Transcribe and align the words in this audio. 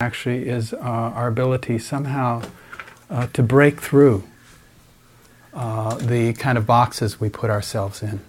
actually 0.00 0.48
is 0.48 0.72
uh, 0.72 0.78
our 0.78 1.28
ability 1.28 1.78
somehow 1.78 2.42
uh, 3.10 3.26
to 3.34 3.42
break 3.42 3.80
through 3.82 4.24
uh, 5.52 5.94
the 5.96 6.32
kind 6.32 6.56
of 6.56 6.66
boxes 6.66 7.20
we 7.20 7.28
put 7.28 7.50
ourselves 7.50 8.02
in. 8.02 8.20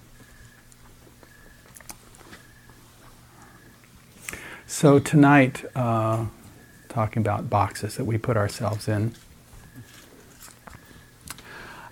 So, 4.68 4.99
tonight, 4.99 5.63
uh, 5.73 6.26
talking 6.89 7.21
about 7.21 7.49
boxes 7.49 7.96
that 7.96 8.03
we 8.03 8.17
put 8.17 8.35
ourselves 8.35 8.90
in, 8.90 9.13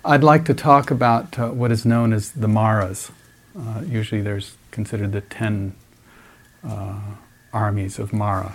I'd 0.04 0.24
like 0.24 0.44
to 0.46 0.54
talk 0.54 0.90
about 0.90 1.38
uh, 1.38 1.48
what 1.48 1.72
is 1.72 1.86
known 1.86 2.12
as 2.12 2.32
the 2.32 2.48
Maras. 2.48 3.10
Uh, 3.58 3.82
usually, 3.86 4.20
there's 4.20 4.56
considered 4.70 5.12
the 5.12 5.22
ten 5.22 5.74
armies 7.52 7.98
of 7.98 8.12
Mara. 8.12 8.54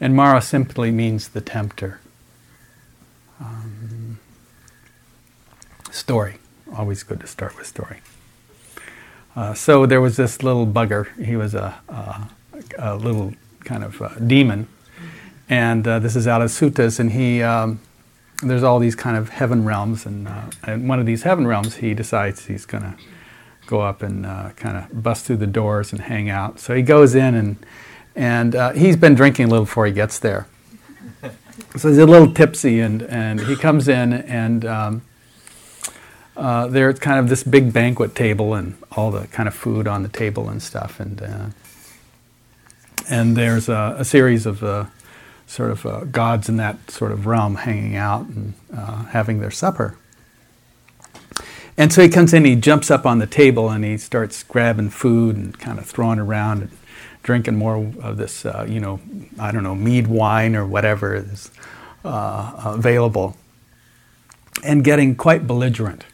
And 0.00 0.16
Mara 0.16 0.40
simply 0.40 0.90
means 0.90 1.28
the 1.28 1.42
tempter. 1.42 2.00
Um, 3.38 4.18
story. 5.90 6.36
Always 6.74 7.02
good 7.02 7.20
to 7.20 7.26
start 7.26 7.56
with 7.56 7.66
story. 7.66 8.00
Uh, 9.36 9.54
so 9.54 9.86
there 9.86 10.00
was 10.00 10.16
this 10.16 10.42
little 10.42 10.66
bugger. 10.66 11.14
He 11.22 11.36
was 11.36 11.54
a, 11.54 11.78
a, 11.88 12.28
a 12.78 12.96
little 12.96 13.34
kind 13.64 13.84
of 13.84 14.00
uh, 14.00 14.08
demon. 14.26 14.68
And 15.48 15.86
uh, 15.86 15.98
this 15.98 16.16
is 16.16 16.26
out 16.26 16.40
of 16.40 16.48
suttas. 16.50 16.98
And 16.98 17.12
he, 17.12 17.42
um, 17.42 17.80
there's 18.42 18.62
all 18.62 18.78
these 18.78 18.96
kind 18.96 19.16
of 19.16 19.28
heaven 19.28 19.64
realms. 19.64 20.06
And 20.06 20.28
uh, 20.28 20.50
in 20.66 20.88
one 20.88 20.98
of 20.98 21.06
these 21.06 21.24
heaven 21.24 21.46
realms, 21.46 21.76
he 21.76 21.92
decides 21.92 22.46
he's 22.46 22.64
going 22.64 22.84
to 22.84 22.94
go 23.66 23.80
up 23.82 24.02
and 24.02 24.24
uh, 24.24 24.50
kind 24.56 24.76
of 24.76 25.02
bust 25.02 25.26
through 25.26 25.36
the 25.36 25.46
doors 25.46 25.92
and 25.92 26.00
hang 26.00 26.30
out. 26.30 26.58
So 26.58 26.74
he 26.74 26.82
goes 26.82 27.14
in 27.14 27.34
and 27.34 27.64
and 28.14 28.54
uh, 28.54 28.72
he's 28.72 28.96
been 28.96 29.14
drinking 29.14 29.46
a 29.46 29.48
little 29.48 29.64
before 29.64 29.86
he 29.86 29.92
gets 29.92 30.18
there. 30.18 30.46
So 31.76 31.88
he's 31.88 31.98
a 31.98 32.06
little 32.06 32.32
tipsy, 32.32 32.80
and, 32.80 33.02
and 33.02 33.40
he 33.40 33.54
comes 33.54 33.86
in, 33.86 34.12
and 34.12 34.64
um, 34.64 35.02
uh, 36.36 36.66
there's 36.66 36.98
kind 36.98 37.20
of 37.20 37.28
this 37.28 37.44
big 37.44 37.72
banquet 37.72 38.14
table 38.14 38.54
and 38.54 38.76
all 38.96 39.10
the 39.10 39.28
kind 39.28 39.46
of 39.46 39.54
food 39.54 39.86
on 39.86 40.02
the 40.02 40.08
table 40.08 40.48
and 40.48 40.60
stuff, 40.62 40.98
and 40.98 41.22
uh, 41.22 41.46
and 43.08 43.36
there's 43.36 43.68
a, 43.68 43.96
a 43.98 44.04
series 44.04 44.46
of 44.46 44.62
uh, 44.64 44.86
sort 45.46 45.70
of 45.70 45.86
uh, 45.86 46.04
gods 46.04 46.48
in 46.48 46.56
that 46.56 46.90
sort 46.90 47.12
of 47.12 47.26
realm 47.26 47.56
hanging 47.56 47.96
out 47.96 48.26
and 48.26 48.54
uh, 48.76 49.04
having 49.06 49.40
their 49.40 49.50
supper. 49.50 49.96
And 51.76 51.92
so 51.92 52.02
he 52.02 52.08
comes 52.08 52.34
in, 52.34 52.44
he 52.44 52.56
jumps 52.56 52.90
up 52.90 53.06
on 53.06 53.18
the 53.18 53.26
table, 53.26 53.70
and 53.70 53.84
he 53.84 53.96
starts 53.96 54.42
grabbing 54.42 54.90
food 54.90 55.36
and 55.36 55.58
kind 55.58 55.78
of 55.78 55.86
throwing 55.86 56.18
around. 56.18 56.62
And, 56.62 56.70
drinking 57.30 57.54
more 57.54 57.76
of 58.02 58.16
this, 58.16 58.44
uh, 58.44 58.66
you 58.68 58.80
know, 58.80 58.98
I 59.38 59.52
don't 59.52 59.62
know, 59.62 59.76
mead 59.76 60.08
wine 60.08 60.56
or 60.56 60.66
whatever 60.66 61.14
is 61.14 61.48
uh, 62.04 62.74
available, 62.76 63.36
and 64.64 64.82
getting 64.82 65.14
quite 65.14 65.46
belligerent. 65.46 66.04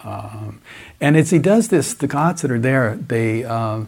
Um, 0.00 0.62
and 0.98 1.14
as 1.14 1.28
he 1.28 1.38
does 1.38 1.68
this, 1.68 1.92
the 1.92 2.06
gods 2.06 2.40
that 2.40 2.50
are 2.50 2.58
there, 2.58 2.96
they 2.96 3.44
uh, 3.44 3.84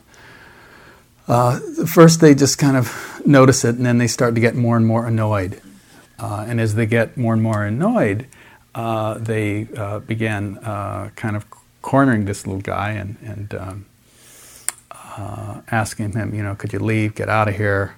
uh 1.27 1.59
first 1.87 2.21
they 2.21 2.35
just 2.35 2.59
kind 2.59 2.77
of 2.77 3.23
notice 3.25 3.65
it, 3.65 3.77
and 3.77 3.87
then 3.87 3.97
they 3.97 4.07
start 4.07 4.35
to 4.35 4.41
get 4.43 4.55
more 4.55 4.77
and 4.77 4.87
more 4.87 5.07
annoyed. 5.07 5.59
Uh, 6.19 6.45
and 6.47 6.61
as 6.61 6.75
they 6.75 6.85
get 6.85 7.17
more 7.17 7.33
and 7.33 7.43
more 7.43 7.65
annoyed, 7.65 8.27
uh, 8.75 9.15
they 9.15 9.65
begin 10.07 10.59
kind 11.17 11.35
of 11.35 11.47
cornering 11.81 12.27
this 12.27 12.47
little 12.47 12.61
guy 12.61 12.91
and, 12.91 13.17
and 13.23 13.55
um, 13.55 13.87
uh, 15.17 15.61
asking 15.71 16.13
him, 16.13 16.35
you 16.35 16.43
know, 16.43 16.55
could 16.55 16.73
you 16.73 16.79
leave, 16.79 17.15
get 17.15 17.29
out 17.29 17.49
of 17.49 17.57
here? 17.57 17.97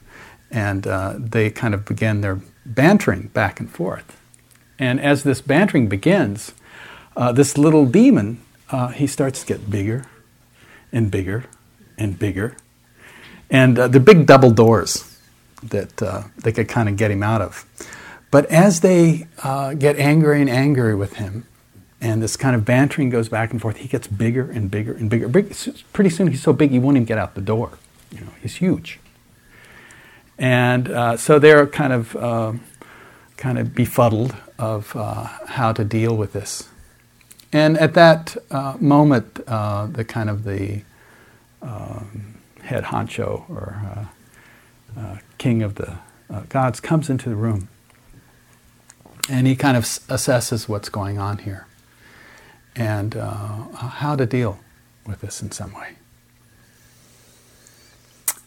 And 0.51 0.87
uh, 0.87 1.15
they 1.19 1.51
kind 1.51 1.75
of 1.75 1.84
begin 1.84 2.20
their 2.20 2.41
bantering 2.65 3.29
back 3.29 3.61
and 3.61 3.70
forth. 3.70 4.17
And 4.79 5.01
as 5.01 5.23
this 5.23 5.41
bantering 5.41 5.89
begins, 5.89 6.53
uh, 7.17 7.33
this 7.33 7.57
little 7.57 7.87
demon, 7.87 8.41
uh, 8.70 8.89
he 8.89 9.07
starts 9.07 9.41
to 9.41 9.47
get 9.47 9.70
bigger 9.70 10.07
and 10.92 11.11
bigger 11.11 11.45
and 11.98 12.19
bigger. 12.19 12.57
And 13.51 13.79
uh, 13.79 13.89
the 13.89 14.01
big 14.01 14.27
double 14.27 14.51
doors 14.51 15.19
that 15.63 16.03
uh, 16.03 16.24
they 16.36 16.53
could 16.53 16.69
kind 16.69 16.89
of 16.89 16.97
get 16.97 17.11
him 17.11 17.23
out 17.23 17.41
of. 17.41 17.64
But 18.30 18.47
as 18.47 18.80
they 18.80 19.29
get 19.79 19.97
angry 19.97 20.41
and 20.41 20.51
angry 20.51 20.95
with 20.95 21.14
him, 21.14 21.47
and 22.05 22.23
this 22.23 22.37
kind 22.37 22.55
of 22.55 22.67
bantering 22.67 23.09
goes 23.09 23.31
back 23.31 23.51
and 23.51 23.63
forth. 23.63 23.79
He 23.79 23.89
gets 23.89 24.07
bigger 24.07 24.51
and 24.51 24.70
bigger 24.70 24.92
and 24.92 25.09
bigger. 25.09 25.27
Big, 25.27 25.57
pretty 25.95 26.11
soon, 26.11 26.29
he's 26.29 26.42
so 26.42 26.53
big 26.53 26.70
he 26.70 26.79
won't 26.79 26.98
even 26.98 27.07
get 27.07 27.17
out 27.17 27.35
the 27.35 27.41
door. 27.41 27.79
You 28.13 28.20
know, 28.20 28.33
he's 28.42 28.57
huge. 28.57 29.01
And 30.39 30.91
uh, 30.91 31.17
so 31.17 31.39
they're 31.39 31.67
kind 31.67 31.95
of 31.95 32.15
uh, 32.15 32.53
kind 33.39 33.59
of 33.59 33.75
befuddled 33.75 34.37
of 34.59 34.95
uh, 34.95 35.29
how 35.47 35.73
to 35.73 35.83
deal 35.83 36.15
with 36.15 36.35
this. 36.35 36.69
And 37.55 37.79
at 37.79 37.95
that 37.95 38.36
uh, 38.51 38.77
moment, 38.79 39.41
uh, 39.47 39.86
the 39.86 40.05
kind 40.05 40.29
of 40.29 40.45
the 40.45 40.83
um, 41.63 42.35
head 42.65 42.85
honcho 42.85 43.48
or 43.48 43.81
uh, 44.98 45.17
king 45.39 45.63
of 45.63 45.77
the 45.77 45.97
gods 46.51 46.81
comes 46.81 47.09
into 47.09 47.31
the 47.31 47.36
room, 47.36 47.69
and 49.31 49.47
he 49.47 49.57
kind 49.57 49.77
of 49.77 49.85
assesses 49.85 50.69
what's 50.69 50.91
going 50.91 51.17
on 51.17 51.39
here 51.39 51.67
and 52.77 53.17
uh, 53.17 53.64
how 53.74 54.17
to 54.17 54.27
deal 54.27 54.58
with 55.07 55.20
this 55.20 55.42
in 55.42 55.51
some 55.51 55.73
way. 55.74 55.96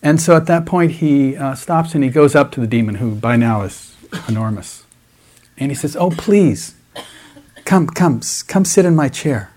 And 0.01 0.21
so 0.21 0.35
at 0.35 0.45
that 0.45 0.65
point, 0.65 0.93
he 0.93 1.35
uh, 1.35 1.55
stops 1.55 1.95
and 1.95 2.03
he 2.03 2.09
goes 2.09 2.35
up 2.35 2.51
to 2.53 2.59
the 2.59 2.67
demon, 2.67 2.95
who 2.95 3.15
by 3.15 3.35
now 3.35 3.63
is 3.63 3.95
enormous. 4.27 4.85
And 5.57 5.71
he 5.71 5.75
says, 5.75 5.95
Oh, 5.95 6.11
please, 6.11 6.75
come, 7.65 7.87
come, 7.87 8.21
come 8.47 8.65
sit 8.65 8.85
in 8.85 8.95
my 8.95 9.09
chair. 9.09 9.51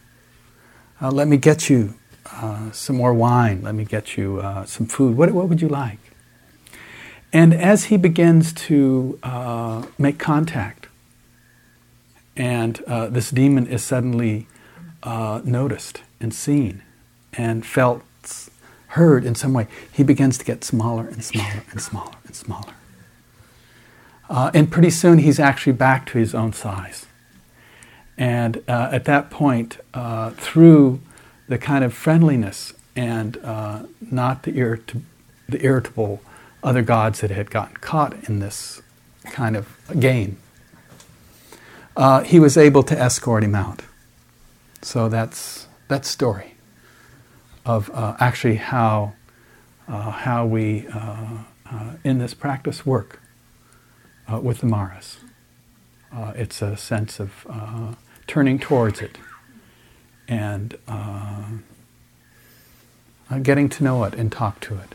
Uh, 1.01 1.11
let 1.11 1.29
me 1.29 1.37
get 1.37 1.69
you 1.69 1.95
uh, 2.33 2.71
some 2.73 2.97
more 2.97 3.13
wine. 3.13 3.63
Let 3.63 3.75
me 3.75 3.85
get 3.85 4.17
you 4.17 4.41
uh, 4.41 4.65
some 4.65 4.87
food. 4.87 5.17
What, 5.17 5.31
what 5.33 5.49
would 5.49 5.61
you 5.61 5.69
like? 5.69 5.99
And 7.33 7.55
as 7.55 7.85
he 7.85 7.97
begins 7.97 8.53
to 8.53 9.19
uh, 9.23 9.87
make 9.99 10.19
contact, 10.19 10.89
and 12.37 12.77
this 13.11 13.31
demon 13.31 13.67
is 13.67 13.85
suddenly 13.85 14.49
uh, 15.03 15.41
noticed 15.45 16.03
and 16.21 16.33
seen 16.35 16.83
and 17.33 17.65
felt 17.65 18.03
heard 18.89 19.25
in 19.25 19.35
some 19.35 19.53
way, 19.53 19.69
he 19.93 20.03
begins 20.03 20.37
to 20.39 20.45
get 20.45 20.65
smaller 20.65 21.07
and 21.07 21.25
smaller 21.25 21.63
and 21.71 21.81
smaller 21.81 22.17
and 22.27 22.35
smaller. 22.35 22.75
Uh, 24.29 24.51
and 24.55 24.71
pretty 24.71 24.91
soon 24.91 25.19
he's 25.19 25.39
actually 25.39 25.73
back 25.73 26.07
to 26.07 26.19
his 26.19 26.35
own 26.35 26.53
size. 26.53 27.07
And 28.19 28.63
uh, 28.69 28.91
at 28.93 29.05
that 29.05 29.31
point, 29.31 29.79
uh, 29.95 30.31
through 30.31 31.01
the 31.49 31.59
kind 31.59 31.85
of 31.85 31.95
friendliness 31.95 32.73
and 32.95 33.37
uh, 33.39 33.85
not 34.01 34.43
the, 34.43 34.53
irrit- 34.53 35.03
the 35.49 35.65
irritable 35.65 36.21
other 36.63 36.83
gods 36.83 37.21
that 37.21 37.31
had 37.31 37.51
gotten 37.51 37.77
caught 37.77 38.29
in 38.29 38.41
this 38.41 38.83
kind 39.25 39.57
of 39.57 39.69
game, 39.99 40.37
uh, 41.97 42.23
he 42.23 42.39
was 42.39 42.57
able 42.57 42.83
to 42.83 42.99
escort 42.99 43.43
him 43.43 43.55
out. 43.55 43.83
So 44.83 45.09
that's 45.09 45.69
that 45.89 46.07
story 46.07 46.55
of 47.67 47.91
uh, 47.91 48.17
actually 48.19 48.57
how 48.57 49.15
uh, 49.89 50.11
how 50.11 50.47
we 50.47 50.87
uh, 50.89 51.39
uh 51.71 51.93
in 52.05 52.19
this 52.19 52.35
practice 52.35 52.87
work 52.87 53.21
uh, 54.31 54.41
with 54.41 54.61
the 54.61 54.67
maras. 54.67 55.19
It's 56.35 56.63
a 56.63 56.77
sense 56.77 57.21
of 57.21 57.47
turning 58.27 58.59
towards 58.59 59.01
it 59.01 59.19
and 60.29 60.77
getting 63.43 63.69
to 63.69 63.85
know 63.85 64.05
it 64.05 64.15
and 64.15 64.33
talk 64.33 64.61
to 64.61 64.75
it. 64.75 64.95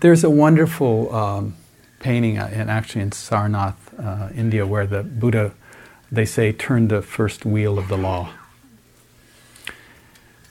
There's 0.00 0.22
a 0.22 0.30
wonderful 0.30 1.12
um, 1.14 1.56
painting, 2.00 2.38
uh, 2.38 2.48
and 2.52 2.70
actually 2.70 3.02
in 3.02 3.10
Sarnath, 3.10 3.76
uh, 3.98 4.28
India, 4.34 4.66
where 4.66 4.86
the 4.86 5.02
Buddha, 5.02 5.52
they 6.12 6.24
say, 6.24 6.52
turned 6.52 6.90
the 6.90 7.02
first 7.02 7.44
wheel 7.44 7.78
of 7.78 7.88
the 7.88 7.96
law. 7.96 8.30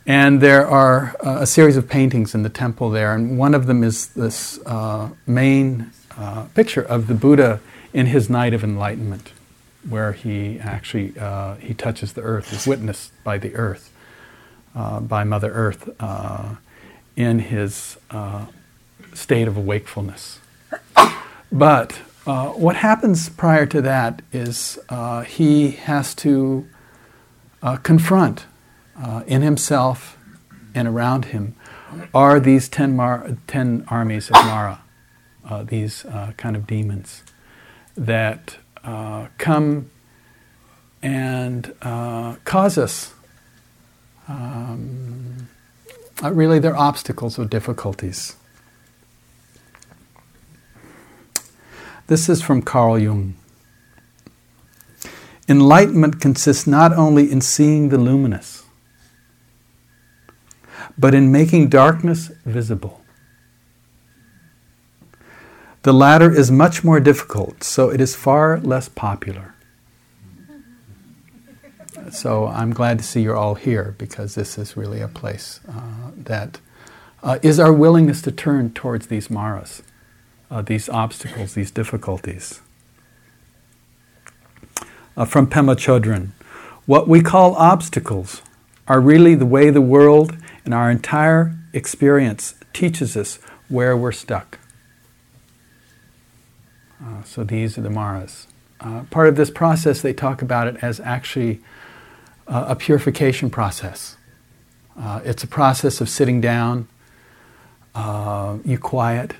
And 0.05 0.39
there 0.41 0.65
are 0.65 1.15
uh, 1.25 1.39
a 1.41 1.45
series 1.45 1.75
of 1.75 1.89
paintings 1.89 2.33
in 2.33 2.43
the 2.43 2.49
temple 2.49 2.89
there, 2.89 3.13
and 3.13 3.37
one 3.37 3.53
of 3.53 3.65
them 3.65 3.83
is 3.83 4.07
this 4.07 4.59
uh, 4.65 5.09
main 5.25 5.91
uh, 6.17 6.45
picture 6.53 6.81
of 6.81 7.07
the 7.07 7.13
Buddha 7.13 7.59
in 7.93 8.05
his 8.05 8.29
night 8.29 8.53
of 8.53 8.63
enlightenment, 8.63 9.33
where 9.87 10.13
he 10.13 10.59
actually 10.59 11.13
uh, 11.19 11.55
he 11.55 11.73
touches 11.73 12.13
the 12.13 12.21
earth, 12.21 12.53
is 12.53 12.65
witnessed 12.65 13.11
by 13.23 13.37
the 13.37 13.55
earth, 13.55 13.91
by 14.73 15.23
Mother 15.23 15.51
Earth, 15.51 15.89
in 17.15 17.39
his 17.39 17.97
state 19.13 19.47
of 19.47 19.57
wakefulness. 19.57 20.39
But 21.51 21.99
uh, 22.25 22.49
what 22.49 22.75
happens 22.77 23.29
prior 23.29 23.65
to 23.67 23.81
that 23.81 24.21
is 24.33 24.77
uh, 24.89 25.21
he 25.21 25.71
has 25.71 26.13
to 26.15 26.67
uh, 27.61 27.77
confront 27.77 28.45
uh, 29.01 29.23
in 29.27 29.41
himself 29.41 30.17
and 30.75 30.87
around 30.87 31.25
him 31.25 31.55
are 32.13 32.39
these 32.39 32.67
ten, 32.67 32.95
Mar- 32.95 33.37
ten 33.47 33.85
armies 33.87 34.29
of 34.29 34.35
Mara, 34.45 34.81
uh, 35.49 35.63
these 35.63 36.03
uh, 36.05 36.33
kind 36.37 36.55
of 36.55 36.67
demons 36.67 37.23
that 37.95 38.57
come 39.37 39.89
and 41.01 41.73
cause 42.43 42.77
us. 42.77 43.13
Um, 44.27 45.47
really, 46.21 46.59
they're 46.59 46.77
obstacles 46.77 47.39
or 47.39 47.45
difficulties. 47.45 48.35
This 52.07 52.29
is 52.29 52.41
from 52.41 52.61
Carl 52.61 52.97
Jung. 52.97 53.35
Enlightenment 55.49 56.19
consists 56.19 56.67
not 56.67 56.93
only 56.93 57.31
in 57.31 57.41
seeing 57.41 57.89
the 57.89 57.97
luminous, 57.97 58.63
but 60.97 61.13
in 61.13 61.31
making 61.31 61.69
darkness 61.69 62.31
visible. 62.45 63.01
The 65.83 65.93
latter 65.93 66.33
is 66.33 66.51
much 66.51 66.83
more 66.83 66.99
difficult, 66.99 67.63
so 67.63 67.89
it 67.89 68.01
is 68.01 68.15
far 68.15 68.59
less 68.59 68.89
popular. 68.89 69.53
So 72.11 72.47
I'm 72.47 72.71
glad 72.73 72.97
to 72.99 73.03
see 73.03 73.21
you're 73.21 73.35
all 73.35 73.55
here 73.55 73.95
because 73.97 74.35
this 74.35 74.57
is 74.57 74.77
really 74.77 75.01
a 75.01 75.07
place 75.07 75.59
uh, 75.67 76.11
that 76.15 76.59
uh, 77.21 77.39
is 77.41 77.59
our 77.59 77.73
willingness 77.73 78.21
to 78.23 78.31
turn 78.31 78.73
towards 78.73 79.07
these 79.07 79.29
maras, 79.29 79.83
uh, 80.49 80.61
these 80.61 80.89
obstacles, 80.89 81.53
these 81.53 81.71
difficulties. 81.71 82.61
Uh, 85.15 85.25
from 85.25 85.47
Pema 85.47 85.75
Chodron, 85.75 86.29
what 86.85 87.07
we 87.07 87.21
call 87.21 87.55
obstacles 87.55 88.41
are 88.87 89.01
really 89.01 89.35
the 89.35 89.45
way 89.45 89.69
the 89.69 89.81
world 89.81 90.37
and 90.63 90.73
our 90.73 90.89
entire 90.89 91.55
experience 91.73 92.55
teaches 92.73 93.17
us 93.17 93.39
where 93.67 93.97
we're 93.97 94.11
stuck. 94.11 94.59
Uh, 97.03 97.23
so 97.23 97.43
these 97.43 97.77
are 97.77 97.81
the 97.81 97.89
maras. 97.89 98.47
Uh, 98.79 99.03
part 99.09 99.27
of 99.27 99.35
this 99.35 99.49
process, 99.49 100.01
they 100.01 100.13
talk 100.13 100.41
about 100.41 100.67
it 100.67 100.77
as 100.81 100.99
actually 100.99 101.59
uh, 102.47 102.65
a 102.69 102.75
purification 102.75 103.49
process. 103.49 104.17
Uh, 104.97 105.21
it's 105.23 105.43
a 105.43 105.47
process 105.47 106.01
of 106.01 106.09
sitting 106.09 106.41
down, 106.41 106.87
uh, 107.93 108.57
you 108.63 108.77
quiet. 108.77 109.33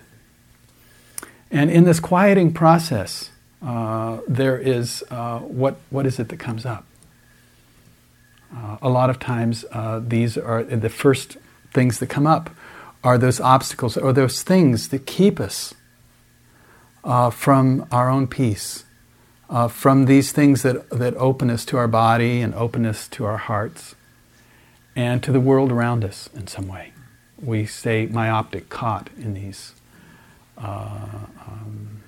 And 1.50 1.70
in 1.72 1.86
this 1.86 2.00
quieting 2.00 2.54
process, 2.54 3.30
uh, 3.62 4.20
there 4.28 4.58
is 4.58 5.04
what, 5.10 5.78
what 5.90 6.06
is 6.06 6.20
it 6.20 6.30
that 6.30 6.38
comes 6.38 6.66
up? 6.66 6.86
a 8.82 8.90
lot 8.90 9.10
of 9.10 9.20
times, 9.20 9.66
these 10.00 10.38
are 10.38 10.64
the 10.64 10.90
first 10.90 11.38
things 11.74 12.00
that 12.00 12.08
come 12.08 12.26
up 12.26 12.50
are 13.04 13.18
those 13.18 13.40
obstacles 13.40 13.98
or 13.98 14.12
those 14.14 14.42
things 14.42 14.90
that 14.90 15.06
keep 15.06 15.40
us 15.40 15.74
uh, 17.04 17.30
from 17.30 17.88
our 17.92 18.10
own 18.10 18.28
peace, 18.28 18.84
uh, 19.50 19.68
from 19.68 20.06
these 20.06 20.32
things 20.32 20.62
that, 20.64 20.90
that 20.90 21.14
open 21.16 21.50
us 21.50 21.64
to 21.66 21.78
our 21.78 21.88
body 21.88 22.42
and 22.42 22.54
open 22.56 22.86
us 22.86 23.08
to 23.08 23.24
our 23.24 23.38
hearts 23.38 23.96
and 24.96 25.24
to 25.24 25.32
the 25.32 25.40
world 25.40 25.72
around 25.72 26.04
us 26.04 26.30
in 26.34 26.48
some 26.48 26.68
way. 26.68 26.92
We 27.42 27.66
stay 27.66 28.08
myopic, 28.08 28.68
caught 28.70 29.10
in 29.18 29.36
these 29.36 29.74
uh, 29.74 29.77
um, 30.58 32.04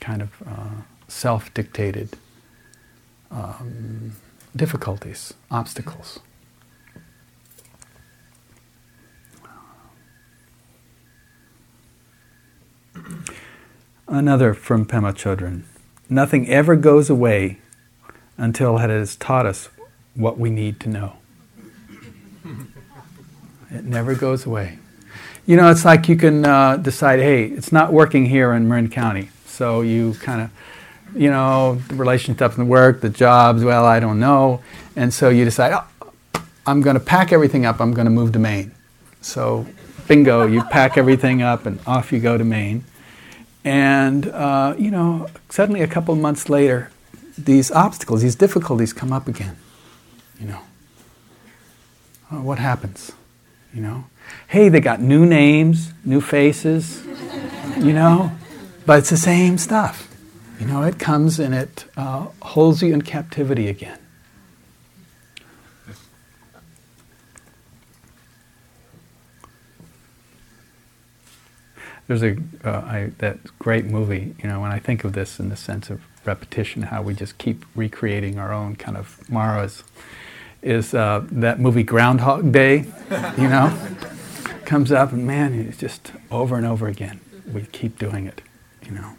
kind 0.00 0.22
of 0.22 0.30
uh, 0.46 0.82
self 1.08 1.52
dictated 1.54 2.10
um, 3.30 4.12
difficulties, 4.54 5.34
obstacles. 5.50 6.20
Another 14.06 14.54
from 14.54 14.86
Pema 14.86 15.12
Chodron. 15.14 15.62
Nothing 16.08 16.48
ever 16.48 16.76
goes 16.76 17.08
away 17.08 17.58
until 18.36 18.78
it 18.78 18.90
has 18.90 19.16
taught 19.16 19.46
us 19.46 19.68
what 20.14 20.38
we 20.38 20.50
need 20.50 20.78
to 20.80 20.88
know. 20.88 21.14
It 23.70 23.84
never 23.84 24.14
goes 24.14 24.46
away. 24.46 24.78
You 25.46 25.56
know, 25.56 25.70
it's 25.70 25.84
like 25.84 26.08
you 26.08 26.16
can 26.16 26.46
uh, 26.46 26.78
decide, 26.78 27.20
hey, 27.20 27.44
it's 27.44 27.70
not 27.70 27.92
working 27.92 28.24
here 28.24 28.54
in 28.54 28.66
Marin 28.66 28.88
County. 28.88 29.28
So 29.44 29.82
you 29.82 30.14
kind 30.14 30.40
of, 30.40 30.50
you 31.14 31.30
know, 31.30 31.74
the 31.88 31.96
relationships 31.96 32.56
and 32.56 32.68
work, 32.68 33.02
the 33.02 33.10
jobs, 33.10 33.62
well, 33.62 33.84
I 33.84 34.00
don't 34.00 34.18
know. 34.18 34.62
And 34.96 35.12
so 35.12 35.28
you 35.28 35.44
decide, 35.44 35.72
oh, 35.74 36.42
I'm 36.66 36.80
going 36.80 36.94
to 36.94 37.00
pack 37.00 37.30
everything 37.30 37.66
up, 37.66 37.78
I'm 37.78 37.92
going 37.92 38.06
to 38.06 38.10
move 38.10 38.32
to 38.32 38.38
Maine. 38.38 38.72
So, 39.20 39.66
bingo, 40.08 40.46
you 40.46 40.62
pack 40.64 40.96
everything 40.96 41.42
up 41.42 41.66
and 41.66 41.78
off 41.86 42.10
you 42.10 42.20
go 42.20 42.38
to 42.38 42.44
Maine. 42.44 42.84
And, 43.64 44.28
uh, 44.28 44.74
you 44.78 44.90
know, 44.90 45.28
suddenly 45.50 45.82
a 45.82 45.86
couple 45.86 46.14
months 46.16 46.48
later, 46.48 46.90
these 47.36 47.70
obstacles, 47.70 48.22
these 48.22 48.34
difficulties 48.34 48.94
come 48.94 49.12
up 49.12 49.28
again. 49.28 49.56
You 50.40 50.46
know, 50.46 50.60
uh, 52.32 52.40
what 52.40 52.58
happens? 52.58 53.12
You 53.74 53.82
know, 53.82 54.04
hey, 54.48 54.68
they 54.68 54.80
got 54.80 55.00
new 55.00 55.26
names, 55.26 55.92
new 56.04 56.20
faces, 56.20 57.04
you 57.76 57.92
know, 57.92 58.30
but 58.86 59.00
it's 59.00 59.10
the 59.10 59.16
same 59.16 59.58
stuff. 59.58 60.08
You 60.60 60.66
know, 60.66 60.82
it 60.82 60.98
comes 60.98 61.40
and 61.40 61.54
it 61.54 61.84
uh, 61.96 62.28
holds 62.40 62.82
you 62.82 62.94
in 62.94 63.02
captivity 63.02 63.68
again. 63.68 63.98
there's 72.06 72.22
a 72.22 72.36
uh, 72.64 72.80
I, 72.80 73.12
that 73.18 73.38
great 73.58 73.86
movie. 73.86 74.34
You 74.42 74.48
know, 74.48 74.60
when 74.60 74.70
I 74.70 74.78
think 74.78 75.04
of 75.04 75.12
this 75.12 75.40
in 75.40 75.48
the 75.48 75.56
sense 75.56 75.90
of 75.90 76.00
repetition, 76.24 76.82
how 76.82 77.02
we 77.02 77.14
just 77.14 77.38
keep 77.38 77.64
recreating 77.74 78.38
our 78.38 78.52
own 78.52 78.76
kind 78.76 78.96
of 78.96 79.28
maras, 79.30 79.84
is 80.64 80.94
uh, 80.94 81.24
that 81.30 81.60
movie 81.60 81.82
Groundhog 81.84 82.50
Day. 82.50 82.86
You 83.38 83.48
know, 83.48 83.76
comes 84.64 84.90
up 84.90 85.12
and 85.12 85.26
man, 85.26 85.54
it's 85.54 85.78
just 85.78 86.12
over 86.30 86.56
and 86.56 86.66
over 86.66 86.88
again. 86.88 87.20
We 87.52 87.62
keep 87.62 87.98
doing 87.98 88.26
it. 88.26 88.40
You 88.84 88.92
know. 88.92 89.14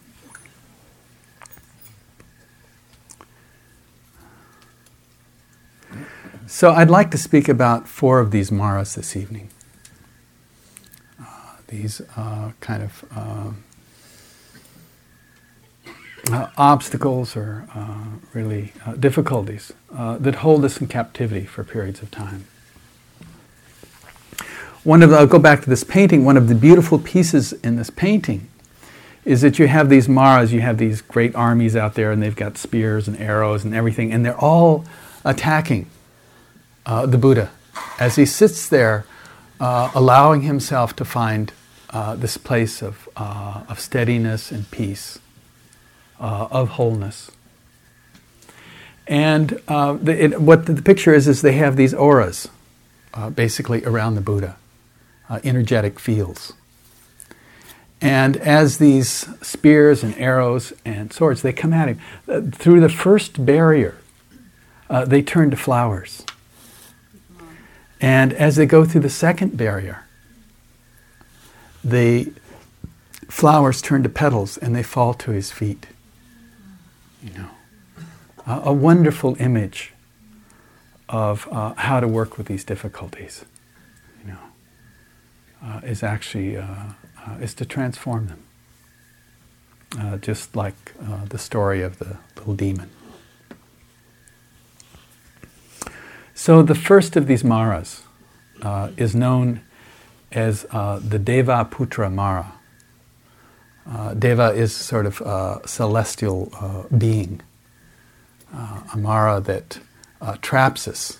So 6.47 6.71
I'd 6.71 6.89
like 6.89 7.11
to 7.11 7.17
speak 7.17 7.47
about 7.47 7.87
four 7.87 8.19
of 8.19 8.31
these 8.31 8.51
maras 8.51 8.95
this 8.95 9.15
evening 9.15 9.49
these 11.67 12.01
uh, 12.15 12.51
kind 12.59 12.83
of 12.83 13.03
uh, 16.31 16.35
uh, 16.35 16.49
obstacles 16.57 17.35
or 17.35 17.67
uh, 17.75 18.05
really 18.33 18.73
uh, 18.85 18.93
difficulties 18.93 19.71
uh, 19.93 20.17
that 20.17 20.35
hold 20.35 20.65
us 20.65 20.79
in 20.79 20.87
captivity 20.87 21.45
for 21.45 21.63
periods 21.63 22.01
of 22.01 22.11
time. 22.11 22.45
One 24.83 25.01
of 25.01 25.09
the, 25.09 25.17
I'll 25.17 25.27
go 25.27 25.39
back 25.39 25.61
to 25.61 25.69
this 25.69 25.83
painting. 25.83 26.25
One 26.25 26.37
of 26.37 26.47
the 26.47 26.55
beautiful 26.55 26.99
pieces 26.99 27.53
in 27.53 27.75
this 27.75 27.89
painting 27.89 28.47
is 29.23 29.41
that 29.41 29.57
you 29.57 29.67
have 29.67 29.89
these 29.89 30.07
Maras, 30.07 30.53
you 30.53 30.61
have 30.61 30.77
these 30.77 31.01
great 31.01 31.33
armies 31.33 31.75
out 31.75 31.95
there, 31.95 32.11
and 32.11 32.21
they've 32.21 32.35
got 32.35 32.57
spears 32.57 33.07
and 33.07 33.17
arrows 33.17 33.65
and 33.65 33.73
everything, 33.73 34.13
and 34.13 34.23
they're 34.23 34.39
all 34.39 34.85
attacking 35.23 35.87
the 36.85 37.17
Buddha 37.17 37.49
as 37.99 38.15
he 38.15 38.25
sits 38.25 38.69
there 38.69 39.05
uh, 39.59 39.91
allowing 39.95 40.41
himself 40.41 40.95
to 40.97 41.05
find 41.05 41.53
uh, 41.91 42.15
this 42.15 42.37
place 42.37 42.81
of, 42.81 43.07
uh, 43.15 43.63
of 43.69 43.79
steadiness 43.79 44.51
and 44.51 44.69
peace, 44.71 45.19
uh, 46.19 46.47
of 46.51 46.69
wholeness. 46.69 47.31
And 49.07 49.61
uh, 49.67 49.93
the, 49.93 50.23
it, 50.25 50.41
what 50.41 50.65
the, 50.65 50.81
picture 50.81 51.13
is, 51.13 51.27
is 51.27 51.41
they 51.41 51.53
have 51.53 51.75
these 51.75 51.93
auras 51.93 52.47
uh, 53.13 53.29
basically 53.29 53.83
around 53.85 54.15
the 54.15 54.21
Buddha, 54.21 54.57
energetic 55.43 55.99
fields. 55.99 56.53
And 58.01 58.37
as 58.37 58.77
these 58.77 59.09
spears 59.41 60.03
and 60.03 60.15
arrows 60.17 60.73
and 60.83 61.13
swords, 61.13 61.41
they 61.41 61.53
come 61.53 61.73
at 61.73 61.87
him, 61.87 62.51
through 62.51 62.81
the 62.81 62.89
first 62.89 63.45
barrier, 63.45 63.97
they 65.07 65.21
turn 65.21 65.51
to 65.51 65.57
flowers. 65.57 66.25
And 68.01 68.33
as 68.33 68.55
they 68.55 68.65
go 68.65 68.85
through 68.85 69.01
the 69.01 69.09
second 69.09 69.55
barrier, 69.57 70.05
the 71.83 72.31
flowers 73.29 73.81
turn 73.81 74.03
to 74.03 74.09
petals 74.09 74.57
and 74.57 74.75
they 74.75 74.83
fall 74.83 75.13
to 75.13 75.31
his 75.31 75.51
feet. 75.51 75.87
You 77.25 77.31
know, 77.33 77.49
uh, 78.45 78.61
a 78.65 78.73
wonderful 78.73 79.35
image 79.39 79.93
of 81.09 81.47
uh, 81.51 81.73
how 81.73 81.99
to 81.99 82.07
work 82.07 82.37
with 82.37 82.45
these 82.45 82.63
difficulties. 82.63 83.45
You 84.21 84.33
know, 84.33 84.39
uh, 85.63 85.81
is 85.83 86.03
actually 86.03 86.55
uh, 86.55 86.65
uh, 87.25 87.37
is 87.41 87.55
to 87.55 87.65
transform 87.65 88.27
them. 88.27 88.43
Uh, 89.99 90.17
just 90.17 90.55
like 90.55 90.93
the 91.29 91.37
story 91.37 91.81
of 91.81 91.99
the 91.99 92.17
little 92.35 92.53
demon. 92.53 92.89
So 96.33 96.61
the 96.61 96.75
first 96.75 97.15
of 97.15 97.27
these 97.27 97.45
maras 97.45 98.03
is 98.97 99.15
known 99.15 99.61
as 100.33 100.63
the 100.63 101.19
Deva 101.23 101.67
Putra 101.71 102.11
Mara. 102.11 102.54
Uh, 103.87 104.15
Deva 104.15 104.49
is 104.49 104.75
sort 104.75 105.05
of 105.05 105.21
a 105.21 105.61
celestial 105.65 106.51
uh, 106.59 106.83
being, 106.95 107.41
uh, 108.53 108.81
a 108.93 108.97
Mara 108.97 109.39
that 109.41 109.79
uh, 110.21 110.37
traps 110.41 110.87
us 110.87 111.19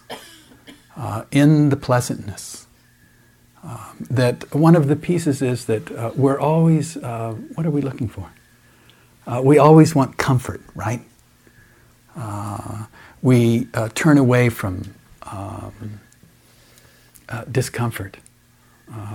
uh, 0.97 1.25
in 1.31 1.69
the 1.69 1.77
pleasantness. 1.77 2.65
Um, 3.63 4.07
that 4.09 4.53
one 4.53 4.75
of 4.75 4.87
the 4.87 4.95
pieces 4.95 5.41
is 5.41 5.65
that 5.65 6.15
we're 6.15 6.39
always, 6.39 6.95
what 6.95 7.65
are 7.65 7.71
we 7.71 7.81
looking 7.81 8.07
for? 8.07 8.31
we 9.41 9.57
always 9.57 9.95
want 9.95 10.17
comfort, 10.17 10.61
right? 10.75 11.01
we 13.23 13.65
turn 13.95 14.19
away 14.19 14.49
from 14.49 14.93
um, 15.23 15.99
discomfort, 17.51 18.17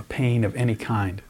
pain 0.08 0.42
of 0.42 0.56
any 0.56 0.74
kind 0.74 1.22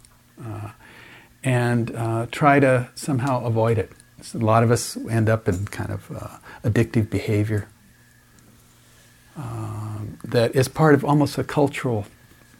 and 1.42 1.94
uh, 1.94 2.26
try 2.30 2.60
to 2.60 2.88
somehow 2.94 3.44
avoid 3.44 3.78
it. 3.78 3.92
So 4.22 4.38
a 4.38 4.40
lot 4.40 4.62
of 4.62 4.70
us 4.70 4.96
end 5.08 5.28
up 5.28 5.48
in 5.48 5.66
kind 5.66 5.90
of 5.90 6.10
uh, 6.10 6.68
addictive 6.68 7.08
behavior 7.08 7.68
um, 9.36 10.18
that 10.24 10.54
is 10.54 10.68
part 10.68 10.94
of 10.94 11.04
almost 11.04 11.38
a 11.38 11.44
cultural 11.44 12.06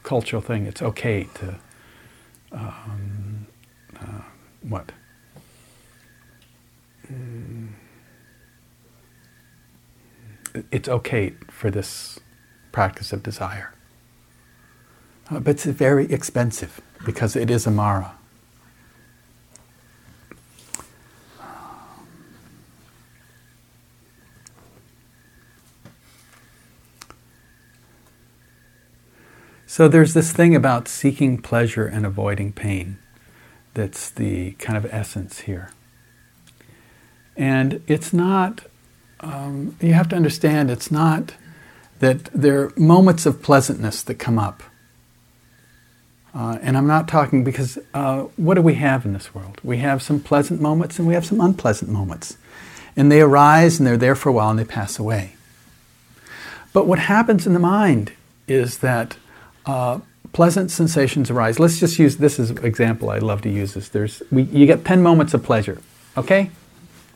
cultural 0.02 0.40
thing. 0.40 0.66
It's 0.66 0.80
okay 0.82 1.28
to 1.34 1.58
um, 2.52 3.46
uh, 4.00 4.22
what. 4.62 4.92
Mm. 7.12 7.68
It's 10.72 10.88
okay 10.88 11.34
for 11.49 11.70
this 11.70 12.18
practice 12.72 13.12
of 13.12 13.22
desire. 13.22 13.72
Uh, 15.30 15.38
but 15.38 15.50
it's 15.50 15.64
very 15.64 16.10
expensive 16.10 16.80
because 17.04 17.37
it 17.37 17.50
is 17.50 17.66
a 17.66 17.70
Mara. 17.70 18.16
So 29.70 29.86
there's 29.86 30.14
this 30.14 30.32
thing 30.32 30.56
about 30.56 30.88
seeking 30.88 31.38
pleasure 31.38 31.86
and 31.86 32.04
avoiding 32.04 32.52
pain 32.52 32.98
that's 33.72 34.10
the 34.10 34.54
kind 34.54 34.76
of 34.76 34.84
essence 34.92 35.42
here. 35.42 35.70
And 37.36 37.80
it's 37.86 38.12
not, 38.12 38.62
um, 39.20 39.76
you 39.80 39.92
have 39.92 40.08
to 40.08 40.16
understand, 40.16 40.72
it's 40.72 40.90
not 40.90 41.34
that 42.00 42.24
there 42.34 42.64
are 42.64 42.72
moments 42.76 43.26
of 43.26 43.44
pleasantness 43.44 44.02
that 44.02 44.16
come 44.16 44.40
up. 44.40 44.64
Uh, 46.34 46.58
and 46.60 46.76
I'm 46.76 46.88
not 46.88 47.06
talking 47.06 47.44
because 47.44 47.78
uh, 47.94 48.22
what 48.34 48.54
do 48.54 48.62
we 48.62 48.74
have 48.74 49.06
in 49.06 49.12
this 49.12 49.32
world? 49.32 49.60
We 49.62 49.76
have 49.76 50.02
some 50.02 50.18
pleasant 50.18 50.60
moments 50.60 50.98
and 50.98 51.06
we 51.06 51.14
have 51.14 51.24
some 51.24 51.40
unpleasant 51.40 51.92
moments. 51.92 52.36
And 52.96 53.10
they 53.10 53.20
arise 53.20 53.78
and 53.78 53.86
they're 53.86 53.96
there 53.96 54.16
for 54.16 54.30
a 54.30 54.32
while 54.32 54.50
and 54.50 54.58
they 54.58 54.64
pass 54.64 54.98
away. 54.98 55.36
But 56.72 56.88
what 56.88 56.98
happens 56.98 57.46
in 57.46 57.52
the 57.52 57.60
mind 57.60 58.14
is 58.48 58.78
that 58.78 59.16
uh, 59.70 60.00
pleasant 60.32 60.70
sensations 60.70 61.30
arise. 61.30 61.60
Let's 61.60 61.78
just 61.78 61.98
use 61.98 62.16
this 62.16 62.40
as 62.40 62.50
an 62.50 62.64
example. 62.64 63.10
I 63.10 63.18
love 63.18 63.40
to 63.42 63.50
use 63.50 63.74
this. 63.74 63.88
There's, 63.88 64.22
we, 64.30 64.42
you 64.42 64.66
get 64.66 64.84
10 64.84 65.02
moments 65.02 65.32
of 65.32 65.42
pleasure, 65.44 65.80
okay? 66.16 66.50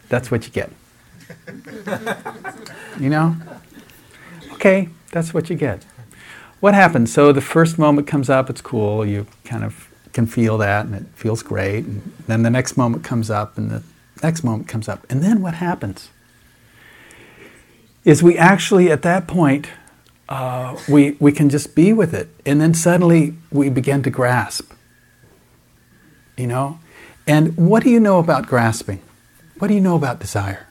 That's 0.09 0.31
what 0.31 0.47
you 0.47 0.53
get. 0.53 0.71
you 3.01 3.11
know? 3.11 3.37
Okay, 4.53 4.89
that's 5.11 5.35
what 5.35 5.51
you 5.51 5.57
get. 5.57 5.85
What 6.61 6.75
happens? 6.75 7.13
So 7.13 7.33
the 7.33 7.41
first 7.41 7.79
moment 7.79 8.07
comes 8.07 8.31
up, 8.31 8.49
it's 8.49 8.61
cool, 8.61 9.05
you 9.05 9.27
kind 9.45 9.65
of 9.65 9.89
can 10.13 10.27
feel 10.27 10.57
that 10.59 10.87
and 10.87 10.95
it 10.95 11.07
feels 11.15 11.43
great. 11.43 11.85
And 11.85 12.13
then 12.29 12.43
the 12.43 12.51
next 12.51 12.77
moment 12.77 13.03
comes 13.03 13.31
up 13.31 13.59
and 13.59 13.71
the 13.71 13.83
next 14.23 14.45
moment 14.45 14.69
comes 14.69 14.89
up. 14.89 15.05
And 15.11 15.23
then 15.23 15.43
what 15.43 15.55
happens? 15.55 16.11
Is 18.05 18.23
we 18.23 18.39
actually, 18.39 18.93
at 18.93 19.03
that 19.03 19.27
point, 19.27 19.69
uh, 20.29 20.79
we, 20.89 21.13
we 21.21 21.33
can 21.33 21.51
just 21.51 21.75
be 21.75 21.93
with 21.93 22.15
it. 22.15 22.29
And 22.47 22.61
then 22.61 22.75
suddenly 22.75 23.35
we 23.51 23.69
begin 23.69 24.03
to 24.03 24.11
grasp. 24.11 24.73
You 26.37 26.47
know? 26.47 26.79
And 27.27 27.57
what 27.57 27.83
do 27.83 27.91
you 27.91 28.01
know 28.01 28.19
about 28.19 28.47
grasping? 28.47 29.01
What 29.59 29.69
do 29.69 29.75
you 29.75 29.81
know 29.81 29.97
about 29.97 30.21
desire? 30.21 30.67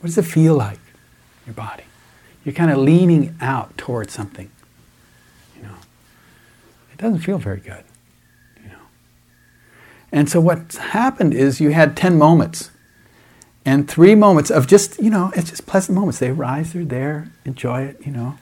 What 0.00 0.08
does 0.08 0.18
it 0.18 0.24
feel 0.24 0.54
like 0.54 0.78
your 1.46 1.54
body? 1.54 1.84
You're 2.44 2.54
kind 2.54 2.70
of 2.70 2.78
leaning 2.78 3.36
out 3.40 3.76
towards 3.76 4.12
something. 4.12 4.50
You 5.56 5.62
know? 5.62 5.74
It 6.92 6.98
doesn't 6.98 7.20
feel 7.20 7.38
very 7.38 7.60
good. 7.60 7.84
You 8.62 8.70
know? 8.70 8.82
And 10.12 10.28
so 10.28 10.40
what's 10.40 10.76
happened 10.76 11.34
is 11.34 11.60
you 11.60 11.70
had 11.70 11.96
10 11.96 12.18
moments 12.18 12.69
and 13.64 13.88
three 13.88 14.14
moments 14.14 14.50
of 14.50 14.66
just, 14.66 14.98
you 15.00 15.10
know, 15.10 15.32
it's 15.36 15.50
just 15.50 15.66
pleasant 15.66 15.96
moments. 15.96 16.18
They 16.18 16.32
rise 16.32 16.72
they're 16.72 16.84
there, 16.84 17.30
enjoy 17.44 17.82
it, 17.82 18.04
you 18.04 18.12
know. 18.12 18.38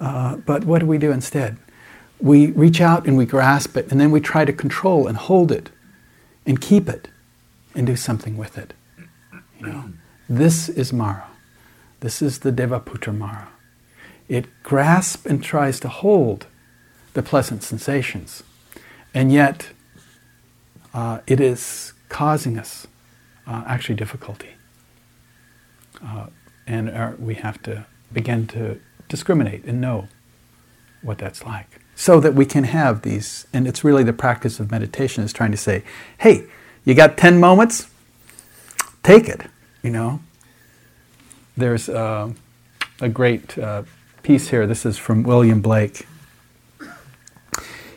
Uh, 0.00 0.36
but 0.36 0.64
what 0.64 0.80
do 0.80 0.86
we 0.86 0.98
do 0.98 1.10
instead? 1.10 1.56
We 2.20 2.48
reach 2.52 2.80
out 2.80 3.06
and 3.06 3.16
we 3.16 3.26
grasp 3.26 3.76
it, 3.76 3.90
and 3.90 4.00
then 4.00 4.10
we 4.10 4.20
try 4.20 4.44
to 4.44 4.52
control 4.52 5.06
and 5.06 5.16
hold 5.16 5.50
it 5.50 5.70
and 6.46 6.60
keep 6.60 6.88
it 6.88 7.08
and 7.74 7.86
do 7.86 7.96
something 7.96 8.36
with 8.36 8.56
it. 8.56 8.72
You 9.58 9.66
know, 9.66 9.92
this 10.28 10.68
is 10.68 10.92
Mara. 10.92 11.26
This 12.00 12.22
is 12.22 12.40
the 12.40 12.52
Devaputra 12.52 13.16
Mara. 13.16 13.48
It 14.28 14.46
grasps 14.62 15.26
and 15.26 15.42
tries 15.42 15.80
to 15.80 15.88
hold 15.88 16.46
the 17.14 17.22
pleasant 17.22 17.62
sensations, 17.62 18.42
and 19.12 19.32
yet 19.32 19.68
uh, 20.92 21.20
it 21.26 21.40
is 21.40 21.92
causing 22.08 22.58
us 22.58 22.86
uh, 23.46 23.64
actually 23.66 23.94
difficulty. 23.94 24.50
Uh, 26.04 26.26
and 26.66 26.90
our, 26.90 27.14
we 27.18 27.34
have 27.34 27.62
to 27.62 27.86
begin 28.12 28.46
to 28.48 28.80
discriminate 29.08 29.64
and 29.64 29.80
know 29.80 30.08
what 31.02 31.18
that's 31.18 31.44
like. 31.44 31.80
So 31.94 32.20
that 32.20 32.34
we 32.34 32.46
can 32.46 32.64
have 32.64 33.02
these 33.02 33.46
and 33.52 33.68
it's 33.68 33.84
really 33.84 34.02
the 34.02 34.12
practice 34.12 34.58
of 34.58 34.70
meditation 34.70 35.22
is 35.22 35.32
trying 35.32 35.52
to 35.52 35.56
say 35.56 35.84
hey 36.18 36.46
you 36.84 36.94
got 36.94 37.16
10 37.16 37.38
moments? 37.38 37.88
Take 39.02 39.28
it 39.28 39.42
you 39.84 39.90
know? 39.90 40.20
There's 41.56 41.88
uh, 41.88 42.32
a 43.00 43.08
great 43.08 43.56
uh, 43.56 43.84
piece 44.24 44.48
here. 44.48 44.66
This 44.66 44.84
is 44.84 44.98
from 44.98 45.22
william 45.22 45.60
blake. 45.60 46.06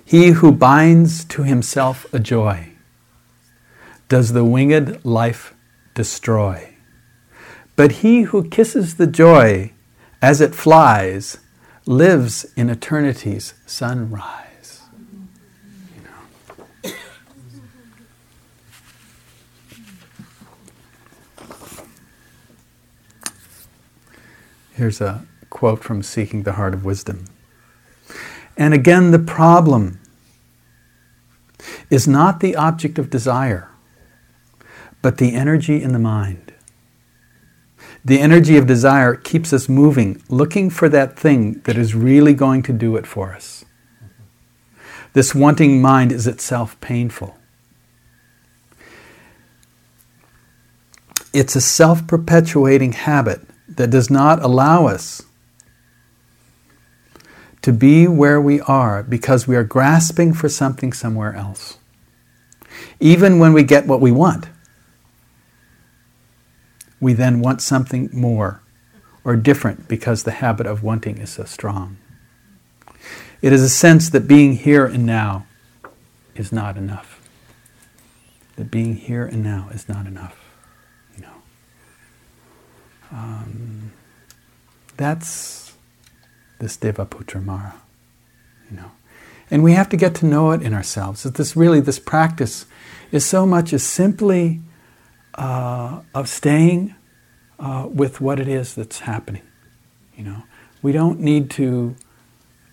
He 0.06 0.27
who 0.27 0.51
binds 0.51 1.25
to 1.25 1.44
himself 1.44 2.06
a 2.13 2.20
joy 2.20 2.74
does 4.10 4.34
the 4.34 4.46
winged 4.46 5.04
life 5.04 5.54
destroy. 5.94 6.76
But 7.76 7.92
he 8.04 8.24
who 8.24 8.50
kisses 8.50 8.96
the 8.96 9.08
joy 9.08 9.74
as 10.22 10.42
it 10.42 10.56
flies 10.56 11.38
lives 11.86 12.46
in 12.56 12.70
eternity's 12.70 13.54
sunrise. 13.66 14.82
Here's 24.74 25.02
a 25.02 25.26
quote 25.50 25.84
from 25.84 26.04
Seeking 26.04 26.44
the 26.44 26.54
Heart 26.54 26.76
of 26.76 26.86
Wisdom. 26.86 27.26
And 28.56 28.76
again, 28.76 29.10
the 29.10 29.18
problem 29.18 30.00
is 31.90 32.08
not 32.08 32.42
the 32.42 32.56
object 32.56 33.00
of 33.00 33.10
desire 33.10 33.66
but 35.08 35.20
the 35.20 35.36
energy 35.36 35.82
in 35.82 35.94
the 35.94 36.00
mind. 36.00 36.52
The 38.04 38.20
energy 38.20 38.58
of 38.58 38.68
desire 38.68 39.16
keeps 39.16 39.54
us 39.54 39.70
moving, 39.70 40.22
looking 40.28 40.70
for 40.70 40.90
that 40.90 41.18
thing 41.18 41.62
that 41.62 41.78
is 41.78 41.96
really 41.96 42.34
going 42.34 42.62
to 42.64 42.74
do 42.74 42.98
it 42.98 43.08
for 43.08 43.32
us. 43.32 43.64
This 45.14 45.34
wanting 45.34 45.82
mind 45.82 46.12
is 46.12 46.28
itself 46.28 46.78
painful. 46.82 47.38
It's 51.32 51.56
a 51.56 51.62
self 51.62 52.06
perpetuating 52.06 52.92
habit 52.92 53.40
that 53.70 53.90
does 53.90 54.10
not 54.10 54.44
allow 54.44 54.88
us 54.88 55.22
to 57.62 57.72
be 57.72 58.10
where 58.10 58.42
we 58.42 58.60
are 58.60 59.04
because 59.04 59.48
we 59.48 59.56
are 59.56 59.64
grasping 59.64 60.34
for 60.34 60.50
something 60.50 60.92
somewhere 60.92 61.34
else. 61.34 61.78
Even 63.00 63.40
when 63.40 63.54
we 63.54 63.64
get 63.64 63.88
what 63.88 64.02
we 64.02 64.12
want, 64.12 64.48
we 67.00 67.13
then 67.13 67.39
want 67.42 67.62
something 67.62 68.10
more 68.12 68.62
or 69.24 69.36
different 69.36 69.88
because 69.88 70.24
the 70.24 70.32
habit 70.32 70.66
of 70.66 70.84
wanting 70.84 71.18
is 71.18 71.32
so 71.32 71.44
strong. 71.44 71.98
It 73.42 73.54
is 73.54 73.62
a 73.62 73.70
sense 73.70 74.10
that 74.10 74.27
being 74.27 74.54
here 74.56 74.86
and 74.86 75.06
now 75.06 75.46
is 76.36 76.51
not 76.51 76.77
enough. 76.77 77.22
That 78.56 78.72
being 78.72 78.96
here 78.96 79.25
and 79.25 79.44
now 79.44 79.70
is 79.72 79.88
not 79.88 80.08
enough. 80.08 80.39
You 81.16 81.24
know, 81.24 81.36
um, 83.12 83.92
that's 84.96 85.74
this 86.60 86.77
Devaputra 86.77 87.44
Mara. 87.44 87.75
You 88.70 88.77
know, 88.77 88.92
And 89.51 89.63
we 89.63 89.74
have 89.74 89.89
to 89.89 89.98
get 89.98 90.16
to 90.16 90.25
know 90.25 90.51
it 90.51 90.62
in 90.62 90.74
ourselves. 90.74 91.24
That 91.24 91.36
this 91.36 91.56
really, 91.56 91.80
this 91.80 92.00
practice 92.00 92.66
is 93.12 93.25
so 93.25 93.46
much 93.46 93.72
as 93.72 93.84
simply 93.84 94.62
uh, 95.38 96.01
of 96.13 96.27
staying 96.27 96.96
uh, 97.60 97.88
with 97.91 98.20
what 98.22 98.39
it 98.39 98.48
is 98.48 98.75
that's 98.75 99.00
happening. 99.00 99.44
You 100.15 100.24
know, 100.24 100.44
we 100.82 100.91
don't 100.91 101.20
need 101.20 101.50
to 101.51 101.96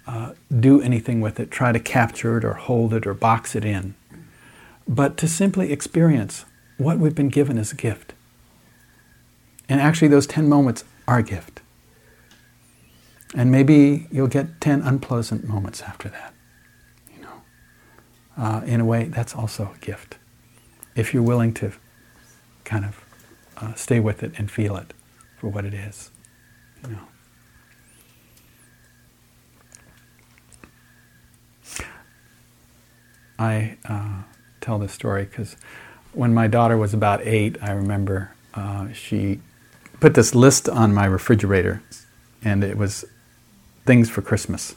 uh, 0.06 0.32
do 0.60 0.80
anything 0.80 1.20
with 1.20 1.40
it, 1.40 1.50
try 1.50 1.72
to 1.72 1.80
capture 1.80 2.38
it 2.38 2.44
or 2.44 2.54
hold 2.54 2.94
it 2.94 3.06
or 3.06 3.14
box 3.14 3.54
it 3.54 3.64
in, 3.64 3.94
but 4.86 5.16
to 5.18 5.28
simply 5.28 5.72
experience 5.72 6.44
what 6.76 6.98
we've 6.98 7.14
been 7.14 7.28
given 7.28 7.58
as 7.58 7.72
a 7.72 7.76
gift. 7.76 8.12
And 9.68 9.80
actually, 9.80 10.08
those 10.08 10.26
10 10.26 10.48
moments 10.48 10.84
are 11.08 11.18
a 11.18 11.22
gift. 11.22 11.60
And 13.34 13.50
maybe 13.50 14.06
you'll 14.12 14.28
get 14.28 14.60
10 14.60 14.82
unpleasant 14.82 15.48
moments 15.48 15.82
after 15.82 16.08
that. 16.08 16.34
You 17.14 17.22
know, 17.22 17.42
uh, 18.36 18.62
in 18.64 18.80
a 18.80 18.84
way, 18.84 19.04
that's 19.04 19.34
also 19.34 19.72
a 19.74 19.78
gift. 19.78 20.18
If 20.94 21.12
you're 21.12 21.22
willing 21.22 21.52
to 21.54 21.72
kind 22.64 22.84
of 22.84 23.04
uh, 23.56 23.74
stay 23.74 24.00
with 24.00 24.22
it 24.22 24.32
and 24.38 24.50
feel 24.50 24.76
it 24.76 24.92
for 25.38 25.48
what 25.48 25.64
it 25.64 25.74
is. 25.74 26.10
You 26.82 26.90
know. 26.90 27.00
I 33.38 33.76
uh, 33.84 34.22
tell 34.60 34.78
this 34.78 34.92
story 34.92 35.24
because 35.24 35.56
when 36.12 36.32
my 36.32 36.46
daughter 36.46 36.76
was 36.76 36.94
about 36.94 37.20
eight, 37.22 37.56
I 37.60 37.72
remember 37.72 38.32
uh, 38.54 38.92
she 38.92 39.40
put 40.00 40.14
this 40.14 40.34
list 40.34 40.68
on 40.68 40.94
my 40.94 41.06
refrigerator, 41.06 41.82
and 42.42 42.62
it 42.62 42.76
was 42.76 43.04
things 43.84 44.08
for 44.10 44.22
Christmas. 44.22 44.74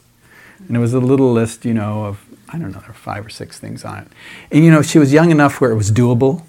And 0.66 0.76
it 0.76 0.80
was 0.80 0.92
a 0.92 1.00
little 1.00 1.32
list, 1.32 1.64
you 1.64 1.74
know, 1.74 2.06
of, 2.06 2.24
I 2.48 2.58
don't 2.58 2.72
know, 2.72 2.80
there 2.80 2.88
were 2.88 2.94
five 2.94 3.24
or 3.24 3.30
six 3.30 3.58
things 3.58 3.84
on 3.84 3.98
it. 3.98 4.08
And, 4.50 4.64
you 4.64 4.70
know, 4.70 4.82
she 4.82 4.98
was 4.98 5.12
young 5.12 5.30
enough 5.30 5.60
where 5.60 5.70
it 5.70 5.76
was 5.76 5.92
doable. 5.92 6.42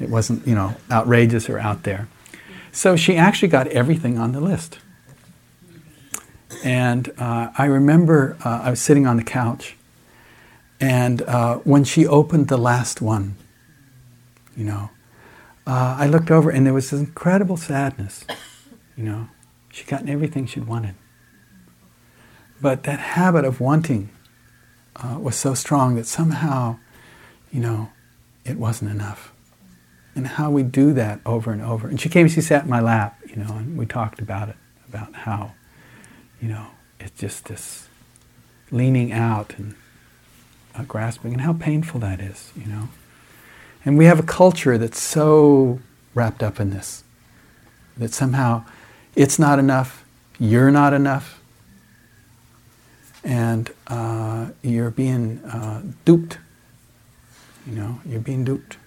It 0.00 0.08
wasn't, 0.08 0.46
you 0.46 0.54
know, 0.54 0.74
outrageous 0.90 1.48
or 1.48 1.58
out 1.58 1.82
there. 1.82 2.08
So 2.72 2.96
she 2.96 3.16
actually 3.16 3.48
got 3.48 3.66
everything 3.68 4.18
on 4.18 4.32
the 4.32 4.40
list. 4.40 4.78
And 6.64 7.12
uh, 7.18 7.50
I 7.56 7.66
remember 7.66 8.36
uh, 8.44 8.60
I 8.64 8.70
was 8.70 8.80
sitting 8.80 9.06
on 9.06 9.16
the 9.16 9.24
couch, 9.24 9.76
and 10.80 11.22
uh, 11.22 11.56
when 11.58 11.84
she 11.84 12.06
opened 12.06 12.48
the 12.48 12.56
last 12.56 13.00
one, 13.00 13.36
you 14.56 14.64
know, 14.64 14.90
uh, 15.66 15.96
I 15.98 16.06
looked 16.06 16.30
over 16.30 16.50
and 16.50 16.66
there 16.66 16.72
was 16.72 16.90
this 16.90 17.00
incredible 17.00 17.56
sadness. 17.56 18.24
You 18.96 19.04
know, 19.04 19.28
she'd 19.70 19.86
gotten 19.86 20.08
everything 20.08 20.46
she'd 20.46 20.66
wanted. 20.66 20.94
But 22.60 22.84
that 22.84 22.98
habit 22.98 23.44
of 23.44 23.60
wanting 23.60 24.08
uh, 24.96 25.18
was 25.20 25.36
so 25.36 25.54
strong 25.54 25.94
that 25.96 26.06
somehow, 26.06 26.78
you 27.52 27.60
know, 27.60 27.90
it 28.44 28.56
wasn't 28.56 28.90
enough 28.90 29.32
and 30.14 30.26
how 30.26 30.50
we 30.50 30.62
do 30.62 30.92
that 30.94 31.20
over 31.24 31.52
and 31.52 31.62
over. 31.62 31.88
And 31.88 32.00
she 32.00 32.08
came, 32.08 32.28
she 32.28 32.40
sat 32.40 32.64
in 32.64 32.70
my 32.70 32.80
lap, 32.80 33.20
you 33.28 33.36
know, 33.36 33.54
and 33.56 33.78
we 33.78 33.86
talked 33.86 34.20
about 34.20 34.48
it, 34.48 34.56
about 34.88 35.14
how, 35.14 35.52
you 36.40 36.48
know, 36.48 36.68
it's 36.98 37.18
just 37.18 37.46
this 37.46 37.88
leaning 38.70 39.12
out 39.12 39.54
and 39.58 39.74
uh, 40.74 40.82
grasping, 40.82 41.32
and 41.32 41.42
how 41.42 41.52
painful 41.52 42.00
that 42.00 42.20
is, 42.20 42.52
you 42.56 42.66
know. 42.66 42.88
And 43.84 43.96
we 43.96 44.04
have 44.04 44.18
a 44.18 44.24
culture 44.24 44.76
that's 44.76 45.00
so 45.00 45.80
wrapped 46.14 46.42
up 46.42 46.60
in 46.60 46.70
this 46.70 47.04
that 47.96 48.12
somehow 48.12 48.64
it's 49.16 49.38
not 49.38 49.58
enough, 49.58 50.04
you're 50.38 50.70
not 50.70 50.92
enough, 50.92 51.40
and 53.24 53.70
uh, 53.88 54.48
you're 54.62 54.90
being 54.90 55.38
uh, 55.44 55.82
duped. 56.04 56.38
You 57.66 57.74
know, 57.74 58.00
you're 58.06 58.20
being 58.20 58.44
duped. 58.44 58.78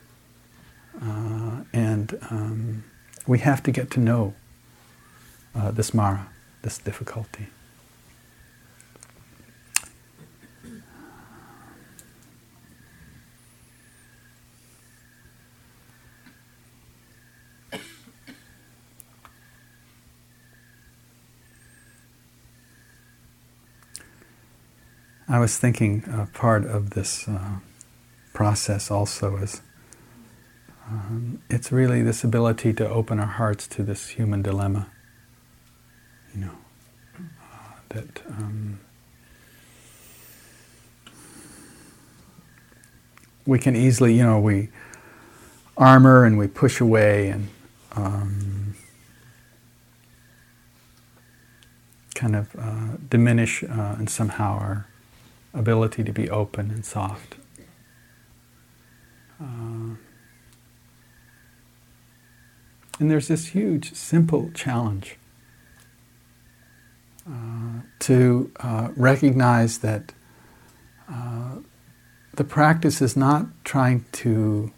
Uh, 1.00 1.64
and 1.74 2.18
um, 2.30 2.84
we 3.28 3.40
have 3.40 3.62
to 3.64 3.72
get 3.72 3.90
to 3.92 4.00
know 4.00 4.34
uh, 5.56 5.72
this 5.72 5.94
Mara, 5.94 6.28
this 6.64 6.78
difficulty. 6.78 7.48
I 25.32 25.40
was 25.40 25.58
thinking 25.58 26.04
uh, 26.12 26.26
part 26.34 26.66
of 26.66 26.90
this 26.90 27.26
uh, 27.26 27.60
process 28.34 28.92
also 28.92 29.38
is 29.38 29.62
um, 30.92 31.42
it's 31.50 31.72
really 31.72 32.02
this 32.02 32.24
ability 32.24 32.74
to 32.74 32.90
open 32.90 33.18
our 33.18 33.26
hearts 33.26 33.66
to 33.66 33.84
this 33.84 34.10
human 34.10 34.42
dilemma. 34.42 34.88
You 36.34 36.42
know, 36.42 36.58
uh, 37.18 37.74
that 37.90 38.22
um, 38.28 38.82
we 43.46 43.58
can 43.58 43.76
easily, 43.76 44.16
you 44.16 44.24
know, 44.24 44.40
we 44.40 44.68
armor 45.78 46.26
and 46.26 46.38
we 46.38 46.48
push 46.48 46.82
away 46.82 47.30
and 47.30 47.48
um, 47.96 48.76
kind 52.16 52.36
of 52.36 52.54
uh, 52.60 52.98
diminish 53.10 53.64
uh, 53.64 53.96
and 53.98 54.10
somehow 54.10 54.60
our 54.60 54.88
ability 55.54 56.04
to 56.04 56.12
be 56.12 56.30
open 56.30 56.70
and 56.70 56.84
soft. 56.84 57.36
Uh, 59.42 59.96
and 63.02 63.10
there's 63.10 63.28
this 63.28 63.48
huge, 63.48 63.94
simple 63.96 64.52
challenge 64.54 65.18
uh, 67.28 67.82
to 67.98 68.52
uh, 68.60 68.90
recognize 68.96 69.80
that 69.80 70.14
uh, 71.12 71.56
the 72.36 72.44
practice 72.44 73.02
is 73.02 73.18
not 73.18 73.48
trying 73.64 74.06
to 74.12 74.72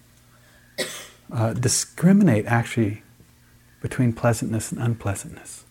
uh, 1.34 1.52
discriminate 1.54 2.46
actually 2.46 3.04
between 3.82 4.14
pleasantness 4.14 4.72
and 4.72 4.82
unpleasantness. 4.82 5.66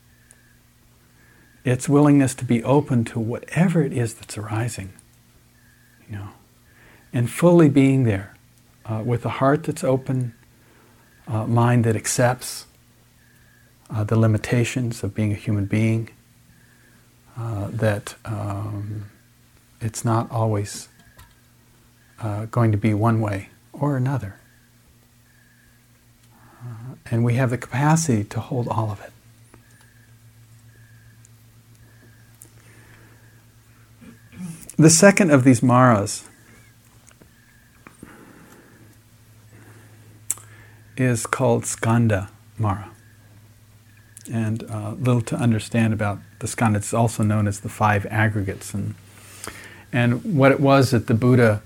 It's 1.65 1.89
willingness 1.89 2.35
to 2.35 2.45
be 2.45 2.63
open 2.63 3.05
to 3.07 3.19
whatever 3.19 3.83
it 3.83 3.95
is 3.95 4.13
that's 4.13 4.37
arising, 4.37 4.93
you 6.07 6.17
know, 6.17 6.29
and 7.15 7.31
fully 7.31 7.71
being 7.71 8.05
there 8.05 8.37
uh, 8.85 9.03
with 9.05 9.25
a 9.25 9.31
heart 9.31 9.65
that's 9.65 9.83
open 9.83 10.35
uh, 11.29 11.47
mind 11.47 11.85
that 11.85 11.97
accepts 11.97 12.67
uh, 13.91 14.05
the 14.05 14.19
limitations 14.19 15.03
of 15.05 15.15
being 15.15 15.33
a 15.33 15.37
human 15.37 15.67
being, 15.67 16.09
uh, 17.37 17.69
that 17.71 18.15
um, 18.25 19.11
it's 19.81 20.05
not 20.05 20.31
always 20.31 20.89
uh, 22.21 22.47
going 22.47 22.73
to 22.73 22.79
be 22.79 22.95
one 22.95 23.21
way 23.21 23.49
or 23.73 23.97
another. 23.97 24.39
Uh, 26.63 26.95
and 27.11 27.25
we 27.25 27.35
have 27.35 27.51
the 27.51 27.59
capacity 27.59 28.25
to 28.25 28.41
hold 28.41 28.69
all 28.69 28.91
of 28.91 29.01
it. 29.01 29.13
The 34.77 34.91
second 34.91 35.31
of 35.31 35.45
these 35.45 35.63
maras 35.63 36.25
is 41.03 41.27
called 41.27 41.65
Skandha 41.65 42.29
Mara. 42.59 42.91
And 44.31 44.63
uh, 44.71 44.93
little 44.93 45.23
to 45.23 45.37
understand 45.37 45.93
about 45.93 46.19
the 46.39 46.47
skandha, 46.47 46.77
it's 46.77 46.95
also 46.95 47.23
known 47.23 47.49
as 47.49 47.61
the 47.61 47.69
five 47.69 48.07
aggregates. 48.07 48.73
And, 48.73 48.95
and 49.93 50.37
what 50.37 50.53
it 50.53 50.61
was 50.61 50.93
that 50.93 51.07
the 51.09 51.15
Buddha, 51.15 51.63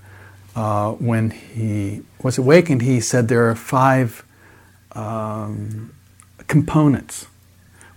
uh, 0.55 0.93
when 0.93 1.29
he 1.29 2.01
was 2.23 2.37
awakened, 2.37 2.81
he 2.81 2.99
said 2.99 3.27
there 3.27 3.47
are 3.49 3.55
five 3.55 4.25
um, 4.93 5.93
components 6.47 7.27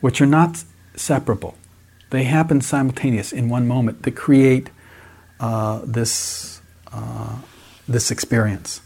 which 0.01 0.21
are 0.21 0.27
not 0.27 0.65
separable. 0.95 1.57
They 2.11 2.25
happen 2.25 2.61
simultaneous 2.61 3.33
in 3.33 3.49
one 3.49 3.67
moment 3.67 4.03
to 4.03 4.11
create 4.11 4.71
uh, 5.39 5.81
this, 5.85 6.61
uh, 6.93 7.39
this 7.89 8.11
experience. 8.11 8.83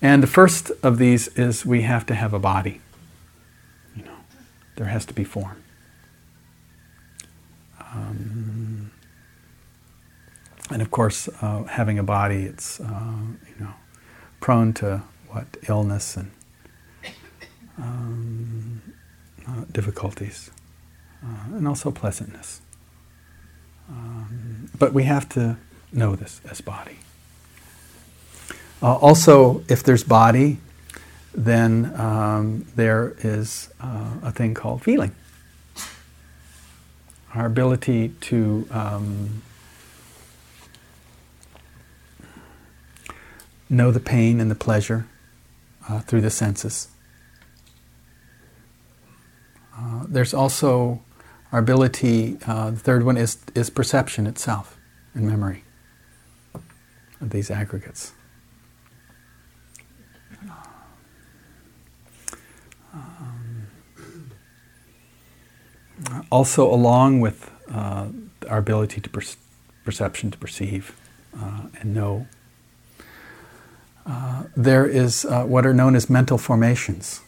And 0.00 0.22
the 0.22 0.28
first 0.28 0.70
of 0.82 0.98
these 0.98 1.28
is 1.28 1.66
we 1.66 1.82
have 1.82 2.06
to 2.06 2.14
have 2.14 2.32
a 2.32 2.38
body. 2.38 2.80
You 3.96 4.04
know, 4.04 4.18
there 4.76 4.86
has 4.86 5.04
to 5.06 5.14
be 5.14 5.24
form. 5.24 5.62
Um, 7.80 8.90
and 10.70 10.82
of 10.82 10.90
course, 10.90 11.28
uh, 11.40 11.64
having 11.64 11.98
a 11.98 12.02
body, 12.02 12.44
it's 12.44 12.80
uh, 12.80 13.16
you 13.48 13.64
know 13.64 13.74
prone 14.40 14.72
to 14.74 15.02
what 15.28 15.46
illness 15.68 16.16
and 16.16 16.30
um, 17.78 18.82
uh, 19.48 19.64
difficulties, 19.72 20.50
uh, 21.24 21.56
and 21.56 21.66
also 21.66 21.90
pleasantness. 21.90 22.60
Um, 23.88 24.70
but 24.78 24.92
we 24.92 25.04
have 25.04 25.28
to 25.30 25.56
know 25.92 26.14
this 26.14 26.40
as 26.50 26.60
body. 26.60 26.98
Uh, 28.80 28.94
also, 28.94 29.64
if 29.68 29.82
there's 29.82 30.04
body, 30.04 30.58
then 31.34 31.92
um, 32.00 32.64
there 32.76 33.14
is 33.18 33.72
uh, 33.80 34.14
a 34.22 34.30
thing 34.30 34.54
called 34.54 34.82
feeling. 34.82 35.14
Our 37.34 37.46
ability 37.46 38.10
to 38.20 38.68
um, 38.70 39.42
know 43.68 43.90
the 43.90 44.00
pain 44.00 44.40
and 44.40 44.50
the 44.50 44.54
pleasure 44.54 45.06
uh, 45.88 46.00
through 46.00 46.20
the 46.20 46.30
senses. 46.30 46.88
Uh, 49.76 50.04
there's 50.08 50.34
also 50.34 51.02
our 51.52 51.58
ability, 51.58 52.38
uh, 52.46 52.70
the 52.70 52.78
third 52.78 53.04
one 53.04 53.16
is, 53.16 53.38
is 53.54 53.70
perception 53.70 54.26
itself 54.26 54.76
and 55.14 55.26
memory 55.26 55.64
of 57.20 57.30
these 57.30 57.50
aggregates. 57.50 58.12
Also, 66.30 66.72
along 66.72 67.20
with 67.20 67.50
uh, 67.70 68.08
our 68.48 68.58
ability 68.58 69.00
to 69.00 69.10
per- 69.10 69.22
perception 69.84 70.30
to 70.30 70.38
perceive 70.38 70.96
uh, 71.38 71.62
and 71.80 71.94
know, 71.94 72.26
uh, 74.06 74.44
there 74.56 74.86
is 74.86 75.24
uh, 75.24 75.44
what 75.44 75.66
are 75.66 75.74
known 75.74 75.94
as 75.94 76.08
mental 76.08 76.38
formations. 76.38 77.20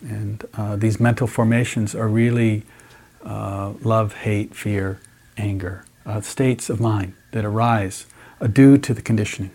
And 0.00 0.44
uh, 0.54 0.76
these 0.76 1.00
mental 1.00 1.26
formations 1.26 1.94
are 1.94 2.08
really 2.08 2.62
uh, 3.24 3.72
love, 3.82 4.14
hate, 4.14 4.54
fear, 4.54 5.00
anger, 5.36 5.84
states 6.20 6.68
of 6.68 6.80
mind 6.80 7.14
that 7.32 7.46
arise 7.46 8.06
due 8.52 8.76
to 8.76 8.92
the 8.92 9.00
conditioning 9.00 9.50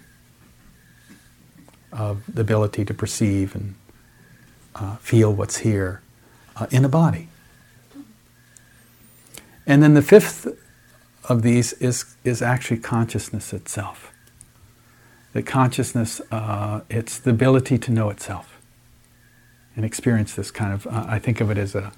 of 1.93 2.23
the 2.27 2.41
ability 2.41 2.83
to 2.83 2.93
perceive 2.93 3.55
and 3.55 3.75
feel 4.99 5.31
what's 5.31 5.57
here 5.57 6.01
in 6.71 6.83
a 6.83 6.89
body. 6.89 7.28
And 9.69 9.83
then 9.83 9.93
the 9.93 10.01
fifth 10.01 10.47
of 11.25 11.43
these 11.43 11.73
is, 11.73 12.15
is 12.23 12.41
actually 12.41 12.79
consciousness 12.79 13.53
itself. 13.53 14.11
That 15.33 15.45
consciousness, 15.45 16.21
it's 16.89 17.19
the 17.19 17.29
ability 17.29 17.77
to 17.77 17.91
know 17.91 18.09
itself 18.09 18.57
and 19.75 19.85
experience 19.85 20.33
this 20.33 20.49
kind 20.49 20.73
of, 20.73 20.87
uh, 20.87 21.05
I 21.07 21.19
think 21.19 21.39
of 21.39 21.51
it 21.51 21.59
as 21.59 21.75
a, 21.75 21.91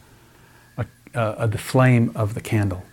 a, 0.78 0.86
a, 1.16 1.48
the 1.48 1.58
flame 1.58 2.12
of 2.14 2.34
the 2.34 2.42
candle. 2.42 2.84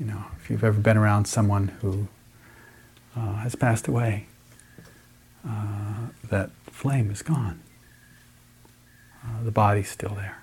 You 0.00 0.06
know, 0.06 0.24
if 0.40 0.48
you've 0.48 0.64
ever 0.64 0.80
been 0.80 0.96
around 0.96 1.26
someone 1.26 1.68
who 1.82 2.08
uh, 3.14 3.34
has 3.34 3.54
passed 3.54 3.86
away, 3.86 4.28
uh, 5.46 6.06
that 6.30 6.50
flame 6.70 7.10
is 7.10 7.20
gone. 7.20 7.60
Uh, 9.22 9.44
the 9.44 9.50
body's 9.50 9.90
still 9.90 10.14
there. 10.14 10.42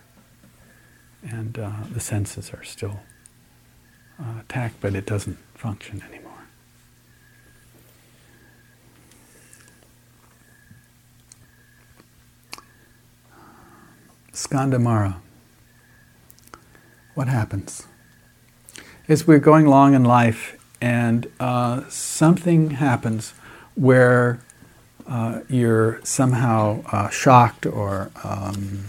And 1.27 1.57
uh, 1.57 1.71
the 1.91 1.99
senses 1.99 2.53
are 2.53 2.63
still 2.63 2.99
uh, 4.19 4.39
attacked, 4.41 4.75
but 4.81 4.95
it 4.95 5.05
doesn't 5.05 5.37
function 5.55 6.03
anymore. 6.07 6.29
Skandhamara. 14.33 15.17
What 17.13 17.27
happens? 17.27 17.87
Is 19.07 19.27
we're 19.27 19.39
going 19.39 19.65
along 19.65 19.95
in 19.95 20.05
life 20.05 20.57
and 20.79 21.27
uh, 21.39 21.89
something 21.89 22.71
happens 22.71 23.33
where 23.75 24.39
uh, 25.07 25.41
you're 25.49 25.99
somehow 26.03 26.83
uh, 26.91 27.09
shocked 27.09 27.65
or 27.65 28.11
um, 28.23 28.85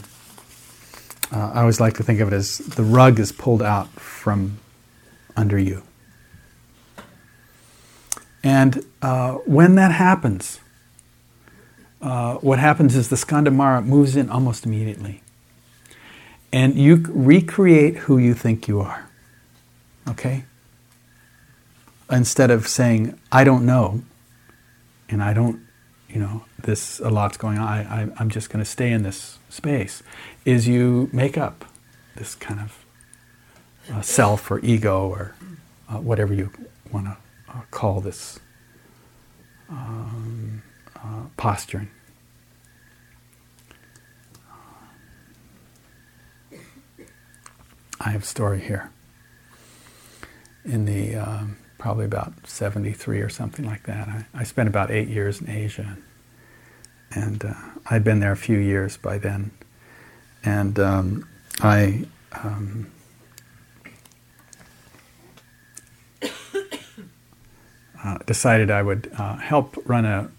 uh, 1.33 1.53
I 1.55 1.61
always 1.61 1.81
like 1.81 1.95
to 1.95 2.03
think 2.03 2.21
of 2.21 2.33
it 2.33 2.35
as 2.35 2.59
the 2.59 2.83
rug 2.83 3.19
is 3.19 3.33
pulled 3.33 3.63
out 3.63 3.89
from 3.99 4.59
under 5.37 5.59
you. 5.59 5.83
And 8.43 8.85
uh, 9.03 9.33
when 9.45 9.75
that 9.75 9.93
happens, 9.93 10.61
uh, 12.01 12.37
what 12.37 12.59
happens 12.59 12.97
is 12.97 13.09
the 13.09 13.17
skandhamara 13.17 13.85
moves 13.85 14.17
in 14.17 14.31
almost 14.31 14.65
immediately 14.65 15.23
and 16.53 16.77
you 16.77 17.05
recreate 17.09 17.97
who 17.97 18.19
you 18.19 18.35
think 18.35 18.67
you 18.67 18.81
are. 18.81 19.09
Okay? 20.09 20.45
Instead 22.11 22.51
of 22.51 22.67
saying, 22.67 23.19
I 23.31 23.45
don't 23.45 23.65
know, 23.65 24.03
and 25.09 25.23
I 25.23 25.33
don't, 25.33 25.61
you 26.09 26.19
know, 26.19 26.45
this, 26.59 26.99
a 27.01 27.09
lot's 27.09 27.37
going 27.37 27.59
on, 27.59 27.69
I, 27.69 28.03
I, 28.03 28.09
I'm 28.19 28.31
just 28.31 28.51
going 28.51 28.65
to 28.65 28.69
stay 28.69 28.91
in 28.91 29.03
this 29.03 29.39
space, 29.49 30.03
is 30.45 30.67
you 30.67 31.09
make 31.13 31.39
up 31.39 31.65
this 32.17 32.35
kind 32.35 32.59
of 32.59 32.80
uh, 33.93 34.01
self 34.03 34.51
or 34.51 34.59
ego 34.61 35.09
or 35.09 35.35
uh, 35.89 35.99
whatever 35.99 36.33
you 36.35 36.51
want 36.93 37.07
to 37.07 37.17
uh, 37.49 37.61
call 37.71 38.01
this 38.01 38.39
um, 39.69 40.63
uh, 40.97 41.23
posturing. 41.37 41.91
I 48.01 48.11
have 48.11 48.23
a 48.23 48.27
story 48.27 48.61
here. 48.61 48.91
In 50.65 50.87
the 50.87 51.17
um, 51.17 51.57
probably 51.79 52.05
about 52.05 52.33
73 52.47 53.21
or 53.21 53.29
something 53.29 53.65
like 53.65 53.85
that, 53.85 54.09
I, 54.09 54.25
I, 54.35 54.45
spent 54.45 54.69
about 54.69 54.91
eight 54.91 55.09
years 55.09 55.41
in 55.41 55.51
Asia. 55.51 55.99
And 57.13 57.45
uh, 57.45 57.55
I'd 57.87 58.05
been 58.05 58.21
there 58.21 58.33
a 58.33 58.37
few 58.37 58.59
years 58.59 58.97
by 58.97 59.19
then. 59.19 59.51
And 60.45 60.79
um, 60.79 61.29
I 61.61 62.07
um, 62.33 62.91
uh, 68.05 68.19
decided 68.27 68.71
I 68.71 68.83
would 68.83 69.11
uh, 69.17 69.37
help 69.37 69.77
run 69.87 70.05
a, 70.05 70.31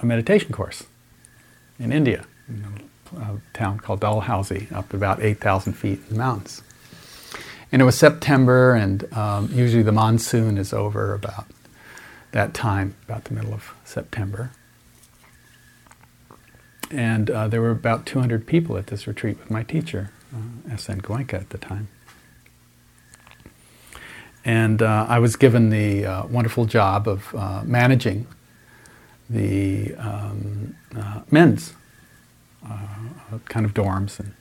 a, 0.00 0.06
meditation 0.06 0.52
course 0.52 0.84
in 1.78 1.92
India, 1.92 2.24
in 2.48 2.64
a, 3.14 3.20
a 3.20 3.40
town 3.52 3.78
called 3.78 4.00
Dalhousie, 4.00 4.68
up 4.72 4.94
about 4.94 5.22
8,000 5.22 5.74
feet 5.74 6.00
in 6.08 6.14
the 6.14 6.18
mountains. 6.18 6.62
And 7.72 7.80
it 7.82 7.84
was 7.84 7.96
September, 7.96 8.74
and 8.74 9.12
um, 9.12 9.50
usually 9.52 9.82
the 9.82 9.92
monsoon 9.92 10.58
is 10.58 10.72
over 10.72 11.14
about 11.14 11.46
that 12.32 12.54
time, 12.54 12.94
about 13.06 13.24
the 13.24 13.34
middle 13.34 13.52
of 13.52 13.74
September. 13.84 14.50
And 16.90 17.30
uh, 17.30 17.46
there 17.48 17.60
were 17.60 17.70
about 17.70 18.06
200 18.06 18.46
people 18.46 18.76
at 18.76 18.88
this 18.88 19.06
retreat 19.06 19.38
with 19.38 19.50
my 19.50 19.62
teacher, 19.62 20.10
uh, 20.34 20.72
S.N. 20.72 21.00
Goenka 21.00 21.34
at 21.34 21.50
the 21.50 21.58
time. 21.58 21.88
And 24.44 24.82
uh, 24.82 25.06
I 25.08 25.18
was 25.18 25.36
given 25.36 25.70
the 25.70 26.06
uh, 26.06 26.26
wonderful 26.26 26.64
job 26.64 27.06
of 27.06 27.34
uh, 27.34 27.62
managing 27.64 28.26
the 29.28 29.94
um, 29.96 30.76
uh, 30.96 31.20
men's 31.30 31.74
kind 33.48 33.64
of 33.64 33.74
dorms 33.74 34.18
and 34.18 34.34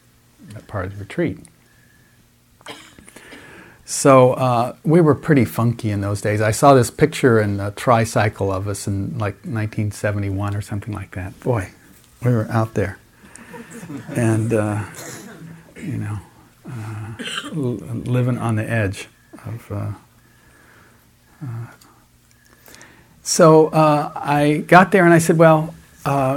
that 0.53 0.67
part 0.67 0.85
of 0.85 0.93
the 0.93 0.99
retreat. 0.99 1.39
So 3.85 4.33
uh, 4.33 4.75
we 4.83 5.01
were 5.01 5.15
pretty 5.15 5.45
funky 5.45 5.89
in 5.89 6.01
those 6.01 6.21
days. 6.21 6.41
I 6.41 6.51
saw 6.51 6.75
this 6.75 6.91
picture 6.91 7.39
in 7.39 7.59
a 7.59 7.71
tricycle 7.71 8.51
of 8.51 8.67
us 8.67 8.87
in 8.87 9.17
like 9.17 9.35
1971 9.37 10.55
or 10.55 10.61
something 10.61 10.93
like 10.93 11.15
that. 11.15 11.39
Boy, 11.39 11.71
we 12.23 12.31
were 12.31 12.47
out 12.51 12.75
there. 12.75 12.99
And, 14.09 14.53
uh, 14.53 14.83
you 15.75 15.97
know, 15.97 16.19
uh, 16.69 17.13
living 17.51 18.37
on 18.37 18.57
the 18.57 18.69
edge 18.69 19.07
of. 19.45 19.71
Uh, 19.71 19.91
uh, 21.43 21.67
so 23.21 23.67
uh, 23.67 24.11
I 24.15 24.63
got 24.67 24.91
there 24.91 25.05
and 25.05 25.13
I 25.13 25.19
said, 25.19 25.37
well, 25.37 25.73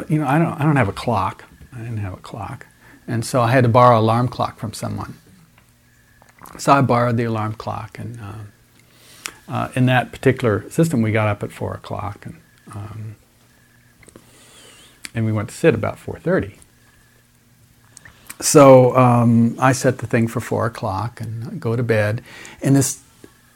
you 0.08 0.18
know, 0.18 0.26
I 0.26 0.38
don't, 0.38 0.60
I 0.60 0.64
don't 0.64 0.76
have 0.76 0.88
a 0.88 0.92
clock. 0.92 1.44
I 1.74 1.78
didn't 1.78 1.98
have 1.98 2.12
a 2.12 2.18
clock. 2.18 2.66
And 3.06 3.24
so 3.24 3.40
I 3.40 3.50
had 3.50 3.64
to 3.64 3.68
borrow 3.68 3.96
an 3.96 4.02
alarm 4.02 4.28
clock 4.28 4.58
from 4.58 4.72
someone. 4.72 5.16
So 6.58 6.72
I 6.72 6.82
borrowed 6.82 7.16
the 7.16 7.24
alarm 7.24 7.54
clock, 7.54 7.98
and 7.98 8.20
uh, 8.20 8.34
uh, 9.48 9.68
in 9.74 9.86
that 9.86 10.12
particular 10.12 10.68
system, 10.70 11.00
we 11.00 11.10
got 11.10 11.28
up 11.28 11.42
at 11.42 11.50
four 11.50 11.72
o'clock, 11.72 12.26
and 12.26 12.40
um, 12.74 13.16
and 15.14 15.24
we 15.24 15.32
went 15.32 15.48
to 15.48 15.54
sit 15.54 15.74
about 15.74 15.98
four 15.98 16.18
thirty. 16.18 16.58
So 18.42 18.96
um, 18.96 19.57
I 19.61 19.72
set 19.72 19.98
the 19.98 20.09
thing 20.09 20.28
for 20.28 20.40
four 20.40 20.66
o'clock 20.66 21.20
and 21.22 21.61
go 21.61 21.76
to 21.76 21.85
bed, 21.85 22.22
and 22.62 22.76
this 22.76 23.02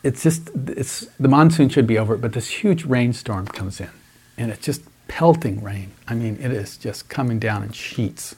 it's 0.04 0.22
just 0.24 0.50
it's 0.68 1.06
the 1.20 1.28
monsoon 1.28 1.68
should 1.70 1.86
be 1.88 1.98
over, 1.98 2.16
but 2.18 2.32
this 2.34 2.48
huge 2.48 2.84
rainstorm 2.86 3.48
comes 3.48 3.80
in, 3.80 3.90
and 4.38 4.52
it's 4.52 4.64
just 4.66 4.82
pelting 5.08 5.62
rain. 5.64 5.92
I 6.08 6.14
mean, 6.14 6.38
it 6.40 6.52
is 6.52 6.78
just 6.78 7.08
coming 7.10 7.38
down 7.40 7.64
in 7.64 7.72
sheets. 7.72 8.36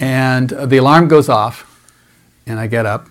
And 0.00 0.50
the 0.50 0.78
alarm 0.78 1.08
goes 1.08 1.28
off, 1.28 1.66
and 2.46 2.60
I 2.60 2.68
get 2.68 2.86
up 2.86 3.08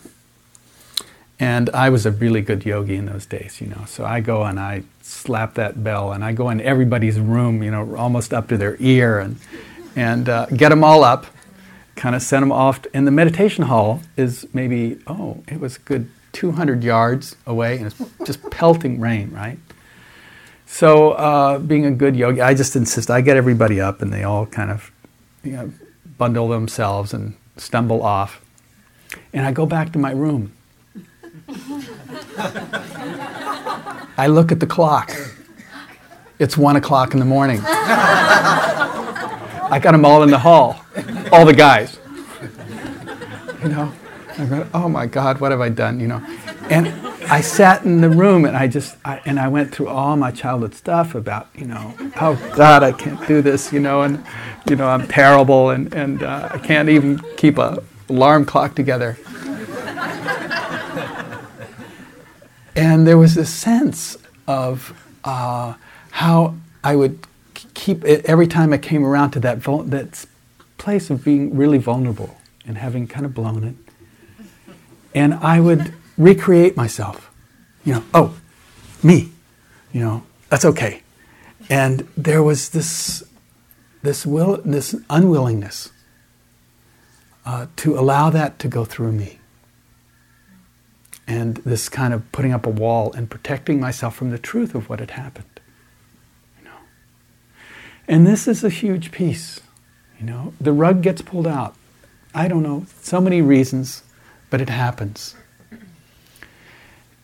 And 1.40 1.70
I 1.72 1.90
was 1.90 2.06
a 2.06 2.12
really 2.12 2.42
good 2.42 2.66
yogi 2.66 2.96
in 2.98 3.06
those 3.06 3.26
days, 3.26 3.62
you 3.62 3.68
know. 3.68 3.86
So 3.88 4.06
I 4.06 4.22
go 4.22 4.44
and 4.44 4.60
I 4.60 4.84
slap 5.02 5.56
that 5.56 5.84
bell 5.84 6.12
and 6.14 6.24
I 6.24 6.34
go 6.34 6.50
in 6.50 6.62
everybody's 6.62 7.20
room, 7.20 7.64
you 7.64 7.72
know, 7.72 7.96
almost 7.96 8.34
up 8.34 8.50
to 8.50 8.58
their 8.58 8.76
ear 8.80 9.20
and, 9.20 9.38
and 9.96 10.30
uh, 10.30 10.48
get 10.48 10.70
them 10.70 10.84
all 10.84 11.04
up, 11.04 11.28
kind 12.00 12.16
of 12.16 12.22
sent 12.24 12.42
them 12.42 12.52
off. 12.52 12.80
And 12.94 13.06
the 13.06 13.12
meditation 13.12 13.66
hall 13.66 14.02
is 14.16 14.48
maybe, 14.54 15.00
oh, 15.06 15.44
it 15.48 15.60
was 15.60 15.76
a 15.76 15.80
good 15.82 16.10
200 16.32 16.84
yards 16.84 17.36
away 17.46 17.78
and 17.78 17.88
it's 17.88 18.02
just 18.26 18.50
pelting 18.50 19.00
rain, 19.00 19.32
right? 19.32 19.60
So, 20.66 21.12
uh, 21.12 21.60
being 21.60 21.86
a 21.86 21.92
good 21.92 22.16
yogi, 22.16 22.42
I 22.42 22.54
just 22.54 22.76
insist. 22.76 23.10
I 23.10 23.22
get 23.22 23.36
everybody 23.36 23.82
up, 23.82 24.04
and 24.04 24.14
they 24.14 24.24
all 24.24 24.46
kind 24.46 24.70
of, 24.70 24.92
you 25.44 25.54
know, 25.54 25.72
bundle 26.20 26.48
themselves 26.48 27.12
and 27.12 27.36
stumble 27.58 28.04
off. 28.04 28.40
And 29.34 29.48
I 29.48 29.52
go 29.52 29.66
back 29.66 29.92
to 29.94 30.00
my 30.00 30.12
room. 30.12 30.54
I 34.16 34.28
look 34.28 34.52
at 34.52 34.60
the 34.60 34.68
clock. 34.68 35.12
It's 36.38 36.56
one 36.56 36.76
o'clock 36.76 37.14
in 37.14 37.20
the 37.20 37.26
morning. 37.26 37.62
I 39.70 39.80
got 39.80 39.92
them 39.92 40.04
all 40.06 40.24
in 40.24 40.32
the 40.32 40.40
hall, 40.40 40.84
all 41.32 41.46
the 41.46 41.54
guys. 41.54 42.00
You 43.62 43.70
know, 43.70 43.94
I 44.38 44.46
go, 44.46 44.68
oh 44.74 44.90
my 44.90 45.06
God, 45.06 45.40
what 45.40 45.52
have 45.52 45.62
I 45.62 45.70
done? 45.70 46.00
You 46.00 46.08
know, 46.08 46.26
and 46.70 46.88
I 47.28 47.42
sat 47.42 47.84
in 47.84 48.02
the 48.02 48.10
room 48.10 48.46
and 48.46 48.58
I 48.58 48.68
just, 48.68 48.98
I, 49.06 49.22
and 49.26 49.40
I 49.40 49.48
went 49.48 49.72
through 49.72 49.90
all 49.90 50.16
my 50.16 50.32
childhood 50.32 50.74
stuff 50.74 51.14
about, 51.14 51.48
you 51.54 51.66
know, 51.66 51.94
oh 52.20 52.52
God, 52.56 52.82
I 52.82 52.92
can't 52.92 53.28
do 53.28 53.42
this, 53.42 53.72
you 53.72 53.80
know, 53.80 54.02
and, 54.02 54.24
you 54.68 54.76
know, 54.76 54.88
I'm 54.88 55.08
terrible 55.08 55.70
and, 55.70 55.94
and 55.94 56.24
uh, 56.24 56.50
I 56.52 56.58
can't 56.58 56.90
even 56.90 57.20
keep 57.38 57.58
a 57.58 57.84
alarm 58.10 58.46
clock 58.46 58.74
together. 58.76 59.18
and 62.76 63.06
there 63.06 63.18
was 63.18 63.36
this 63.36 63.54
sense 63.54 64.18
of 64.48 64.94
uh, 65.24 65.76
how 66.12 66.56
I 66.84 66.96
would 66.96 67.20
keep 67.74 68.04
it 68.06 68.26
every 68.26 68.48
time 68.48 68.74
I 68.74 68.78
came 68.78 69.06
around 69.06 69.32
to 69.32 69.40
that, 69.42 69.60
vul- 69.60 69.84
that 69.84 70.26
place 70.78 71.10
of 71.10 71.24
being 71.24 71.56
really 71.56 71.78
vulnerable 71.78 72.38
and 72.66 72.78
having 72.78 73.08
kind 73.08 73.26
of 73.26 73.34
blown 73.34 73.64
it. 73.64 73.76
And 75.14 75.34
I 75.36 75.60
would 75.60 75.94
recreate 76.18 76.78
myself. 76.78 77.32
You 77.84 77.96
know, 77.96 78.04
oh, 78.14 78.38
me. 79.02 79.32
You 79.92 80.02
know, 80.02 80.24
that's 80.50 80.66
okay. 80.66 81.02
And 81.70 82.08
there 82.16 82.44
was 82.44 82.70
this, 82.70 83.24
this 84.02 84.26
will, 84.26 84.62
this 84.64 84.96
unwillingness 85.10 85.90
uh, 87.46 87.68
to 87.78 87.98
allow 87.98 88.30
that 88.30 88.60
to 88.60 88.68
go 88.68 88.86
through 88.86 89.12
me. 89.12 89.40
And 91.28 91.58
this 91.58 91.90
kind 91.90 92.14
of 92.14 92.32
putting 92.32 92.54
up 92.54 92.66
a 92.66 92.70
wall 92.70 93.14
and 93.14 93.30
protecting 93.30 93.80
myself 93.80 94.16
from 94.16 94.32
the 94.32 94.40
truth 94.40 94.74
of 94.74 94.90
what 94.90 95.00
had 95.00 95.12
happened. 95.12 95.59
And 98.10 98.26
this 98.26 98.48
is 98.48 98.64
a 98.64 98.70
huge 98.70 99.12
piece. 99.12 99.62
You 100.20 100.26
know, 100.26 100.54
the 100.60 100.74
rug 100.74 101.04
gets 101.04 101.22
pulled 101.22 101.46
out. 101.46 101.76
I 102.34 102.48
don't 102.48 102.64
know, 102.64 102.88
so 103.02 103.22
many 103.22 103.42
reasons, 103.42 104.02
but 104.50 104.60
it 104.60 104.70
happens. 104.70 105.36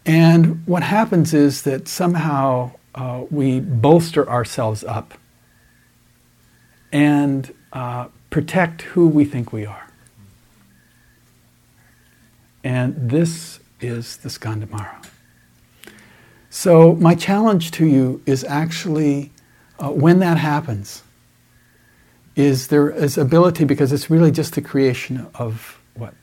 And 0.06 0.65
what 0.67 0.84
happens 0.84 1.34
is 1.34 1.63
that 1.63 1.88
somehow 1.88 2.71
uh, 2.93 3.24
we 3.32 3.60
bolster 3.60 4.30
ourselves 4.30 4.84
up 4.84 5.15
and 6.91 7.52
uh, 7.74 8.08
protect 8.30 8.84
who 8.84 9.08
we 9.08 9.26
think 9.26 9.52
we 9.52 9.65
are. 9.65 9.89
And 12.63 13.10
this 13.10 13.60
is 13.82 14.17
the 14.17 14.30
Skandhamara. 14.30 15.04
So, 16.52 16.93
my 16.95 17.15
challenge 17.15 17.71
to 17.71 17.86
you 17.86 18.21
is 18.26 18.43
actually 18.43 19.32
uh, 19.80 19.90
when 19.90 20.20
that 20.20 20.38
happens, 20.38 21.04
is 22.36 22.68
there 22.68 22.90
is 22.90 23.18
ability 23.18 23.64
because 23.66 23.94
it's 23.94 24.10
really 24.10 24.32
just 24.32 24.56
the 24.56 24.62
creation 24.62 25.28
of 25.36 25.80
what? 25.94 26.14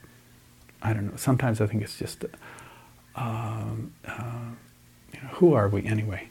I 0.81 0.93
don't 0.93 1.07
know. 1.07 1.15
Sometimes 1.15 1.61
I 1.61 1.67
think 1.67 1.81
it's 1.81 1.97
just 1.97 2.25
um, 3.15 3.93
uh, 4.07 4.51
you 5.13 5.21
know, 5.21 5.27
who 5.29 5.53
are 5.53 5.67
we 5.67 5.85
anyway? 5.85 6.27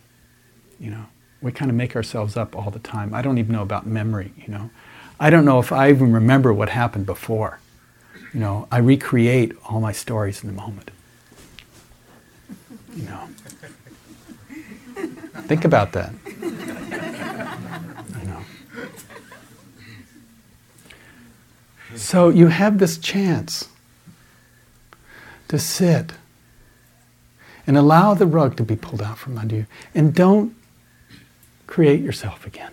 You 0.81 0.91
know, 0.91 1.07
we 1.41 1.53
kind 1.53 1.71
of 1.71 1.77
make 1.77 1.95
ourselves 1.97 2.37
up 2.37 2.57
all 2.57 2.71
the 2.71 2.79
time. 2.81 3.15
I 3.15 3.23
don't 3.23 3.39
even 3.39 3.53
know 3.53 3.63
about 3.63 3.87
memory. 3.87 4.33
You 4.37 4.49
know, 4.53 4.71
I 5.19 5.31
don't 5.31 5.45
know 5.45 5.59
if 5.59 5.73
I 5.73 5.91
even 5.91 6.13
remember 6.13 6.53
what 6.53 6.69
happened 6.69 7.07
before. 7.07 7.61
You 8.35 8.41
know, 8.41 8.67
I 8.71 8.79
recreate 8.79 9.53
all 9.69 9.81
my 9.81 9.93
stories 9.93 10.43
in 10.43 10.49
the 10.49 10.61
moment. 10.61 10.91
You 12.95 13.05
know, 13.05 13.29
think 15.47 15.65
about 15.65 15.93
that. 15.93 16.13
You 16.41 16.51
know. 18.27 18.45
So 21.97 22.29
you 22.29 22.49
have 22.49 22.79
this 22.79 22.99
chance 22.99 23.69
to 25.49 25.59
sit 25.59 26.13
and 27.67 27.77
allow 27.77 28.15
the 28.15 28.27
rug 28.27 28.57
to 28.57 28.63
be 28.63 28.77
pulled 28.77 29.03
out 29.03 29.19
from 29.19 29.39
under 29.39 29.57
you. 29.57 29.67
And 29.95 30.15
don't 30.15 30.57
create 31.67 32.01
yourself 32.01 32.47
again. 32.47 32.73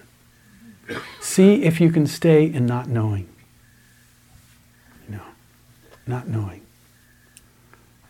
See 1.22 1.64
if 1.64 1.80
you 1.80 1.92
can 1.92 2.08
stay 2.08 2.46
in 2.46 2.66
not 2.66 2.88
knowing. 2.90 3.28
You 5.08 5.18
know, 5.18 5.26
not 6.08 6.28
knowing. 6.28 6.62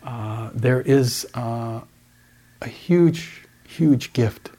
Uh, 0.02 0.50
there 0.54 0.80
is 0.80 1.26
uh, 1.34 1.80
a 2.62 2.68
huge, 2.68 3.42
huge 3.68 4.12
gift 4.12 4.50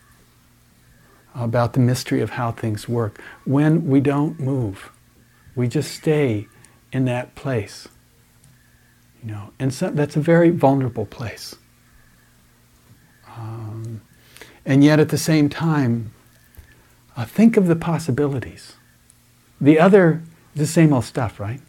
about 1.33 1.73
the 1.73 1.79
mystery 1.79 2.21
of 2.21 2.31
how 2.31 2.51
things 2.51 2.87
work. 2.87 3.19
When 3.45 3.87
we 3.87 3.99
don't 4.01 4.39
move, 4.39 4.91
we 5.55 5.67
just 5.67 5.93
stay 5.93 6.47
in 6.91 7.05
that 7.05 7.35
place. 7.35 7.87
You 9.23 9.31
know, 9.31 9.53
and 9.59 9.73
so, 9.73 9.89
that's 9.89 10.15
a 10.15 10.19
very 10.19 10.49
vulnerable 10.49 11.05
place. 11.05 11.55
Um, 13.27 14.01
and 14.65 14.83
yet 14.83 14.99
at 14.99 15.09
the 15.09 15.17
same 15.17 15.49
time, 15.49 16.11
uh, 17.15 17.25
think 17.25 17.57
of 17.57 17.67
the 17.67 17.75
possibilities. 17.75 18.75
The 19.59 19.79
other, 19.79 20.21
the 20.55 20.65
same 20.65 20.93
old 20.93 21.05
stuff, 21.05 21.39
right? 21.39 21.61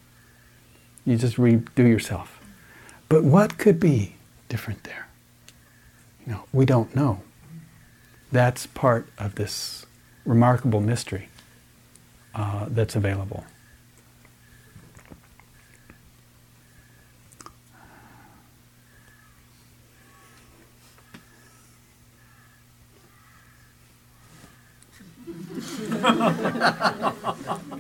You 1.05 1.17
just 1.17 1.37
redo 1.37 1.79
yourself. 1.79 2.41
But 3.09 3.25
what 3.25 3.59
could 3.59 3.79
be 3.79 4.17
different 4.49 4.85
there? 4.85 5.09
You 6.25 6.33
know, 6.33 6.45
we 6.53 6.65
don't 6.65 6.95
know. 6.95 7.23
That's 8.31 8.67
part 8.67 9.07
of 9.19 9.35
this 9.35 9.85
remarkable 10.25 10.81
mystery 10.81 11.29
uh, 12.35 12.67
that's 12.71 12.97
available. 12.97 13.45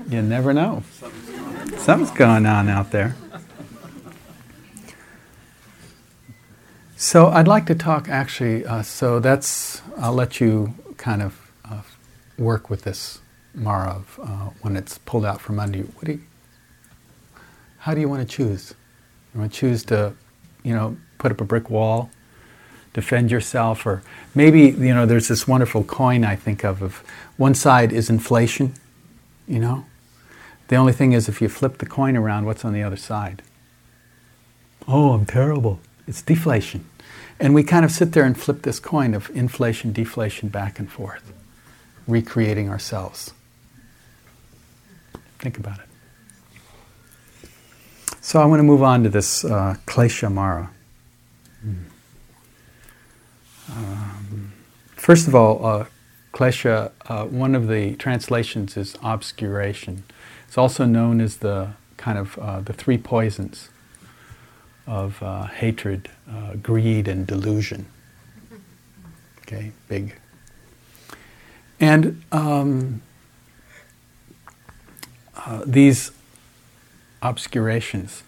You 0.08 0.22
never 0.22 0.52
know. 0.52 0.82
Something's 1.78 2.10
going 2.12 2.46
on 2.46 2.68
out 2.68 2.90
there. 2.90 3.16
So 6.96 7.28
I'd 7.28 7.48
like 7.48 7.66
to 7.66 7.74
talk 7.74 8.08
actually. 8.08 8.64
Uh, 8.64 8.82
so 8.82 9.18
that's 9.18 9.82
I'll 9.98 10.12
let 10.14 10.40
you 10.40 10.74
kind 10.96 11.20
of 11.20 11.50
uh, 11.64 11.82
work 12.38 12.70
with 12.70 12.82
this 12.82 13.18
Mara 13.54 14.04
uh, 14.22 14.50
when 14.60 14.76
it's 14.76 14.98
pulled 14.98 15.24
out 15.24 15.40
from 15.40 15.58
under 15.58 15.78
you. 15.78 15.92
What 15.96 16.04
do 16.04 16.12
you, 16.12 16.22
how 17.78 17.94
do 17.94 18.00
you 18.00 18.08
want 18.08 18.22
to 18.28 18.36
choose? 18.36 18.74
You 19.34 19.40
want 19.40 19.52
to 19.52 19.58
choose 19.58 19.82
to, 19.86 20.14
you 20.62 20.74
know, 20.74 20.96
put 21.18 21.32
up 21.32 21.40
a 21.40 21.44
brick 21.44 21.68
wall 21.68 22.10
defend 22.92 23.30
yourself 23.30 23.86
or 23.86 24.02
maybe 24.34 24.62
you 24.62 24.94
know 24.94 25.06
there's 25.06 25.28
this 25.28 25.48
wonderful 25.48 25.82
coin 25.82 26.24
i 26.24 26.36
think 26.36 26.64
of 26.64 26.82
of 26.82 27.02
one 27.36 27.54
side 27.54 27.92
is 27.92 28.10
inflation 28.10 28.74
you 29.46 29.58
know? 29.58 29.84
The 30.68 30.76
only 30.76 30.92
thing 30.92 31.12
is 31.12 31.28
if 31.28 31.42
you 31.42 31.48
flip 31.48 31.78
the 31.78 31.86
coin 31.86 32.16
around 32.16 32.46
what's 32.46 32.64
on 32.64 32.72
the 32.72 32.82
other 32.82 32.96
side? 32.96 33.42
Oh 34.88 35.12
i'm 35.12 35.26
terrible. 35.26 35.80
It's 36.06 36.22
deflation. 36.22 36.86
And 37.38 37.54
we 37.54 37.62
kind 37.62 37.84
of 37.84 37.90
sit 37.90 38.12
there 38.12 38.24
and 38.24 38.38
flip 38.38 38.62
this 38.62 38.80
coin 38.80 39.14
of 39.14 39.30
inflation 39.34 39.92
deflation 39.92 40.48
back 40.48 40.78
and 40.78 40.90
forth 40.90 41.32
recreating 42.06 42.68
ourselves. 42.68 43.32
Think 45.38 45.58
about 45.58 45.78
it. 45.78 47.48
So 48.20 48.40
i 48.40 48.44
want 48.44 48.60
to 48.60 48.64
move 48.64 48.82
on 48.82 49.02
to 49.02 49.08
this 49.08 49.44
uh, 49.44 49.76
klesha 49.86 50.32
mara. 50.32 50.70
Mm. 51.64 51.84
Um, 53.70 54.52
first 54.96 55.28
of 55.28 55.34
all, 55.34 55.64
uh, 55.64 55.86
klesha, 56.32 56.92
uh, 57.06 57.26
one 57.26 57.54
of 57.54 57.68
the 57.68 57.94
translations 57.96 58.76
is 58.76 58.96
obscuration. 59.02 60.04
It's 60.48 60.58
also 60.58 60.84
known 60.84 61.20
as 61.20 61.38
the 61.38 61.70
kind 61.96 62.18
of 62.18 62.38
uh, 62.38 62.60
the 62.60 62.72
three 62.72 62.98
poisons. 62.98 63.68
of 64.86 65.22
uh, 65.22 65.44
hatred, 65.44 66.10
uh, 66.30 66.54
greed, 66.56 67.08
and 67.08 67.26
delusion. 67.26 67.86
Okay, 69.40 69.72
big. 69.88 70.16
And 71.80 72.22
um, 72.32 73.02
uh, 75.36 75.62
these 75.66 76.10
obscurations, 77.22 78.22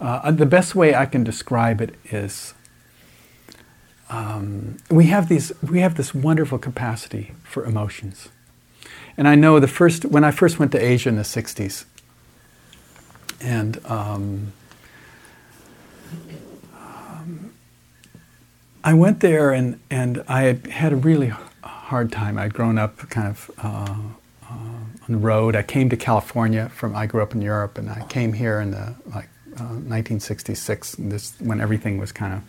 the 0.00 0.46
best 0.46 0.74
way 0.74 0.94
I 0.94 1.06
can 1.06 1.24
describe 1.24 1.80
it 1.80 1.94
is 2.10 2.54
um, 4.12 4.76
we 4.90 5.06
have 5.06 5.28
these 5.30 5.52
we 5.62 5.80
have 5.80 5.96
this 5.96 6.14
wonderful 6.14 6.58
capacity 6.58 7.32
for 7.44 7.64
emotions. 7.64 8.28
And 9.16 9.26
I 9.26 9.34
know 9.34 9.58
the 9.58 9.68
first 9.68 10.04
when 10.04 10.22
I 10.22 10.30
first 10.30 10.58
went 10.58 10.70
to 10.72 10.78
Asia 10.78 11.08
in 11.08 11.16
the 11.16 11.22
'60s, 11.22 11.86
and 13.40 13.80
um, 13.86 14.52
um, 16.74 17.54
I 18.84 18.92
went 18.92 19.20
there 19.20 19.50
and 19.50 19.80
and 19.90 20.22
I 20.28 20.58
had 20.70 20.92
a 20.92 20.96
really 20.96 21.32
hard 21.62 22.12
time. 22.12 22.36
I'd 22.38 22.54
grown 22.54 22.78
up 22.78 22.98
kind 23.08 23.28
of. 23.28 23.50
Uh, 23.58 23.96
uh, 24.50 24.54
on 25.08 25.14
the 25.14 25.16
road, 25.16 25.56
I 25.56 25.62
came 25.62 25.88
to 25.88 25.96
California 25.96 26.68
from. 26.68 26.94
I 26.94 27.06
grew 27.06 27.22
up 27.22 27.34
in 27.34 27.40
Europe, 27.40 27.78
and 27.78 27.88
I 27.88 28.04
came 28.08 28.34
here 28.34 28.60
in 28.60 28.72
the 28.72 28.94
like 29.06 29.30
uh, 29.58 29.80
1966. 29.88 30.96
This 30.98 31.34
when 31.40 31.60
everything 31.60 31.96
was 31.96 32.12
kind 32.12 32.34
of 32.34 32.42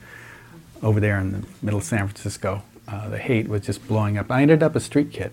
over 0.84 1.00
there 1.00 1.19
in 1.19 1.32
the 1.32 1.43
middle 1.62 1.80
of 1.80 1.86
San 1.86 2.08
Francisco. 2.08 2.62
Uh, 2.88 3.10
the 3.10 3.17
Haight 3.17 3.48
was 3.48 3.62
just 3.62 3.88
blowing 3.88 4.17
up. 4.17 4.30
I 4.30 4.41
ended 4.41 4.62
up 4.62 4.76
a 4.76 4.80
street 4.80 5.12
kid 5.12 5.32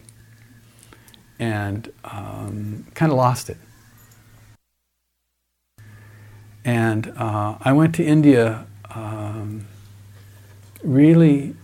and 1.38 1.92
um, 2.04 2.86
kind 2.94 3.10
of 3.10 3.18
lost 3.18 3.50
it. 3.50 3.56
And 6.64 7.12
uh, 7.16 7.56
I 7.60 7.72
went 7.72 7.94
to 7.96 8.04
India 8.04 8.66
um, 8.94 9.66
really 10.84 11.56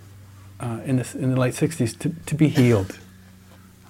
uh, 0.59 0.81
in, 0.85 0.97
the, 0.97 1.19
in 1.19 1.31
the 1.31 1.39
late 1.39 1.55
60s 1.55 1.97
to, 2.01 2.15
to 2.27 2.35
be 2.35 2.49
healed. 2.49 2.99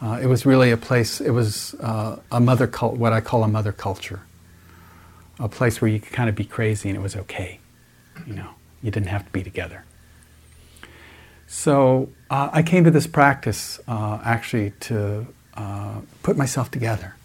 Uh, 0.03 0.19
it 0.21 0.27
was 0.27 0.45
really 0.45 0.71
a 0.71 0.77
place, 0.77 1.21
it 1.21 1.31
was 1.31 1.75
uh, 1.81 2.19
a 2.31 2.41
mother 2.41 2.67
cult, 2.67 2.97
what 2.97 3.13
I 3.15 3.21
call 3.23 3.45
a 3.45 3.49
mother 3.49 3.73
culture. 3.73 4.21
A 5.39 5.49
place 5.49 5.81
where 5.81 5.91
you 5.91 6.01
could 6.01 6.13
kind 6.13 6.29
of 6.29 6.35
be 6.35 6.45
crazy 6.45 6.89
and 6.89 6.99
it 6.99 7.01
was 7.01 7.17
okay, 7.17 7.61
you 8.27 8.35
know. 8.35 8.51
You 8.83 8.91
didn't 8.91 9.09
have 9.09 9.25
to 9.25 9.33
be 9.33 9.43
together. 9.43 9.86
So 11.57 12.11
uh, 12.29 12.51
I 12.53 12.63
came 12.63 12.85
to 12.85 12.91
this 12.91 13.07
practice 13.07 13.81
uh, 13.89 14.21
actually 14.23 14.73
to 14.81 15.27
uh, 15.55 16.01
put 16.23 16.37
myself 16.37 16.71
together. 16.71 17.17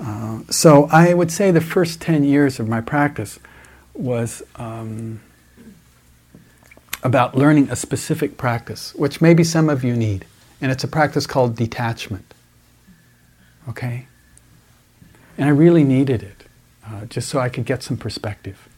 Uh, 0.00 0.40
so 0.50 0.88
I 0.90 1.14
would 1.14 1.30
say 1.30 1.52
the 1.52 1.60
first 1.60 2.00
10 2.02 2.24
years 2.24 2.58
of 2.58 2.68
my 2.68 2.80
practice 2.80 3.38
was 3.94 4.42
um, 4.56 5.20
about 7.04 7.36
learning 7.36 7.70
a 7.70 7.76
specific 7.76 8.36
practice, 8.36 8.96
which 8.96 9.20
maybe 9.20 9.44
some 9.44 9.70
of 9.70 9.84
you 9.84 9.94
need. 9.94 10.26
And 10.60 10.72
it's 10.72 10.82
a 10.82 10.88
practice 10.88 11.24
called 11.24 11.54
detachment. 11.54 12.34
Okay? 13.68 14.06
And 15.38 15.46
I 15.46 15.52
really 15.52 15.84
needed 15.84 16.24
it, 16.24 16.42
uh, 16.84 17.04
just 17.04 17.28
so 17.28 17.38
I 17.38 17.48
could 17.48 17.64
get 17.64 17.84
some 17.84 17.96
perspective 17.96 18.68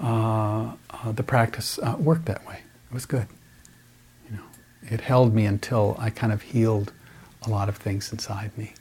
uh, 0.00 0.72
uh, 0.90 1.12
the 1.12 1.22
practice 1.22 1.78
uh, 1.78 1.96
worked 1.98 2.26
that 2.26 2.46
way. 2.46 2.60
It 2.90 2.94
was 2.94 3.06
good. 3.06 3.26
You 4.30 4.36
know, 4.36 4.42
it 4.82 5.00
held 5.00 5.34
me 5.34 5.44
until 5.44 5.96
I 5.98 6.10
kind 6.10 6.32
of 6.32 6.42
healed 6.42 6.92
a 7.42 7.50
lot 7.50 7.68
of 7.68 7.76
things 7.76 8.12
inside 8.12 8.56
me. 8.56 8.74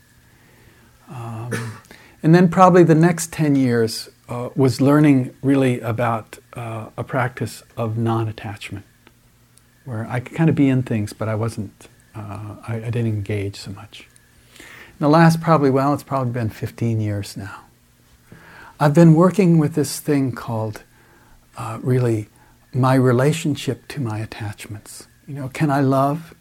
Um, 1.10 1.80
and 2.23 2.36
then 2.36 2.49
probably 2.49 2.84
the 2.84 2.95
next 2.95 3.32
10 3.34 3.56
years 3.56 4.10
uh, 4.30 4.49
was 4.56 4.82
learning 4.82 5.34
really 5.41 5.80
about 5.80 6.38
uh, 6.53 6.89
a 6.97 7.03
practice 7.03 7.63
of 7.75 7.97
non-attachment, 7.97 8.86
where 9.86 10.06
I 10.10 10.19
could 10.19 10.36
kind 10.36 10.49
of 10.49 10.56
be 10.56 10.67
in 10.69 10.84
things, 10.84 11.13
but 11.13 11.30
I 11.30 11.36
wasn't, 11.36 11.88
uh, 12.13 12.58
I, 12.67 12.75
I 12.75 12.89
didn't 12.89 13.08
engage 13.08 13.56
so 13.56 13.71
much. 13.71 14.08
In 14.60 15.03
the 15.03 15.10
last 15.10 15.41
probably, 15.41 15.69
well, 15.69 15.93
it's 15.93 16.03
probably 16.03 16.34
been 16.34 16.49
15 16.49 16.99
years 16.99 17.38
now. 17.38 17.62
I've 18.80 18.93
been 18.93 19.13
working 19.13 19.58
with 19.58 19.75
this 19.75 19.99
thing 19.99 20.32
called 20.32 20.84
uh, 21.58 21.80
really 21.82 22.28
my 22.74 22.96
relationship 22.96 23.88
to 23.89 24.02
my 24.02 24.20
attachments. 24.20 25.08
You 25.28 25.34
know, 25.34 25.50
can 25.50 25.70
I 25.70 25.82
love 25.82 26.34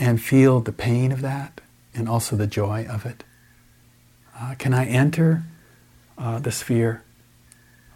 and 0.00 0.20
feel 0.20 0.60
the 0.60 0.72
pain 0.72 1.12
of 1.12 1.20
that 1.20 1.60
and 1.94 2.08
also 2.08 2.36
the 2.36 2.46
joy 2.46 2.86
of 2.88 3.04
it? 3.06 3.24
Uh, 4.36 4.54
can 4.58 4.72
I 4.72 4.86
enter 4.86 5.42
uh, 6.16 6.38
the 6.38 6.52
sphere 6.52 7.02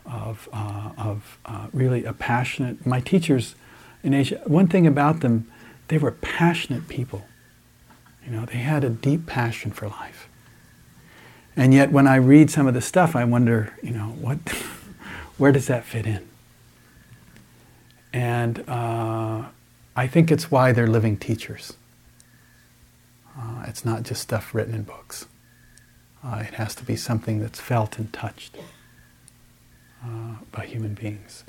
of, 0.04 0.48
uh, 0.52 0.90
of 0.98 1.38
uh, 1.46 1.68
really 1.72 2.04
a 2.04 2.12
passionate, 2.12 2.84
my 2.86 3.00
teachers 3.00 3.54
in 4.02 4.14
Asia, 4.14 4.40
one 4.46 4.66
thing 4.66 4.86
about 4.86 5.20
them, 5.20 5.50
they 5.88 5.98
were 5.98 6.10
passionate 6.10 6.88
people. 6.88 7.24
You 8.24 8.32
know, 8.32 8.44
they 8.44 8.58
had 8.58 8.84
a 8.84 8.90
deep 8.90 9.26
passion 9.26 9.70
for 9.70 9.88
life. 9.88 10.28
And 11.56 11.74
yet 11.74 11.92
when 11.92 12.06
I 12.06 12.16
read 12.16 12.50
some 12.50 12.66
of 12.66 12.74
the 12.74 12.80
stuff, 12.80 13.14
I 13.14 13.24
wonder, 13.24 13.76
you 13.82 13.90
know, 13.90 14.16
what, 14.20 14.38
where 15.38 15.52
does 15.52 15.66
that 15.66 15.84
fit 15.84 16.06
in? 16.06 16.28
And 18.12 18.68
uh, 18.68 19.44
I 19.96 20.06
think 20.06 20.30
it's 20.30 20.50
why 20.50 20.72
they're 20.72 20.86
living 20.86 21.16
teachers. 21.16 21.74
Uh, 23.38 23.64
it's 23.66 23.84
not 23.84 24.02
just 24.02 24.22
stuff 24.22 24.54
written 24.54 24.74
in 24.74 24.82
books. 24.82 25.26
Uh, 26.24 26.44
it 26.46 26.54
has 26.54 26.74
to 26.76 26.84
be 26.84 26.96
something 26.96 27.40
that's 27.40 27.60
felt 27.60 27.98
and 27.98 28.12
touched 28.12 28.56
uh, 30.04 30.34
by 30.52 30.66
human 30.66 30.94
beings. 30.94 31.44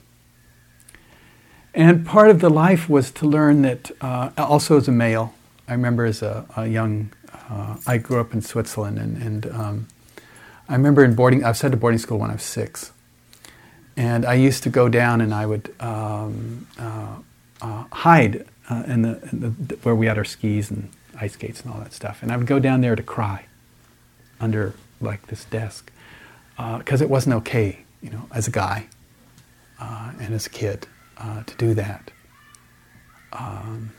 And 1.74 2.06
part 2.06 2.30
of 2.30 2.40
the 2.40 2.50
life 2.50 2.88
was 2.88 3.12
to 3.12 3.26
learn 3.26 3.64
that, 3.64 3.92
uh, 4.02 4.30
also 4.38 4.78
as 4.78 4.88
a 4.88 4.92
male, 4.92 5.34
I 5.68 5.74
remember 5.74 6.06
as 6.06 6.22
a, 6.22 6.46
a 6.56 6.68
young, 6.68 7.12
uh, 7.50 7.78
I 7.88 7.98
grew 7.98 8.20
up 8.20 8.34
in 8.34 8.42
Switzerland, 8.42 9.00
and, 9.00 9.18
and 9.22 9.46
um, 9.48 9.88
I 10.70 10.74
remember 10.74 11.04
in 11.04 11.16
boarding, 11.16 11.44
I've 11.44 11.58
said 11.58 11.72
to 11.72 11.78
boarding 11.78 11.98
school 11.98 12.20
when 12.20 12.30
I 12.30 12.34
was 12.34 12.44
six. 12.44 12.92
And 13.96 14.26
I 14.26 14.34
used 14.34 14.64
to 14.64 14.70
go 14.70 14.90
down 14.90 15.22
and 15.22 15.34
I 15.34 15.46
would 15.46 15.74
um, 15.80 16.68
uh, 16.80 17.18
uh, 17.62 17.84
hide 17.92 18.46
uh, 18.70 18.84
in, 18.88 19.04
the, 19.04 19.30
in, 19.32 19.40
the, 19.40 19.76
where 19.84 19.96
we 19.96 20.08
had 20.08 20.18
our 20.18 20.26
skis 20.26 20.72
and 20.72 20.90
ice 21.20 21.34
skates 21.34 21.62
and 21.62 21.72
all 21.72 21.80
that 21.80 21.94
stuff. 21.94 22.24
And 22.24 22.32
I 22.32 22.38
would 22.38 22.48
go 22.48 22.60
down 22.60 22.82
there 22.82 22.96
to 22.96 23.04
cry 23.04 23.46
under 24.40 24.74
like 25.00 25.28
this 25.28 25.46
desk 25.46 25.92
because 26.56 27.02
uh, 27.02 27.06
it 27.06 27.10
wasn't 27.10 27.36
okay, 27.36 27.80
you 28.02 28.10
know, 28.10 28.28
as 28.34 28.48
a 28.48 28.52
guy 28.52 28.88
uh, 29.80 30.12
and 30.20 30.34
as 30.34 30.46
a 30.46 30.50
kid 30.50 30.88
uh, 31.18 31.44
to 31.44 31.56
do 31.58 31.74
that. 31.74 32.12
Um, 33.32 33.92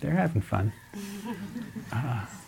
they're 0.00 0.12
having 0.12 0.42
fun. 0.42 0.72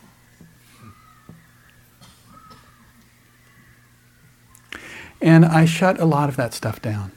And 5.22 5.44
I 5.44 5.64
shut 5.66 6.00
a 6.00 6.04
lot 6.04 6.28
of 6.28 6.36
that 6.36 6.52
stuff 6.52 6.82
down. 6.82 7.12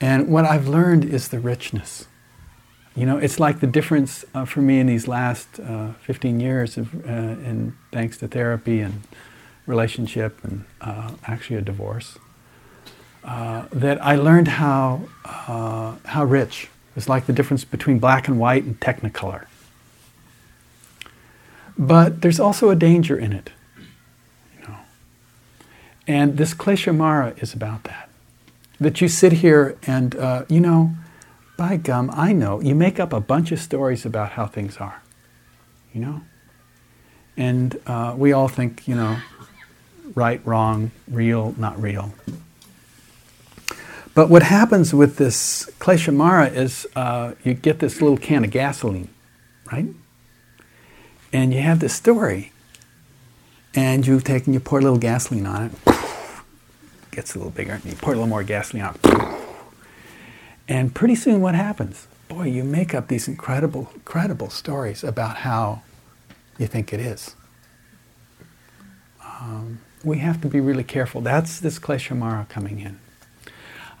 And 0.00 0.28
what 0.28 0.44
I've 0.44 0.68
learned 0.68 1.04
is 1.04 1.28
the 1.28 1.40
richness. 1.40 2.06
You 2.94 3.06
know, 3.06 3.18
it's 3.18 3.38
like 3.40 3.60
the 3.60 3.66
difference 3.66 4.24
uh, 4.34 4.44
for 4.44 4.62
me 4.62 4.78
in 4.78 4.86
these 4.86 5.08
last 5.08 5.60
uh, 5.60 5.92
15 6.02 6.40
years 6.40 6.78
of, 6.78 6.94
uh, 7.06 7.08
in 7.08 7.76
thanks 7.92 8.18
to 8.18 8.28
therapy 8.28 8.80
and 8.80 9.02
relationship 9.66 10.42
and 10.44 10.64
uh, 10.80 11.12
actually 11.26 11.56
a 11.56 11.60
divorce, 11.60 12.18
uh, 13.24 13.66
that 13.72 14.02
I 14.04 14.14
learned 14.14 14.48
how, 14.48 15.02
uh, 15.24 15.96
how 16.06 16.24
rich. 16.24 16.68
It's 16.96 17.08
like 17.08 17.26
the 17.26 17.32
difference 17.32 17.64
between 17.64 17.98
black 17.98 18.28
and 18.28 18.38
white 18.38 18.64
and 18.64 18.78
technicolor. 18.80 19.46
But 21.76 22.22
there's 22.22 22.40
also 22.40 22.70
a 22.70 22.76
danger 22.76 23.16
in 23.16 23.32
it. 23.32 23.50
And 26.10 26.38
this 26.38 26.54
Kleshamara 26.54 27.40
is 27.40 27.54
about 27.54 27.84
that. 27.84 28.08
That 28.80 29.00
you 29.00 29.06
sit 29.06 29.30
here 29.30 29.78
and, 29.86 30.16
uh, 30.16 30.44
you 30.48 30.58
know, 30.58 30.90
by 31.56 31.76
gum, 31.76 32.10
I 32.12 32.32
know, 32.32 32.60
you 32.60 32.74
make 32.74 32.98
up 32.98 33.12
a 33.12 33.20
bunch 33.20 33.52
of 33.52 33.60
stories 33.60 34.04
about 34.04 34.30
how 34.30 34.46
things 34.46 34.78
are, 34.78 35.02
you 35.94 36.00
know? 36.00 36.22
And 37.36 37.78
uh, 37.86 38.16
we 38.18 38.32
all 38.32 38.48
think, 38.48 38.88
you 38.88 38.96
know, 38.96 39.18
right, 40.16 40.40
wrong, 40.44 40.90
real, 41.06 41.54
not 41.56 41.80
real. 41.80 42.12
But 44.12 44.28
what 44.28 44.42
happens 44.42 44.92
with 44.92 45.16
this 45.16 45.70
Kleshamara 45.78 46.52
is 46.52 46.88
uh, 46.96 47.34
you 47.44 47.54
get 47.54 47.78
this 47.78 48.02
little 48.02 48.18
can 48.18 48.42
of 48.42 48.50
gasoline, 48.50 49.10
right? 49.70 49.86
And 51.32 51.54
you 51.54 51.60
have 51.60 51.78
this 51.78 51.94
story, 51.94 52.50
and 53.76 54.04
you've 54.04 54.24
taken, 54.24 54.52
you 54.52 54.58
pour 54.58 54.80
a 54.80 54.82
little 54.82 54.98
gasoline 54.98 55.46
on 55.46 55.66
it, 55.66 55.89
gets 57.10 57.34
a 57.34 57.38
little 57.38 57.52
bigger, 57.52 57.72
and 57.72 57.84
you 57.84 57.94
pour 57.94 58.12
a 58.12 58.16
little 58.16 58.28
more 58.28 58.42
gasoline 58.42 58.84
on 58.84 58.94
And 60.68 60.94
pretty 60.94 61.14
soon 61.14 61.40
what 61.40 61.54
happens? 61.54 62.06
Boy, 62.28 62.44
you 62.44 62.64
make 62.64 62.94
up 62.94 63.08
these 63.08 63.26
incredible, 63.28 63.90
incredible 63.94 64.50
stories 64.50 65.02
about 65.02 65.38
how 65.38 65.82
you 66.58 66.66
think 66.66 66.92
it 66.92 67.00
is. 67.00 67.34
um, 69.40 69.80
we 70.04 70.18
have 70.18 70.40
to 70.42 70.48
be 70.48 70.60
really 70.60 70.84
careful. 70.84 71.20
That's 71.20 71.60
this 71.60 71.78
Klesha 71.78 72.16
Mara 72.16 72.46
coming 72.48 72.80
in. 72.80 72.98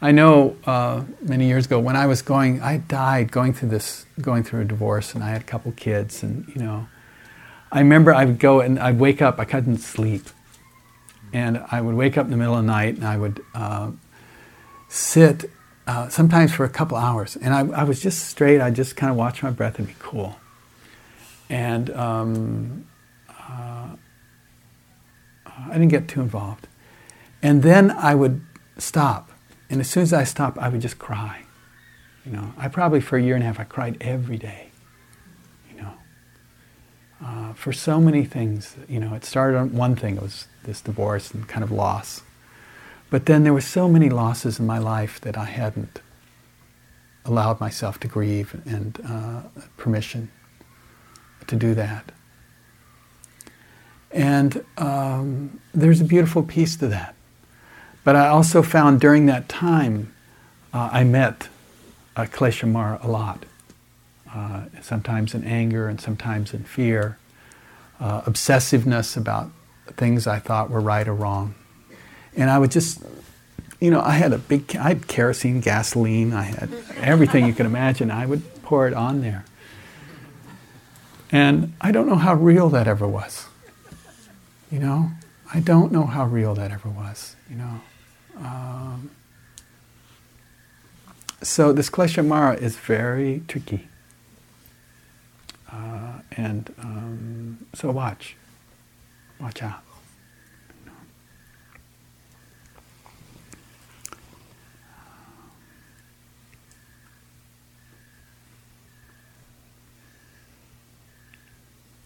I 0.02 0.12
know 0.12 0.56
uh, 0.64 1.04
many 1.20 1.46
years 1.46 1.66
ago 1.66 1.78
when 1.78 1.96
I 1.96 2.06
was 2.06 2.22
going, 2.22 2.62
I 2.62 2.78
died 2.78 3.30
going 3.30 3.52
through 3.52 3.68
this, 3.70 4.06
going 4.20 4.44
through 4.44 4.62
a 4.62 4.64
divorce, 4.64 5.14
and 5.14 5.22
I 5.22 5.28
had 5.30 5.42
a 5.42 5.44
couple 5.44 5.72
kids, 5.72 6.22
and 6.22 6.48
you 6.48 6.62
know, 6.62 6.88
I 7.70 7.80
remember 7.80 8.14
I 8.14 8.24
would 8.24 8.38
go 8.38 8.60
and 8.60 8.78
I'd 8.78 8.98
wake 8.98 9.20
up, 9.20 9.38
I 9.38 9.44
couldn't 9.44 9.78
sleep, 9.78 10.22
and 11.32 11.64
I 11.70 11.80
would 11.80 11.94
wake 11.94 12.18
up 12.18 12.24
in 12.24 12.30
the 12.30 12.36
middle 12.36 12.54
of 12.54 12.62
the 12.62 12.66
night, 12.66 12.96
and 12.96 13.04
I 13.04 13.16
would 13.16 13.44
uh, 13.54 13.90
sit 14.88 15.50
uh, 15.86 16.08
sometimes 16.08 16.52
for 16.52 16.64
a 16.64 16.68
couple 16.68 16.96
hours, 16.96 17.36
and 17.36 17.54
I, 17.54 17.60
I 17.80 17.84
was 17.84 18.00
just 18.00 18.26
straight. 18.28 18.60
I 18.60 18.70
just 18.70 18.96
kind 18.96 19.10
of 19.10 19.16
watch 19.16 19.42
my 19.42 19.50
breath 19.50 19.78
and 19.78 19.88
be 19.88 19.96
cool, 19.98 20.36
and 21.48 21.90
um, 21.90 22.86
uh, 23.28 23.88
I 25.46 25.72
didn't 25.72 25.88
get 25.88 26.08
too 26.08 26.20
involved, 26.20 26.68
and 27.42 27.62
then 27.62 27.90
I 27.90 28.14
would 28.14 28.42
stop 28.78 29.30
and 29.70 29.80
as 29.80 29.88
soon 29.88 30.02
as 30.02 30.12
I 30.12 30.24
stopped, 30.24 30.58
I 30.58 30.68
would 30.68 30.80
just 30.80 30.98
cry. 30.98 31.44
You 32.26 32.32
know, 32.32 32.52
I 32.58 32.68
probably 32.68 33.00
for 33.00 33.16
a 33.16 33.22
year 33.22 33.36
and 33.36 33.44
a 33.44 33.46
half 33.46 33.60
I 33.60 33.64
cried 33.64 33.96
every 34.00 34.36
day. 34.36 34.70
You 35.70 35.82
know, 35.82 35.94
uh, 37.24 37.52
for 37.54 37.72
so 37.72 38.00
many 38.00 38.24
things. 38.24 38.76
You 38.88 38.98
know, 38.98 39.14
it 39.14 39.24
started 39.24 39.56
on 39.56 39.72
one 39.72 39.94
thing. 39.94 40.16
It 40.16 40.22
was 40.22 40.48
this 40.64 40.80
divorce 40.80 41.30
and 41.32 41.48
kind 41.48 41.64
of 41.64 41.70
loss, 41.70 42.22
but 43.10 43.26
then 43.26 43.44
there 43.44 43.52
were 43.52 43.60
so 43.60 43.88
many 43.88 44.08
losses 44.08 44.58
in 44.58 44.66
my 44.66 44.78
life 44.78 45.20
that 45.22 45.36
I 45.36 45.46
hadn't 45.46 46.00
allowed 47.24 47.60
myself 47.60 47.98
to 48.00 48.08
grieve 48.08 48.60
and 48.64 48.98
uh, 49.06 49.42
permission 49.76 50.30
to 51.46 51.56
do 51.56 51.74
that. 51.74 52.12
And 54.10 54.64
um, 54.78 55.60
there's 55.72 56.00
a 56.00 56.04
beautiful 56.04 56.42
piece 56.42 56.76
to 56.76 56.88
that. 56.88 57.14
But 58.02 58.16
I 58.16 58.28
also 58.28 58.62
found 58.62 59.00
during 59.00 59.26
that 59.26 59.48
time, 59.48 60.14
uh, 60.72 60.90
I 60.92 61.04
met 61.04 61.48
uh, 62.16 62.22
Kleshamara 62.22 63.02
a 63.04 63.08
lot. 63.08 63.44
Uh, 64.32 64.64
sometimes 64.80 65.34
in 65.34 65.44
anger 65.44 65.88
and 65.88 66.00
sometimes 66.00 66.54
in 66.54 66.62
fear, 66.62 67.18
uh, 67.98 68.22
obsessiveness 68.22 69.16
about 69.16 69.50
things 69.96 70.26
I 70.26 70.38
thought 70.38 70.70
were 70.70 70.80
right 70.80 71.06
or 71.06 71.14
wrong. 71.14 71.54
And 72.36 72.50
I 72.50 72.58
would 72.58 72.70
just, 72.70 73.02
you 73.80 73.90
know, 73.90 74.00
I 74.00 74.12
had 74.12 74.32
a 74.32 74.38
big, 74.38 74.76
I 74.76 74.88
had 74.88 75.08
kerosene, 75.08 75.60
gasoline, 75.60 76.32
I 76.32 76.42
had 76.42 76.70
everything 76.96 77.46
you 77.46 77.52
can 77.52 77.66
imagine. 77.66 78.10
I 78.10 78.26
would 78.26 78.62
pour 78.62 78.86
it 78.86 78.94
on 78.94 79.20
there. 79.20 79.44
And 81.32 81.74
I 81.80 81.92
don't 81.92 82.06
know 82.06 82.16
how 82.16 82.34
real 82.34 82.68
that 82.70 82.88
ever 82.88 83.06
was. 83.06 83.46
You 84.70 84.78
know, 84.78 85.10
I 85.52 85.60
don't 85.60 85.92
know 85.92 86.04
how 86.04 86.24
real 86.24 86.54
that 86.54 86.70
ever 86.70 86.88
was, 86.88 87.34
you 87.48 87.56
know. 87.56 87.80
Um, 88.36 89.10
so 91.42 91.72
this 91.72 91.90
Klesha 91.90 92.26
Mara 92.26 92.54
is 92.54 92.76
very 92.76 93.42
tricky. 93.48 93.88
Uh, 95.72 96.20
and 96.32 96.72
um, 96.78 97.66
so 97.74 97.90
watch. 97.90 98.36
Watch 99.40 99.62
out. 99.62 99.82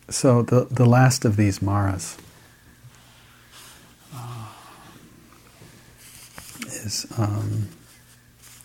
So 0.09 0.43
the, 0.43 0.69
the 0.71 0.87
last 0.87 1.25
of 1.25 1.37
these 1.37 1.61
maras 1.61 2.17
is 6.85 7.07
um, 7.19 7.69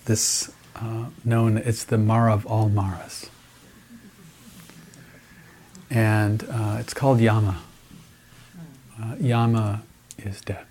this 0.05 0.51
uh, 0.75 1.05
known, 1.23 1.57
it's 1.57 1.83
the 1.83 1.97
Mara 1.97 2.33
of 2.33 2.45
all 2.45 2.69
Maras. 2.69 3.29
And 5.89 6.45
uh, 6.49 6.77
it's 6.79 6.93
called 6.93 7.19
Yama. 7.19 7.61
Uh, 9.01 9.15
yama 9.19 9.81
is 10.17 10.41
death. 10.41 10.65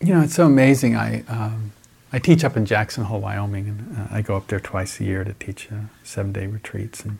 You 0.00 0.14
know, 0.14 0.22
it's 0.22 0.34
so 0.34 0.46
amazing. 0.46 0.96
I, 0.96 1.22
um, 1.28 1.72
I 2.12 2.18
teach 2.18 2.44
up 2.44 2.56
in 2.56 2.66
Jackson 2.66 3.04
Hole, 3.04 3.20
Wyoming, 3.20 3.68
and 3.68 3.98
uh, 3.98 4.06
I 4.10 4.22
go 4.22 4.36
up 4.36 4.48
there 4.48 4.60
twice 4.60 5.00
a 5.00 5.04
year 5.04 5.24
to 5.24 5.32
teach 5.34 5.70
uh, 5.72 5.76
seven 6.02 6.32
day 6.32 6.46
retreats. 6.46 7.04
And 7.04 7.18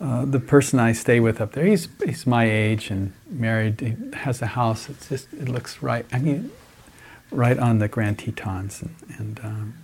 uh, 0.00 0.24
the 0.24 0.40
person 0.40 0.78
I 0.78 0.92
stay 0.92 1.20
with 1.20 1.40
up 1.40 1.52
there, 1.52 1.64
he's, 1.64 1.88
he's 2.04 2.26
my 2.26 2.50
age 2.50 2.90
and 2.90 3.12
married, 3.28 3.80
he 3.80 3.96
has 4.14 4.42
a 4.42 4.46
house. 4.46 4.88
It's 4.88 5.08
just, 5.08 5.32
it 5.32 5.48
looks 5.48 5.82
right, 5.82 6.06
I 6.12 6.18
mean, 6.18 6.50
right 7.30 7.58
on 7.58 7.78
the 7.78 7.88
Grand 7.88 8.18
Tetons. 8.18 8.82
And, 8.82 8.96
and, 9.18 9.40
um, 9.44 9.74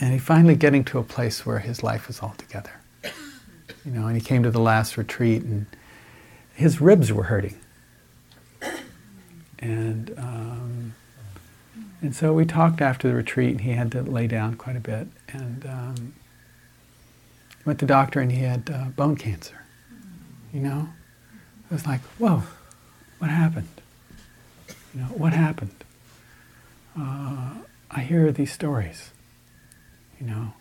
and 0.00 0.12
he 0.12 0.18
finally 0.18 0.54
getting 0.54 0.84
to 0.84 0.98
a 0.98 1.04
place 1.04 1.46
where 1.46 1.60
his 1.60 1.82
life 1.82 2.10
is 2.10 2.20
all 2.20 2.34
together. 2.36 2.72
You 3.88 3.94
know, 3.94 4.06
and 4.06 4.14
he 4.14 4.20
came 4.20 4.42
to 4.42 4.50
the 4.50 4.60
last 4.60 4.98
retreat 4.98 5.42
and 5.44 5.64
his 6.54 6.78
ribs 6.78 7.10
were 7.10 7.22
hurting. 7.22 7.58
And, 9.60 10.12
um, 10.18 10.94
and 12.02 12.14
so 12.14 12.34
we 12.34 12.44
talked 12.44 12.82
after 12.82 13.08
the 13.08 13.14
retreat 13.14 13.52
and 13.52 13.62
he 13.62 13.70
had 13.70 13.90
to 13.92 14.02
lay 14.02 14.26
down 14.26 14.56
quite 14.56 14.76
a 14.76 14.80
bit. 14.80 15.08
And, 15.28 15.64
um, 15.64 16.14
went 17.64 17.78
to 17.78 17.86
the 17.86 17.88
doctor 17.88 18.20
and 18.20 18.30
he 18.30 18.42
had 18.42 18.68
uh, 18.68 18.84
bone 18.94 19.16
cancer. 19.16 19.64
You 20.52 20.60
know? 20.60 20.90
It 21.70 21.72
was 21.72 21.86
like, 21.86 22.02
whoa, 22.18 22.42
what 23.20 23.30
happened? 23.30 23.68
You 24.92 25.00
know, 25.00 25.06
what 25.06 25.32
happened? 25.32 25.82
Uh, 26.94 27.54
I 27.90 28.00
hear 28.02 28.30
these 28.32 28.52
stories, 28.52 29.12
you 30.20 30.26
know, 30.26 30.52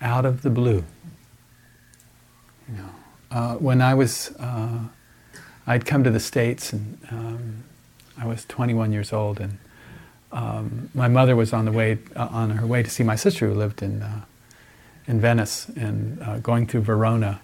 out 0.00 0.24
of 0.24 0.42
the 0.42 0.50
blue. 0.50 0.82
You 2.68 2.76
know, 2.76 2.90
uh, 3.30 3.54
when 3.54 3.80
I 3.80 3.94
was, 3.94 4.30
uh, 4.38 4.80
I'd 5.66 5.86
come 5.86 6.04
to 6.04 6.10
the 6.10 6.20
States 6.20 6.72
and 6.72 6.98
um, 7.10 7.64
I 8.18 8.26
was 8.26 8.44
21 8.44 8.92
years 8.92 9.12
old 9.12 9.40
and 9.40 9.58
um, 10.30 10.90
my 10.94 11.08
mother 11.08 11.34
was 11.34 11.52
on 11.52 11.64
the 11.64 11.72
way, 11.72 11.98
uh, 12.14 12.28
on 12.30 12.50
her 12.50 12.66
way 12.66 12.82
to 12.82 12.90
see 12.90 13.02
my 13.02 13.16
sister 13.16 13.48
who 13.48 13.54
lived 13.54 13.82
in 13.82 14.02
uh, 14.02 14.20
in 15.08 15.20
Venice 15.20 15.68
and 15.70 16.22
uh, 16.22 16.38
going 16.38 16.66
through 16.66 16.82
Verona. 16.82 17.40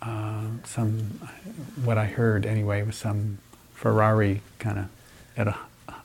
Uh, 0.00 0.46
some, 0.64 1.20
what 1.84 1.98
I 1.98 2.06
heard 2.06 2.44
anyway, 2.44 2.82
was 2.82 2.96
some 2.96 3.38
Ferrari 3.74 4.40
kind 4.58 4.78
of 4.78 4.88
at 5.36 5.46
a, 5.46 5.56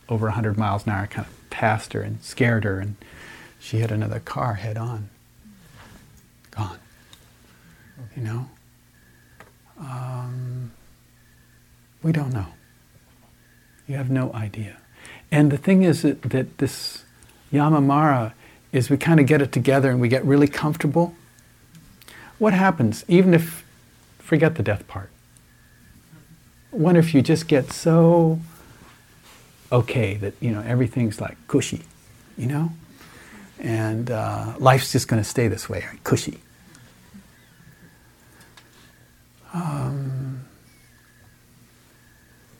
over 0.09 0.27
100 0.27 0.57
miles 0.57 0.85
an 0.85 0.91
hour 0.91 1.07
kind 1.07 1.25
of 1.25 1.49
passed 1.49 1.93
her 1.93 2.01
and 2.01 2.21
scared 2.21 2.65
her, 2.65 2.79
and 2.79 2.95
she 3.59 3.79
hit 3.79 3.89
another 3.89 4.19
car 4.19 4.55
head 4.55 4.77
on. 4.77 5.09
Gone. 6.51 6.77
You 8.17 8.23
know? 8.23 8.49
Um, 9.79 10.71
we 12.01 12.11
don't 12.11 12.33
know. 12.33 12.47
You 13.87 13.95
have 13.95 14.09
no 14.09 14.33
idea. 14.33 14.77
And 15.31 15.51
the 15.51 15.57
thing 15.57 15.83
is 15.83 16.01
that, 16.01 16.23
that 16.23 16.57
this 16.57 17.03
Yamamara 17.53 18.33
is 18.71 18.89
we 18.89 18.97
kind 18.97 19.19
of 19.19 19.27
get 19.27 19.41
it 19.41 19.51
together 19.51 19.91
and 19.91 20.01
we 20.01 20.07
get 20.07 20.25
really 20.25 20.47
comfortable. 20.47 21.13
What 22.39 22.53
happens, 22.53 23.05
even 23.07 23.35
if, 23.35 23.63
forget 24.17 24.55
the 24.55 24.63
death 24.63 24.87
part, 24.87 25.11
what 26.71 26.95
if 26.95 27.13
you 27.13 27.21
just 27.21 27.47
get 27.47 27.71
so 27.71 28.39
okay 29.71 30.15
that, 30.15 30.33
you 30.39 30.51
know, 30.51 30.61
everything's 30.61 31.21
like 31.21 31.37
cushy, 31.47 31.83
you 32.35 32.47
know? 32.47 32.71
And 33.59 34.09
uh, 34.09 34.55
life's 34.57 34.91
just 34.91 35.07
going 35.07 35.21
to 35.21 35.27
stay 35.27 35.47
this 35.47 35.69
way, 35.69 35.85
cushy. 36.03 36.39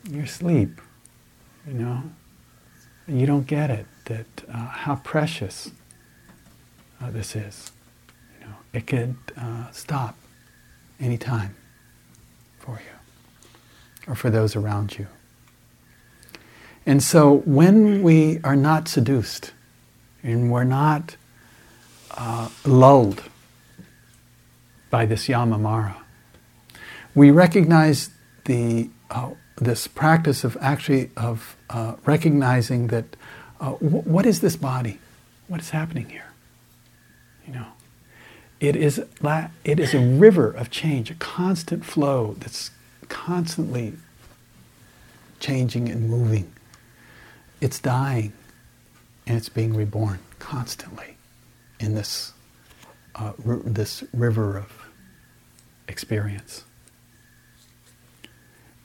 Your 0.10 0.26
sleep, 0.26 0.82
you 1.68 1.74
know, 1.74 2.04
you 3.08 3.26
don't 3.26 3.48
get 3.48 3.70
it 3.70 3.86
that 4.06 4.26
uh, 4.50 4.68
how 4.68 4.96
precious 4.96 5.72
uh, 7.02 7.12
this 7.12 7.36
is. 7.36 7.72
You 8.40 8.48
know, 8.48 8.56
it 8.74 8.88
could 8.88 9.16
uh, 9.38 9.70
stop 9.72 10.16
any 11.00 11.18
time 11.18 11.56
for 12.60 12.80
you 12.80 14.12
or 14.12 14.16
for 14.16 14.30
those 14.30 14.56
around 14.56 14.98
you. 14.98 15.08
And 16.86 17.04
so 17.04 17.40
when 17.40 18.02
we 18.02 18.40
are 18.44 18.56
not 18.56 18.88
seduced 18.88 19.52
and 20.24 20.50
we're 20.52 20.64
not 20.64 21.18
uh, 22.12 22.50
lulled 22.66 23.24
by 24.90 25.06
this 25.06 25.28
yamamara, 25.28 25.96
we 27.14 27.30
recognize 27.30 28.10
the 28.46 28.90
uh, 29.12 29.32
this 29.58 29.88
practice 29.88 30.44
of 30.44 30.58
actually 30.62 31.10
of 31.18 31.56
uh, 31.70 31.96
recognizing 32.06 32.88
that 32.88 33.16
uh, 33.60 33.72
w- 33.74 34.02
what 34.02 34.26
is 34.26 34.42
this 34.42 34.56
body? 34.56 35.00
What 35.48 35.60
is 35.60 35.72
happening 35.72 36.10
here? 36.10 36.26
You 37.46 37.54
know, 37.54 37.68
it 38.60 38.76
is, 38.76 39.02
it 39.64 39.80
is 39.80 39.94
a 39.94 40.00
river 40.00 40.52
of 40.52 40.70
change, 40.70 41.10
a 41.10 41.16
constant 41.16 41.86
flow 41.86 42.36
that's 42.40 42.72
constantly 43.10 43.94
changing 45.40 45.90
and 45.90 46.10
moving. 46.10 46.52
It's 47.62 47.80
dying 47.80 48.34
and 49.26 49.38
it's 49.38 49.50
being 49.50 49.76
reborn 49.76 50.20
constantly 50.40 51.18
in 51.80 51.96
this, 51.96 52.34
uh, 53.16 53.34
r- 53.46 53.58
this 53.64 54.04
river 54.14 54.58
of 54.58 54.88
experience. 55.88 56.64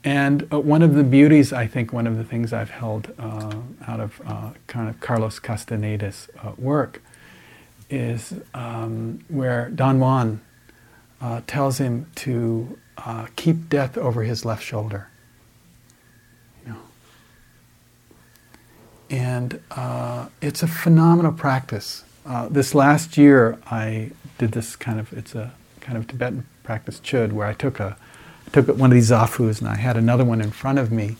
And 0.03 0.47
uh, 0.51 0.59
one 0.59 0.81
of 0.81 0.95
the 0.95 1.03
beauties, 1.03 1.53
I 1.53 1.65
think, 1.65 1.93
one 1.93 2.07
of 2.07 2.17
the 2.17 2.25
things 2.25 2.51
I've 2.51 2.71
held 2.71 3.13
uh, 3.17 3.55
out 3.87 3.99
of 4.01 4.21
uh, 4.25 4.51
kind 4.67 4.89
of 4.89 4.99
Carlos 4.99 5.39
Castaneda's 5.39 6.27
uh, 6.43 6.51
work 6.57 7.01
is 7.89 8.33
um, 8.53 9.23
where 9.29 9.69
Don 9.69 9.99
Juan 9.99 10.41
uh, 11.21 11.41
tells 11.47 11.77
him 11.77 12.07
to 12.15 12.77
uh, 12.97 13.27
keep 13.37 13.69
death 13.69 13.97
over 13.97 14.23
his 14.23 14.43
left 14.43 14.63
shoulder. 14.63 15.07
You 16.65 16.73
know. 16.73 16.79
And 19.09 19.61
it's 20.41 20.63
a 20.63 20.67
phenomenal 20.67 21.31
practice. 21.31 22.03
this 22.49 22.75
last 22.75 23.17
year, 23.17 23.57
I 23.67 24.11
did 24.37 24.51
this 24.51 24.75
kind 24.75 24.99
of, 24.99 25.13
it's 25.13 25.33
a 25.33 25.53
kind 25.79 25.97
of 25.97 26.07
Tibetan 26.07 26.45
practice, 26.63 26.99
chöd, 26.99 27.31
where 27.31 27.47
I 27.47 27.53
took 27.53 27.79
a 27.79 27.95
took 28.53 28.67
one 28.67 28.91
of 28.91 28.95
these 28.95 29.09
zafus 29.09 29.59
and 29.59 29.67
I 29.67 29.75
had 29.75 29.97
another 29.97 30.23
one 30.23 30.39
in 30.39 30.51
front 30.51 30.79
of 30.79 30.91
me. 30.91 31.17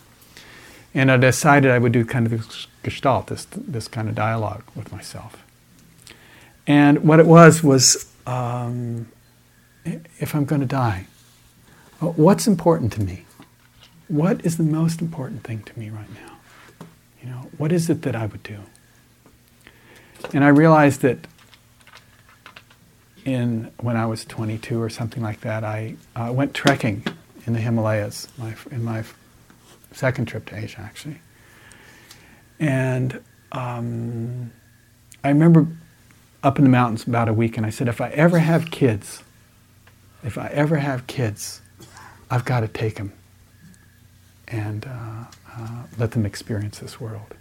And 0.94 1.12
I 1.12 1.18
decided 1.18 1.72
I 1.72 1.80
would 1.80 1.92
do 1.92 2.06
kind 2.06 2.28
of 2.28 2.32
this 2.32 2.68
gestalt, 2.84 3.28
this, 3.28 3.46
this 3.52 3.88
kind 3.88 4.08
of 4.08 4.16
dialogue 4.16 4.64
with 4.76 4.92
myself. 4.92 5.44
And 6.68 7.04
what 7.04 7.20
it 7.20 7.26
was 7.26 7.64
was 7.64 8.12
um, 8.28 9.08
if 9.84 10.36
I'm 10.36 10.46
going 10.46 10.62
to 10.62 10.68
die, 10.68 11.08
what's 12.00 12.48
important 12.48 12.94
to 12.94 13.02
me? 13.02 13.26
What 14.08 14.46
is 14.46 14.58
the 14.58 14.64
most 14.64 15.02
important 15.02 15.44
thing 15.44 15.64
to 15.64 15.80
me 15.80 15.90
right 15.90 16.10
now? 16.14 16.38
You 17.22 17.30
know, 17.30 17.50
what 17.58 17.72
is 17.72 17.90
it 17.90 18.04
that 18.04 18.16
I 18.16 18.28
would 18.28 18.44
do? 18.44 18.60
And 20.34 20.44
I 20.44 20.50
realized 20.50 21.02
that 21.02 21.28
in 23.26 23.72
when 23.80 23.98
I 23.98 24.06
was 24.06 24.26
22 24.26 24.80
or 24.82 24.90
something 24.90 25.24
like 25.24 25.42
that, 25.42 25.64
I 25.64 25.96
uh, 26.16 26.32
went 26.32 26.54
trekking 26.54 27.04
in 27.46 27.54
the 27.54 27.60
Himalayas, 27.60 28.28
my, 28.38 28.56
in 28.72 28.84
my 28.84 29.04
second 29.92 30.26
trip 30.26 30.46
to 30.48 30.58
Asia, 30.58 30.80
actually. 30.82 31.20
And 32.60 33.22
um, 33.52 34.52
I 35.24 35.30
remember 35.30 35.68
up 36.44 36.58
in 36.58 36.64
the 36.64 36.70
mountains 36.70 37.06
about 37.06 37.30
a 37.30 37.34
week, 37.34 37.58
and 37.58 37.66
I 37.66 37.70
said, 37.70 37.88
if 37.88 38.02
I 38.02 38.10
ever 38.10 38.40
have 38.40 38.72
kids, 38.72 39.24
if 40.24 40.38
I 40.38 40.48
ever 40.48 40.78
have 40.78 41.08
kids, 41.08 41.62
I've 42.30 42.46
got 42.46 42.62
to 42.62 42.68
take 42.68 42.96
them 42.96 43.14
and 44.48 44.86
uh, 44.86 45.26
uh, 45.56 45.84
let 45.98 46.12
them 46.12 46.26
experience 46.26 46.80
this 46.80 47.00
world. 47.00 47.34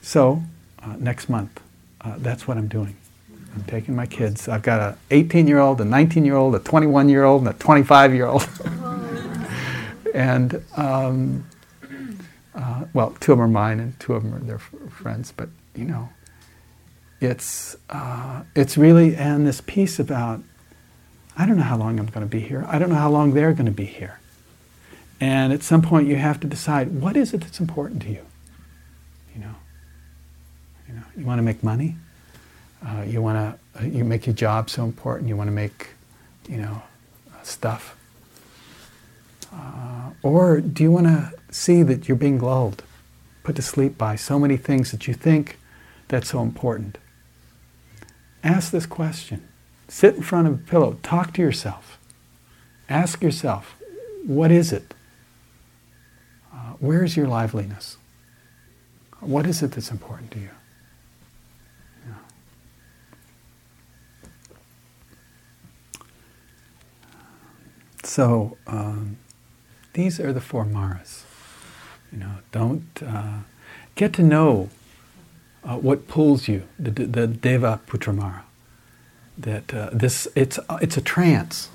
So, 0.00 0.42
uh, 0.82 0.96
next 0.98 1.28
month, 1.28 1.60
uh, 2.00 2.14
that's 2.18 2.48
what 2.48 2.56
I'm 2.56 2.68
doing. 2.68 2.96
I'm 3.54 3.64
taking 3.64 3.94
my 3.94 4.06
kids. 4.06 4.48
I've 4.48 4.62
got 4.62 4.80
an 4.80 4.98
18 5.10 5.46
year 5.46 5.58
old, 5.58 5.80
a 5.80 5.84
19 5.84 6.24
year 6.24 6.36
old, 6.36 6.54
a 6.54 6.58
21 6.58 7.08
year 7.08 7.24
old, 7.24 7.42
and 7.42 7.50
a 7.50 7.58
25 7.58 8.14
year 8.14 8.26
old. 8.26 8.48
And 10.14 10.62
um, 10.76 11.46
uh, 12.54 12.84
well, 12.92 13.16
two 13.20 13.32
of 13.32 13.38
them 13.38 13.44
are 13.44 13.48
mine, 13.48 13.80
and 13.80 13.98
two 13.98 14.14
of 14.14 14.22
them 14.22 14.34
are 14.34 14.40
their 14.40 14.56
f- 14.56 14.74
friends. 14.90 15.32
But 15.36 15.48
you 15.74 15.84
know, 15.84 16.08
it's 17.20 17.76
uh, 17.90 18.42
it's 18.54 18.76
really 18.76 19.16
and 19.16 19.46
this 19.46 19.60
piece 19.60 19.98
about 19.98 20.42
I 21.36 21.46
don't 21.46 21.56
know 21.56 21.62
how 21.62 21.76
long 21.76 21.98
I'm 21.98 22.06
going 22.06 22.26
to 22.26 22.30
be 22.30 22.40
here. 22.40 22.64
I 22.68 22.78
don't 22.78 22.90
know 22.90 22.96
how 22.96 23.10
long 23.10 23.32
they're 23.32 23.52
going 23.52 23.66
to 23.66 23.72
be 23.72 23.86
here. 23.86 24.18
And 25.20 25.52
at 25.52 25.62
some 25.62 25.82
point, 25.82 26.08
you 26.08 26.16
have 26.16 26.40
to 26.40 26.46
decide 26.46 27.00
what 27.00 27.16
is 27.16 27.32
it 27.32 27.42
that's 27.42 27.60
important 27.60 28.02
to 28.02 28.08
you. 28.08 28.26
You 29.34 29.40
know, 29.40 29.54
you 30.88 30.94
know, 30.94 31.02
you 31.16 31.24
want 31.24 31.38
to 31.38 31.42
make 31.42 31.62
money. 31.62 31.96
Uh, 32.84 33.04
you 33.06 33.22
want 33.22 33.38
to 33.38 33.80
uh, 33.80 33.84
you 33.84 34.04
make 34.04 34.26
your 34.26 34.34
job 34.34 34.68
so 34.68 34.84
important. 34.84 35.28
You 35.28 35.36
want 35.36 35.46
to 35.48 35.52
make, 35.52 35.90
you 36.48 36.56
know, 36.56 36.82
stuff. 37.44 37.96
Uh, 39.52 40.10
or 40.22 40.60
do 40.60 40.82
you 40.82 40.90
want 40.90 41.06
to 41.06 41.32
see 41.50 41.82
that 41.82 42.08
you're 42.08 42.16
being 42.16 42.38
lulled, 42.38 42.82
put 43.42 43.56
to 43.56 43.62
sleep 43.62 43.98
by 43.98 44.16
so 44.16 44.38
many 44.38 44.56
things 44.56 44.90
that 44.90 45.06
you 45.06 45.14
think 45.14 45.58
that's 46.08 46.30
so 46.30 46.40
important? 46.40 46.98
Ask 48.42 48.72
this 48.72 48.86
question. 48.86 49.46
Sit 49.88 50.16
in 50.16 50.22
front 50.22 50.48
of 50.48 50.54
a 50.54 50.58
pillow. 50.58 50.98
Talk 51.02 51.32
to 51.34 51.42
yourself. 51.42 51.98
Ask 52.88 53.22
yourself, 53.22 53.76
what 54.26 54.50
is 54.50 54.72
it? 54.72 54.94
Uh, 56.52 56.72
where 56.80 57.04
is 57.04 57.16
your 57.16 57.26
liveliness? 57.26 57.96
What 59.20 59.46
is 59.46 59.62
it 59.62 59.72
that's 59.72 59.90
important 59.90 60.30
to 60.32 60.40
you? 60.40 60.50
So, 68.04 68.58
um, 68.66 69.16
these 69.92 70.18
are 70.20 70.32
the 70.32 70.40
four 70.40 70.64
maras. 70.64 71.24
You 72.10 72.18
know, 72.18 72.32
don't 72.50 73.02
uh, 73.04 73.40
get 73.94 74.12
to 74.14 74.22
know 74.22 74.70
uh, 75.64 75.76
what 75.76 76.08
pulls 76.08 76.48
you. 76.48 76.64
The, 76.78 76.90
the 76.90 77.26
Deva 77.26 77.80
Putra 77.86 78.14
Mara. 78.14 78.44
That 79.38 79.72
uh, 79.72 79.90
this 79.92 80.28
it's 80.34 80.58
it's 80.80 80.96
a 80.96 81.00
trance. 81.00 81.70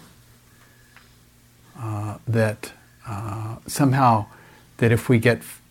Uh, 1.80 2.18
that 2.28 2.72
uh, 3.08 3.58
somehow 3.68 4.26
that 4.78 4.92
if 4.92 5.10
we 5.10 5.20
get 5.20 5.40
f- 5.40 5.62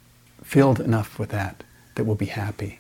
filled 0.43 0.81
enough 0.81 1.19
with 1.19 1.31
that, 1.31 1.65
that 1.95 2.05
we'll 2.05 2.17
be 2.17 2.27
happy. 2.27 2.79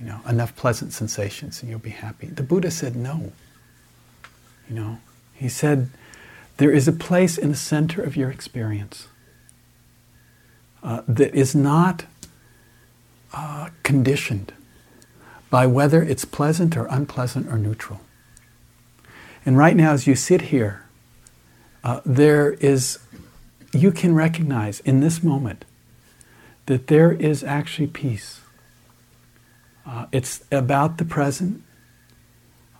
You 0.00 0.06
know, 0.06 0.20
enough 0.28 0.54
pleasant 0.54 0.92
sensations, 0.92 1.60
and 1.60 1.70
you'll 1.70 1.80
be 1.80 1.90
happy. 1.90 2.28
The 2.28 2.42
Buddha 2.44 2.70
said 2.70 2.94
no. 2.94 3.32
You 4.68 4.76
know, 4.76 4.98
he 5.34 5.48
said 5.48 5.90
there 6.58 6.70
is 6.70 6.86
a 6.86 6.92
place 6.92 7.38
in 7.38 7.50
the 7.50 7.56
center 7.56 8.02
of 8.02 8.16
your 8.16 8.30
experience 8.30 9.08
uh, 10.82 11.02
that 11.08 11.34
is 11.34 11.54
not 11.54 12.04
uh, 13.32 13.70
conditioned 13.82 14.52
by 15.50 15.66
whether 15.66 16.02
it's 16.02 16.24
pleasant 16.24 16.76
or 16.76 16.86
unpleasant 16.86 17.46
or 17.48 17.58
neutral. 17.58 18.00
And 19.46 19.56
right 19.56 19.76
now, 19.76 19.92
as 19.92 20.06
you 20.06 20.14
sit 20.14 20.42
here, 20.42 20.84
uh, 21.82 22.00
there 22.04 22.52
is, 22.54 22.98
you 23.72 23.92
can 23.92 24.14
recognize 24.14 24.80
in 24.80 25.00
this 25.00 25.22
moment 25.22 25.64
that 26.66 26.88
there 26.88 27.12
is 27.12 27.42
actually 27.42 27.86
peace. 27.86 28.40
Uh, 29.86 30.06
it's 30.12 30.44
about 30.52 30.98
the 30.98 31.04
present, 31.04 31.62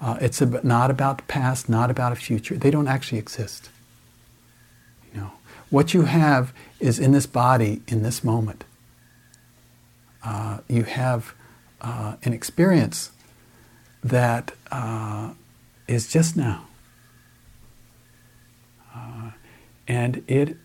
uh, 0.01 0.17
it's 0.21 0.41
ab- 0.41 0.65
not 0.65 0.91
about 0.91 1.19
the 1.19 1.25
past, 1.25 1.69
not 1.69 1.91
about 1.91 2.13
a 2.13 2.17
future. 2.17 2.57
They 2.57 2.71
don't 2.71 2.89
actually 2.89 3.19
exist. 3.19 3.71
You 5.13 5.21
know, 5.21 5.33
what 5.71 5.95
you 5.95 6.03
have 6.03 6.53
is 6.81 6.99
in 6.99 7.13
this 7.13 7.27
body, 7.27 7.83
in 7.89 8.03
this 8.03 8.23
moment. 8.23 8.65
Uh, 10.25 10.59
you 10.69 10.85
have 10.85 11.35
uh, 11.81 12.17
an 12.25 12.33
experience 12.33 13.11
that 14.03 14.53
uh, 14.71 15.31
is 15.87 16.09
just 16.09 16.37
now. 16.37 16.67
Uh, 18.95 19.31
and 19.87 20.23
it 20.29 20.57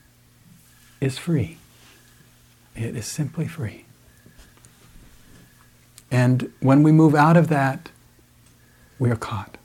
is 0.99 1.17
free. 1.17 1.57
It 2.75 2.95
is 2.95 3.05
simply 3.05 3.47
free. 3.47 3.85
And 6.11 6.51
when 6.59 6.83
we 6.83 6.91
move 6.91 7.15
out 7.15 7.37
of 7.37 7.47
that, 7.47 7.89
we 8.99 9.09
are 9.11 9.15
caught. 9.15 9.57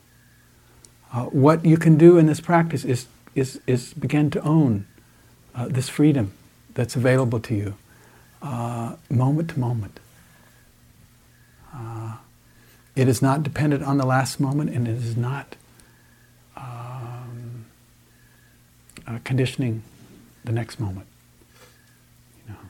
Uh, 1.13 1.25
what 1.27 1.65
you 1.65 1.77
can 1.77 1.97
do 1.97 2.19
in 2.19 2.27
this 2.27 2.41
practice 2.41 2.85
is, 2.85 3.07
is, 3.35 3.61
is 3.67 3.95
begin 3.95 4.31
to 4.31 4.41
own 4.43 4.87
uh, 5.55 5.67
this 5.69 5.89
freedom 5.89 6.33
that's 6.75 6.97
available 6.97 7.41
to 7.41 7.55
you 7.55 7.75
uh, 8.43 8.95
moment 9.11 9.51
to 9.51 9.59
moment. 9.59 10.01
Uh, 11.75 12.17
it 12.95 13.09
is 13.09 13.23
not 13.23 13.43
dependent 13.43 13.83
on 13.83 13.99
the 13.99 14.07
last 14.07 14.41
moment 14.41 14.71
and 14.71 14.89
it 14.89 14.97
is 14.97 15.17
not 15.17 15.57
um, 16.57 17.67
uh, 19.07 19.19
conditioning 19.25 19.83
the 20.45 20.53
next 20.53 20.81
moment. 20.81 21.07
You 22.39 22.53
know. 22.53 22.61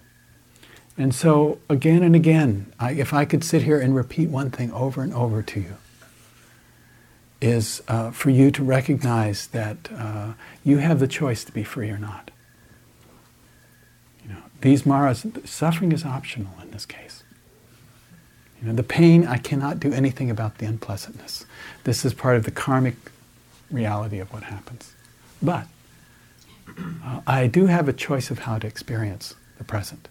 And 0.96 1.14
so, 1.14 1.59
again 1.68 2.02
and 2.02 2.14
again, 2.14 2.72
I, 2.78 2.92
if 2.92 3.14
I 3.14 3.24
could 3.24 3.44
sit 3.44 3.62
here 3.62 3.80
and 3.80 3.94
repeat 3.94 4.28
one 4.28 4.50
thing 4.50 4.72
over 4.72 5.02
and 5.02 5.14
over 5.14 5.42
to 5.42 5.61
you, 5.61 5.76
is 7.41 7.82
uh, 7.89 8.11
for 8.11 8.30
you 8.30 8.51
to 8.51 8.64
recognize 8.64 9.47
that 9.49 9.76
uh, 9.95 10.32
you 10.64 10.78
have 10.78 10.99
the 10.99 11.07
choice 11.07 11.45
to 11.45 11.53
be 11.53 11.62
free 11.62 11.91
or 11.91 11.99
not. 11.99 12.30
You 14.24 14.32
know, 14.32 14.43
these 14.61 14.84
maras, 14.84 15.24
suffering 15.45 15.93
is 15.93 16.05
optional 16.05 16.53
in 16.62 16.70
this 16.72 16.84
case. 16.84 17.22
You 18.61 18.68
know, 18.68 18.74
the 18.74 18.82
pain, 18.82 19.26
I 19.26 19.39
cannot 19.39 19.78
do 19.78 19.93
anything 19.93 20.30
about 20.30 20.59
the 20.59 20.66
unpleasantness. 20.66 21.47
This 21.84 22.05
is 22.05 22.12
part 22.12 22.36
of 22.36 22.45
the 22.45 22.51
karmic 22.51 22.97
reality 23.70 24.18
of 24.18 24.32
what 24.32 24.43
happens. 24.43 24.95
But 25.41 25.66
uh, 27.05 27.20
I 27.26 27.47
do 27.47 27.66
have 27.66 27.89
a 27.89 27.93
choice 27.93 28.30
of 28.30 28.41
how 28.41 28.59
to 28.59 28.66
experience 28.66 29.34
the 29.59 29.64
present, 29.64 30.09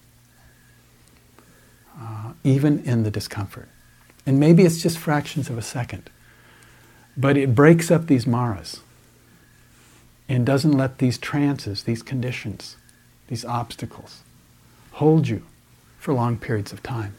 uh, 1.99 2.33
even 2.43 2.79
in 2.85 3.03
the 3.03 3.11
discomfort. 3.11 3.67
And 4.25 4.39
maybe 4.39 4.63
it's 4.63 4.81
just 4.81 4.97
fractions 4.97 5.49
of 5.49 5.57
a 5.57 5.61
second, 5.61 6.09
but 7.17 7.35
it 7.35 7.55
breaks 7.55 7.89
up 7.89 8.05
these 8.07 8.27
maras 8.27 8.81
and 10.29 10.45
doesn't 10.45 10.73
let 10.73 10.99
these 10.99 11.17
trances, 11.17 11.83
these 11.83 12.03
conditions, 12.03 12.77
these 13.27 13.43
obstacles 13.43 14.21
hold 14.93 15.27
you 15.27 15.41
for 15.97 16.13
long 16.13 16.37
periods 16.37 16.71
of 16.71 16.83
time. 16.83 17.15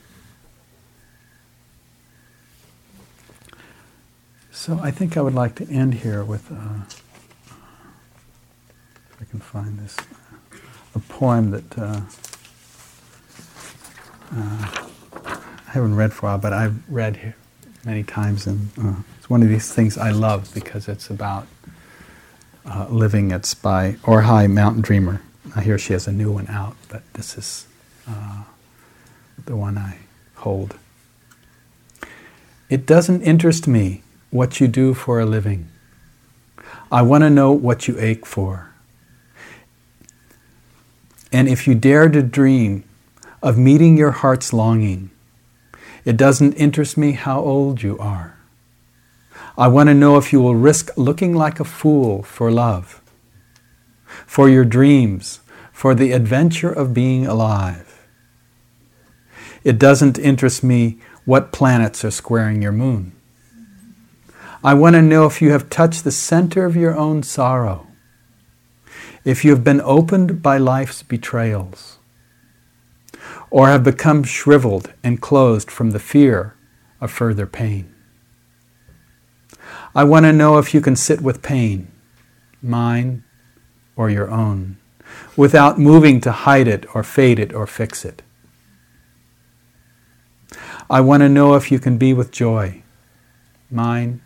So 4.53 4.79
I 4.83 4.91
think 4.91 5.17
I 5.17 5.21
would 5.21 5.35
like 5.35 5.55
to 5.57 5.69
end 5.69 5.95
here 5.95 6.25
with, 6.25 6.51
uh, 6.51 6.85
if 9.11 9.17
I 9.21 9.25
can 9.25 9.41
find 9.41 9.79
this, 9.79 9.97
a 10.95 10.99
poem 10.99 11.51
that 11.53 11.79
uh, 11.79 12.01
uh, 14.35 14.87
I 15.25 15.71
haven't 15.71 15.95
read 15.95 16.13
for 16.13 16.27
a 16.27 16.31
while, 16.31 16.39
but 16.39 16.53
I've 16.53 16.77
read 16.89 17.35
many 17.85 18.03
times, 18.03 18.47
and 18.47 18.69
uh, 18.83 18.95
one 19.29 19.43
of 19.43 19.49
these 19.49 19.72
things 19.72 19.97
I 19.99 20.11
love 20.11 20.53
because 20.55 20.89
it's 20.89 21.11
about 21.11 21.47
uh, 22.64 22.87
living. 22.89 23.31
It's 23.31 23.55
by 23.55 23.97
Oriah 24.05 24.49
Mountain 24.49 24.83
Dreamer. 24.83 25.22
I 25.55 25.62
hear 25.62 25.79
she 25.79 25.93
has 25.93 26.07
a 26.07 26.12
new 26.12 26.33
one 26.33 26.49
out, 26.49 26.76
but 26.89 27.03
this 27.12 27.37
is 27.37 27.66
uh, 28.09 28.45
the 29.45 29.55
one 29.57 29.79
I 29.79 29.99
hold. 30.37 30.76
It 32.70 32.87
doesn't 32.87 33.22
interest 33.22 33.68
me 33.68 34.03
what 34.31 34.61
you 34.61 34.68
do 34.68 34.95
for 34.95 35.20
a 35.20 35.26
living. 35.26 35.68
I 36.91 37.03
want 37.03 37.22
to 37.22 37.31
know 37.31 37.53
what 37.53 37.87
you 37.87 37.99
ache 37.99 38.24
for. 38.24 38.70
And 41.31 41.49
if 41.49 41.66
you 41.66 41.74
dare 41.74 42.09
to 42.09 42.22
dream 42.22 42.85
of 43.43 43.59
meeting 43.59 43.99
your 43.99 44.11
heart's 44.11 44.53
longing, 44.53 45.11
it 46.05 46.16
doesn't 46.16 46.55
interest 46.55 46.97
me 46.97 47.12
how 47.12 47.41
old 47.41 47.83
you 47.83 47.99
are. 47.99 48.38
I 49.59 49.67
want 49.67 49.89
to 49.89 49.95
know 49.95 50.17
if 50.17 50.33
you 50.33 50.41
will 50.41 50.55
risk 50.55 50.97
looking 50.97 51.35
like 51.35 51.59
a 51.59 51.65
fool 51.65 52.23
for 52.23 52.49
love, 52.49 53.03
for 54.25 54.49
your 54.49 54.65
dreams, 54.65 55.41
for 55.73 55.97
the 55.97 56.13
adventure 56.13 56.71
of 56.71 56.95
being 56.95 57.27
alive. 57.27 58.07
It 59.65 59.77
doesn't 59.77 60.17
interest 60.17 60.63
me 60.63 60.99
what 61.25 61.51
planets 61.51 62.05
are 62.05 62.13
squaring 62.13 62.63
your 62.63 62.71
moon. 62.71 63.17
I 64.63 64.75
want 64.75 64.95
to 64.95 65.03
know 65.03 65.27
if 65.27 65.43
you 65.43 65.51
have 65.51 65.69
touched 65.69 66.05
the 66.05 66.13
center 66.13 66.65
of 66.65 66.77
your 66.77 66.97
own 66.97 67.25
sorrow, 67.25 67.89
if 69.25 69.45
you 69.45 69.51
have 69.51 69.65
been 69.65 69.81
opened 69.81 70.41
by 70.41 70.59
life's 70.59 71.03
betrayals, 71.03 71.99
or 73.51 73.67
have 73.67 73.83
become 73.83 74.23
shriveled 74.23 74.93
and 75.03 75.21
closed 75.21 75.69
from 75.69 75.91
the 75.91 75.99
fear 75.99 76.55
of 77.01 77.11
further 77.11 77.47
pain. 77.47 77.93
I 79.95 80.05
want 80.05 80.24
to 80.24 80.32
know 80.32 80.59
if 80.59 80.74
you 80.74 80.80
can 80.80 80.97
sit 80.97 81.20
with 81.20 81.43
pain, 81.43 81.91
mine 82.62 83.24
or 83.97 84.11
your 84.11 84.30
own, 84.30 84.76
without 85.36 85.78
moving 85.78 86.20
to 86.20 86.32
hide 86.32 86.68
it 86.68 86.86
or 86.95 87.03
fade 87.03 87.39
it 87.39 87.53
or 87.53 87.66
fix 87.66 88.05
it. 88.05 88.22
I 90.91 91.01
want 91.01 91.22
to 91.22 91.28
know 91.28 91.55
if 91.55 91.70
you 91.70 91.78
can 91.78 91.99
be 91.99 92.12
with 92.12 92.30
joy, 92.30 92.82
mine 93.70 94.22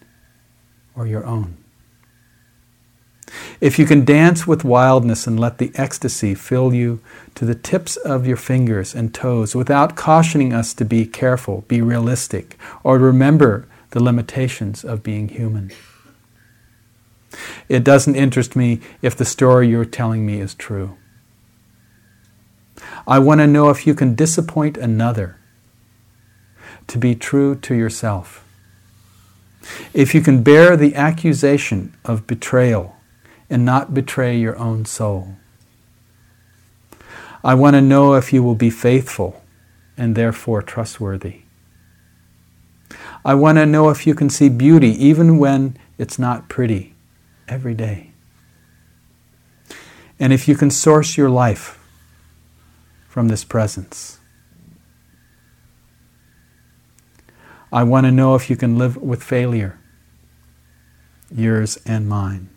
or 0.94 1.06
your 1.06 1.24
own. 1.24 1.56
If 3.60 3.78
you 3.78 3.86
can 3.86 4.04
dance 4.04 4.46
with 4.46 4.64
wildness 4.64 5.26
and 5.26 5.40
let 5.40 5.58
the 5.58 5.72
ecstasy 5.74 6.34
fill 6.34 6.74
you 6.74 7.00
to 7.34 7.44
the 7.44 7.54
tips 7.54 7.96
of 7.96 8.26
your 8.26 8.36
fingers 8.36 8.94
and 8.94 9.14
toes 9.14 9.54
without 9.54 9.96
cautioning 9.96 10.52
us 10.52 10.74
to 10.74 10.84
be 10.84 11.06
careful, 11.06 11.64
be 11.68 11.80
realistic, 11.80 12.58
or 12.82 12.98
remember 12.98 13.66
the 13.93 14.03
limitations 14.03 14.84
of 14.84 15.03
being 15.03 15.28
human. 15.28 15.70
It 17.68 17.84
doesn't 17.84 18.16
interest 18.16 18.57
me 18.57 18.80
if 19.01 19.16
the 19.16 19.24
story 19.24 19.68
you're 19.68 19.84
telling 19.84 20.26
me 20.26 20.40
is 20.40 20.55
true. 20.55 20.97
I 23.07 23.18
want 23.18 23.40
to 23.40 23.47
know 23.47 23.70
if 23.70 23.86
you 23.86 23.95
can 23.95 24.14
disappoint 24.14 24.76
another 24.76 25.38
to 26.88 26.99
be 26.99 27.14
true 27.14 27.55
to 27.55 27.74
yourself. 27.74 28.45
If 29.95 30.14
you 30.14 30.20
can 30.20 30.43
bear 30.43 30.76
the 30.76 30.95
accusation 30.95 31.95
of 32.05 32.26
betrayal 32.26 32.97
and 33.49 33.64
not 33.64 33.95
betray 33.95 34.36
your 34.36 34.59
own 34.59 34.84
soul. 34.84 35.36
I 37.45 37.55
want 37.55 37.74
to 37.74 37.80
know 37.80 38.14
if 38.14 38.32
you 38.32 38.43
will 38.43 38.55
be 38.55 38.70
faithful 38.70 39.43
and 39.97 40.14
therefore 40.14 40.62
trustworthy. 40.62 41.41
I 43.25 43.35
want 43.35 43.59
to 43.59 43.66
know 43.66 43.89
if 43.89 44.07
you 44.07 44.14
can 44.14 44.31
see 44.31 44.49
beauty 44.49 44.91
even 45.05 45.39
when 45.39 45.77
it's 45.99 46.18
not 46.18 46.49
pretty 46.49 46.95
every 47.49 47.75
day. 47.75 48.11
And 50.18 50.33
if 50.33 50.49
you 50.49 50.57
can 50.57 50.70
source 50.70 51.16
your 51.16 51.31
life 51.31 51.79
from 53.09 53.29
this 53.29 53.45
presence. 53.45 54.18
I 57.73 57.83
want 57.85 58.07
to 58.07 58.11
know 58.11 58.35
if 58.35 58.51
you 58.51 58.57
can 58.57 58.77
live 58.77 58.97
with 58.97 59.23
failure, 59.23 59.79
yours 61.31 61.79
and 61.87 62.09
mine. 62.09 62.49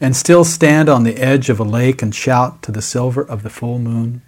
And 0.00 0.16
still 0.16 0.44
stand 0.44 0.88
on 0.88 1.04
the 1.04 1.16
edge 1.16 1.48
of 1.48 1.60
a 1.60 1.64
lake 1.64 2.02
and 2.02 2.14
shout 2.14 2.62
to 2.62 2.72
the 2.72 2.82
silver 2.82 3.22
of 3.22 3.42
the 3.42 3.50
full 3.50 3.78
moon, 3.78 4.22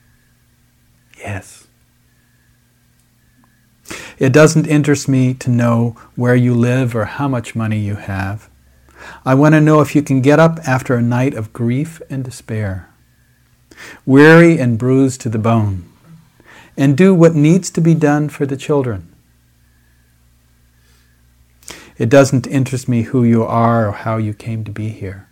Yes. 1.18 1.66
It 4.24 4.32
doesn't 4.32 4.66
interest 4.66 5.06
me 5.06 5.34
to 5.34 5.50
know 5.50 5.96
where 6.16 6.34
you 6.34 6.54
live 6.54 6.96
or 6.96 7.04
how 7.04 7.28
much 7.28 7.54
money 7.54 7.78
you 7.78 7.96
have. 7.96 8.48
I 9.22 9.34
want 9.34 9.54
to 9.54 9.60
know 9.60 9.82
if 9.82 9.94
you 9.94 10.00
can 10.00 10.22
get 10.22 10.40
up 10.40 10.58
after 10.66 10.94
a 10.94 11.02
night 11.02 11.34
of 11.34 11.52
grief 11.52 12.00
and 12.08 12.24
despair, 12.24 12.88
weary 14.06 14.58
and 14.58 14.78
bruised 14.78 15.20
to 15.20 15.28
the 15.28 15.38
bone 15.38 15.92
and 16.74 16.96
do 16.96 17.14
what 17.14 17.34
needs 17.34 17.68
to 17.72 17.82
be 17.82 17.92
done 17.92 18.30
for 18.30 18.46
the 18.46 18.56
children. 18.56 19.14
It 21.98 22.08
doesn't 22.08 22.46
interest 22.46 22.88
me 22.88 23.02
who 23.02 23.24
you 23.24 23.44
are 23.44 23.88
or 23.88 23.92
how 23.92 24.16
you 24.16 24.32
came 24.32 24.64
to 24.64 24.70
be 24.70 24.88
here. 24.88 25.28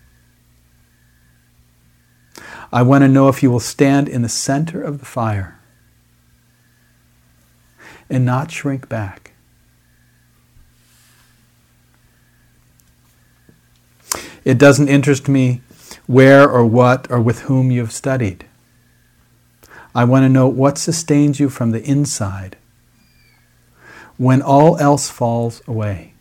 I 2.71 2.83
want 2.83 3.05
to 3.05 3.09
know 3.09 3.31
if 3.31 3.43
you 3.43 3.51
will 3.51 3.59
stand 3.59 4.07
in 4.07 4.21
the 4.21 4.29
center 4.29 4.83
of 4.83 4.99
the 4.99 5.07
fire 5.07 5.62
and 8.13 8.27
not 8.27 8.51
shrink 8.51 8.91
back. 8.91 9.33
It 14.45 14.59
doesn't 14.59 14.89
interest 14.89 15.29
me 15.29 15.63
where 16.07 16.49
or 16.49 16.67
what 16.67 17.11
or 17.11 17.21
with 17.21 17.43
whom 17.43 17.71
you 17.71 17.81
have 17.81 17.93
studied. 17.93 18.45
I 19.95 20.05
want 20.05 20.25
to 20.25 20.29
know 20.29 20.47
what 20.47 20.77
sustains 20.77 21.41
you 21.41 21.49
from 21.49 21.71
the 21.71 21.83
inside 21.83 22.57
when 24.19 24.43
all 24.43 24.77
else 24.79 25.09
falls 25.09 25.63
away. 25.67 26.13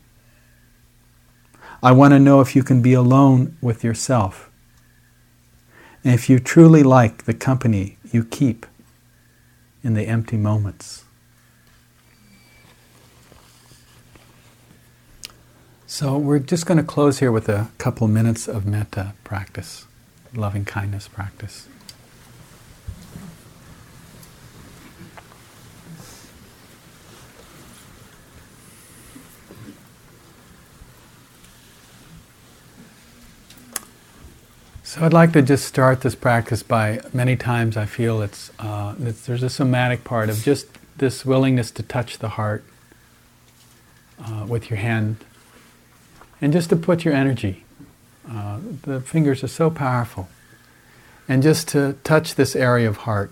I 1.82 1.92
want 1.92 2.12
to 2.12 2.18
know 2.18 2.40
if 2.40 2.56
you 2.56 2.62
can 2.62 2.80
be 2.80 2.94
alone 2.94 3.58
with 3.60 3.84
yourself 3.84 4.50
and 6.04 6.14
if 6.14 6.30
you 6.30 6.38
truly 6.38 6.82
like 6.82 7.24
the 7.24 7.34
company 7.34 7.98
you 8.10 8.24
keep 8.24 8.64
in 9.82 9.92
the 9.94 10.06
empty 10.06 10.36
moments. 10.38 11.01
So, 15.94 16.16
we're 16.16 16.38
just 16.38 16.64
going 16.64 16.78
to 16.78 16.82
close 16.82 17.18
here 17.18 17.30
with 17.30 17.50
a 17.50 17.68
couple 17.76 18.08
minutes 18.08 18.48
of 18.48 18.64
metta 18.64 19.12
practice, 19.24 19.84
loving 20.34 20.64
kindness 20.64 21.06
practice. 21.06 21.68
So 34.82 35.04
I'd 35.04 35.12
like 35.12 35.34
to 35.34 35.42
just 35.42 35.66
start 35.66 36.00
this 36.00 36.14
practice 36.14 36.62
by 36.62 37.02
many 37.12 37.36
times 37.36 37.76
I 37.76 37.84
feel 37.84 38.22
it's, 38.22 38.50
uh, 38.58 38.94
it's 38.98 39.26
there's 39.26 39.42
a 39.42 39.50
somatic 39.50 40.04
part 40.04 40.30
of 40.30 40.42
just 40.42 40.68
this 40.96 41.26
willingness 41.26 41.70
to 41.72 41.82
touch 41.82 42.16
the 42.16 42.30
heart 42.30 42.64
uh, 44.24 44.46
with 44.48 44.70
your 44.70 44.78
hand 44.78 45.18
and 46.42 46.52
just 46.52 46.68
to 46.70 46.76
put 46.76 47.04
your 47.04 47.14
energy. 47.14 47.64
Uh, 48.28 48.58
the 48.82 49.00
fingers 49.00 49.44
are 49.44 49.48
so 49.48 49.70
powerful. 49.70 50.28
And 51.28 51.40
just 51.40 51.68
to 51.68 51.94
touch 52.02 52.34
this 52.34 52.56
area 52.56 52.88
of 52.88 52.98
heart. 52.98 53.30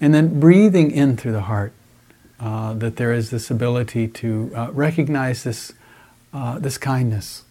And 0.00 0.12
then 0.12 0.40
breathing 0.40 0.90
in 0.90 1.16
through 1.16 1.32
the 1.32 1.42
heart 1.42 1.72
uh, 2.40 2.74
that 2.74 2.96
there 2.96 3.12
is 3.12 3.30
this 3.30 3.50
ability 3.50 4.08
to 4.08 4.52
uh, 4.54 4.70
recognize 4.72 5.44
this, 5.44 5.72
uh, 6.32 6.58
this 6.58 6.78
kindness, 6.78 7.44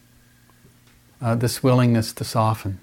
uh, 1.22 1.36
this 1.36 1.63
willingness 1.63 2.11
to 2.13 2.24
soften. 2.26 2.80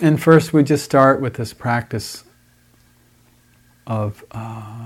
And 0.00 0.20
first, 0.20 0.52
we 0.52 0.62
just 0.62 0.84
start 0.84 1.20
with 1.20 1.34
this 1.34 1.52
practice 1.52 2.24
of 3.88 4.22
uh, 4.30 4.82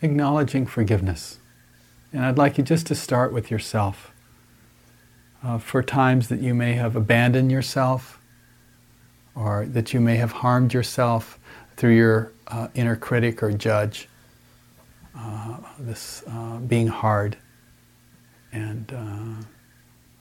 acknowledging 0.00 0.64
forgiveness. 0.64 1.38
And 2.12 2.24
I'd 2.24 2.38
like 2.38 2.56
you 2.56 2.64
just 2.64 2.86
to 2.86 2.94
start 2.94 3.32
with 3.32 3.50
yourself. 3.50 4.12
Uh, 5.42 5.58
for 5.58 5.82
times 5.82 6.28
that 6.28 6.40
you 6.40 6.54
may 6.54 6.74
have 6.74 6.94
abandoned 6.94 7.50
yourself, 7.50 8.20
or 9.34 9.66
that 9.66 9.92
you 9.92 9.98
may 9.98 10.14
have 10.16 10.30
harmed 10.30 10.72
yourself 10.72 11.36
through 11.76 11.96
your 11.96 12.32
uh, 12.46 12.68
inner 12.74 12.94
critic 12.94 13.42
or 13.42 13.50
judge, 13.50 14.08
uh, 15.18 15.56
this 15.80 16.22
uh, 16.28 16.58
being 16.58 16.86
hard 16.86 17.36
and 18.52 18.92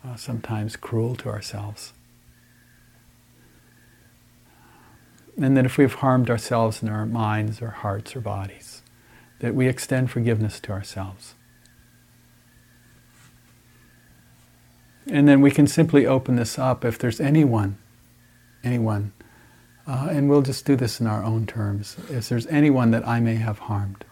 uh, 0.04 0.16
sometimes 0.16 0.76
cruel 0.76 1.16
to 1.16 1.30
ourselves. 1.30 1.94
And 5.38 5.56
that 5.58 5.66
if 5.66 5.78
we've 5.78 5.94
harmed 5.94 6.30
ourselves 6.30 6.84
in 6.84 6.90
our 6.90 7.06
minds 7.06 7.62
or 7.62 7.70
hearts 7.70 8.16
or 8.16 8.22
bodies, 8.22 8.82
that 9.40 9.56
we 9.56 9.68
extend 9.68 10.12
forgiveness 10.12 10.60
to 10.62 10.72
ourselves. 10.72 11.36
And 15.08 15.28
then 15.28 15.42
we 15.42 15.52
can 15.52 15.68
simply 15.68 16.06
open 16.06 16.36
this 16.36 16.60
up 16.60 16.86
if 16.86 17.00
there's 17.00 17.20
anyone, 17.20 17.78
anyone, 18.64 19.14
uh, 19.88 20.10
and 20.12 20.30
we'll 20.30 20.44
just 20.44 20.66
do 20.66 20.76
this 20.76 21.00
in 21.00 21.08
our 21.08 21.24
own 21.24 21.48
terms. 21.48 21.98
If 22.10 22.30
there's 22.30 22.46
anyone 22.48 22.92
that 22.92 23.08
I 23.08 23.20
may 23.20 23.36
have 23.36 23.60
harmed, 23.60 24.06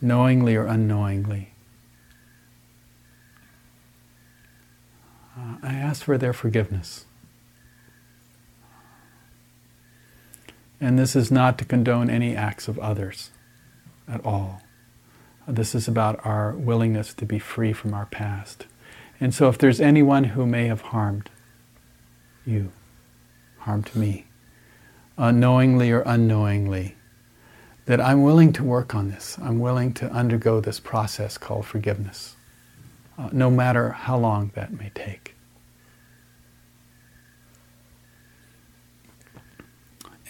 knowingly 0.00 0.56
or 0.56 0.64
unknowingly, 0.64 1.52
uh, 5.36 5.56
I 5.62 5.74
ask 5.74 6.02
for 6.02 6.16
their 6.16 6.32
forgiveness. 6.32 7.04
And 10.80 10.98
this 10.98 11.16
is 11.16 11.30
not 11.30 11.58
to 11.58 11.64
condone 11.64 12.08
any 12.08 12.36
acts 12.36 12.68
of 12.68 12.78
others 12.78 13.30
at 14.06 14.24
all. 14.24 14.62
This 15.46 15.74
is 15.74 15.88
about 15.88 16.24
our 16.24 16.52
willingness 16.52 17.14
to 17.14 17.24
be 17.24 17.38
free 17.38 17.72
from 17.72 17.94
our 17.94 18.06
past. 18.06 18.66
And 19.20 19.34
so, 19.34 19.48
if 19.48 19.58
there's 19.58 19.80
anyone 19.80 20.24
who 20.24 20.46
may 20.46 20.66
have 20.66 20.82
harmed 20.82 21.30
you, 22.46 22.70
harmed 23.60 23.94
me, 23.96 24.26
unknowingly 25.16 25.90
or 25.90 26.02
unknowingly, 26.02 26.96
that 27.86 28.00
I'm 28.00 28.22
willing 28.22 28.52
to 28.52 28.62
work 28.62 28.94
on 28.94 29.08
this. 29.08 29.38
I'm 29.42 29.58
willing 29.58 29.94
to 29.94 30.10
undergo 30.12 30.60
this 30.60 30.78
process 30.78 31.38
called 31.38 31.64
forgiveness, 31.64 32.36
uh, 33.16 33.30
no 33.32 33.50
matter 33.50 33.90
how 33.90 34.18
long 34.18 34.52
that 34.54 34.72
may 34.72 34.90
take. 34.94 35.34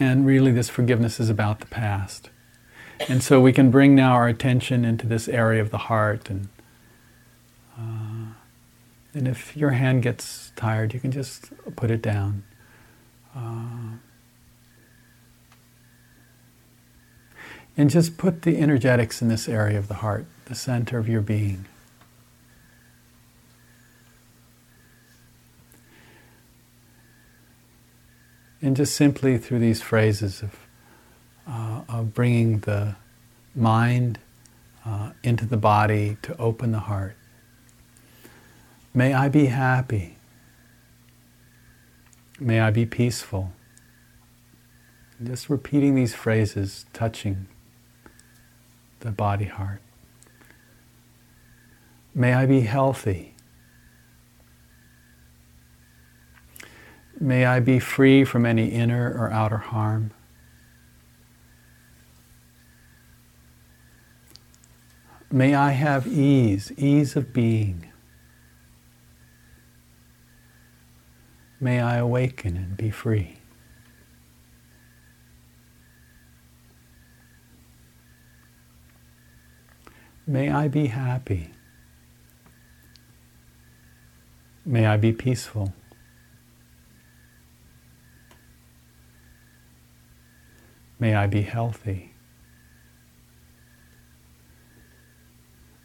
And 0.01 0.24
really, 0.24 0.53
this 0.53 0.68
forgiveness 0.68 1.18
is 1.18 1.28
about 1.28 1.61
the 1.61 1.66
past. 1.66 2.30
And 3.09 3.22
so 3.22 3.40
we 3.40 3.53
can 3.53 3.70
bring 3.70 3.94
now 3.94 4.12
our 4.12 4.28
attention 4.28 4.84
into 4.84 5.07
this 5.07 5.28
area 5.28 5.61
of 5.61 5.70
the 5.70 5.78
heart. 5.78 6.30
And, 6.30 6.49
uh, 7.78 8.32
and 9.14 9.28
if 9.28 9.57
your 9.57 9.70
hand 9.70 10.03
gets 10.03 10.53
tired, 10.57 10.94
you 10.94 11.01
can 11.01 11.11
just 11.11 11.53
put 11.76 11.90
it 11.90 12.03
down. 12.03 12.44
Uh, 13.34 13.99
and 17.76 17.90
just 17.90 18.16
put 18.18 18.42
the 18.42 18.59
energetics 18.59 19.22
in 19.22 19.28
this 19.28 19.49
area 19.49 19.78
of 19.78 19.86
the 19.86 19.94
heart, 19.94 20.26
the 20.46 20.55
center 20.55 20.99
of 20.99 21.09
your 21.09 21.20
being. 21.20 21.66
And 28.61 28.77
just 28.77 28.97
simply 28.97 29.39
through 29.39 29.61
these 29.61 29.83
phrases 29.83 30.43
of, 30.43 30.57
uh, 31.47 31.83
of 31.89 32.13
bringing 32.13 32.61
the 32.61 32.97
mind 33.55 34.19
uh, 34.85 35.13
into 35.23 35.47
the 35.47 35.57
body 35.57 36.17
to 36.23 36.37
open 36.39 36.73
the 36.73 36.81
heart. 36.81 37.17
May 38.95 39.15
I 39.15 39.29
be 39.29 39.47
happy. 39.47 40.17
May 42.41 42.61
I 42.61 42.71
be 42.71 42.87
peaceful. 42.87 43.53
Just 45.23 45.51
repeating 45.51 45.95
these 45.95 46.15
phrases, 46.15 46.87
touching 46.93 47.49
the 49.01 49.11
body 49.11 49.47
heart. 49.47 49.83
May 52.15 52.35
I 52.35 52.47
be 52.47 52.61
healthy. 52.63 53.35
May 57.21 57.47
I 57.47 57.59
be 57.61 57.81
free 57.81 58.25
from 58.25 58.47
any 58.47 58.69
inner 58.69 59.12
or 59.12 59.31
outer 59.33 59.57
harm. 59.57 60.12
May 65.31 65.55
I 65.55 65.73
have 65.73 66.07
ease, 66.07 66.73
ease 66.77 67.16
of 67.16 67.33
being. 67.33 67.91
May 71.61 71.81
I 71.81 71.97
awaken 71.97 72.57
and 72.57 72.77
be 72.77 72.91
free. 72.91 73.39
May 80.27 80.51
I 80.51 80.69
be 80.69 80.87
happy. 80.87 81.51
May 84.64 84.87
I 84.87 84.97
be 84.97 85.12
peaceful. 85.12 85.73
May 91.01 91.14
I 91.14 91.26
be 91.26 91.42
healthy. 91.42 92.12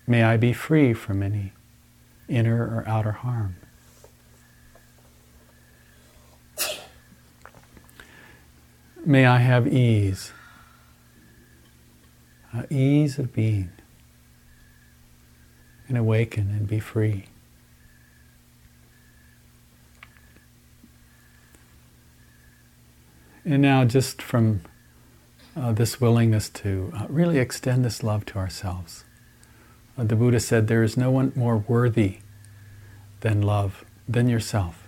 May 0.07 0.23
I 0.23 0.37
be 0.37 0.53
free 0.53 0.93
from 0.93 1.23
any 1.23 1.53
inner 2.27 2.63
or 2.63 2.83
outer 2.87 3.11
harm. 3.11 3.55
May 9.05 9.25
I 9.25 9.39
have 9.39 9.67
ease, 9.67 10.31
uh, 12.53 12.63
ease 12.69 13.19
of 13.19 13.33
being, 13.33 13.69
and 15.89 15.97
awaken 15.97 16.49
and 16.49 16.67
be 16.67 16.79
free. 16.79 17.25
And 23.43 23.61
now, 23.61 23.83
just 23.83 24.21
from 24.21 24.61
uh, 25.55 25.71
this 25.71 26.01
willingness 26.01 26.49
to 26.49 26.91
uh, 26.95 27.05
really 27.09 27.37
extend 27.37 27.85
this 27.85 28.03
love 28.03 28.25
to 28.25 28.37
ourselves. 28.37 29.03
Uh, 29.97 30.03
the 30.03 30.15
Buddha 30.15 30.39
said, 30.39 30.67
There 30.67 30.83
is 30.83 30.97
no 30.97 31.11
one 31.11 31.31
more 31.35 31.57
worthy 31.57 32.17
than 33.21 33.41
love, 33.41 33.85
than 34.07 34.27
yourself. 34.27 34.87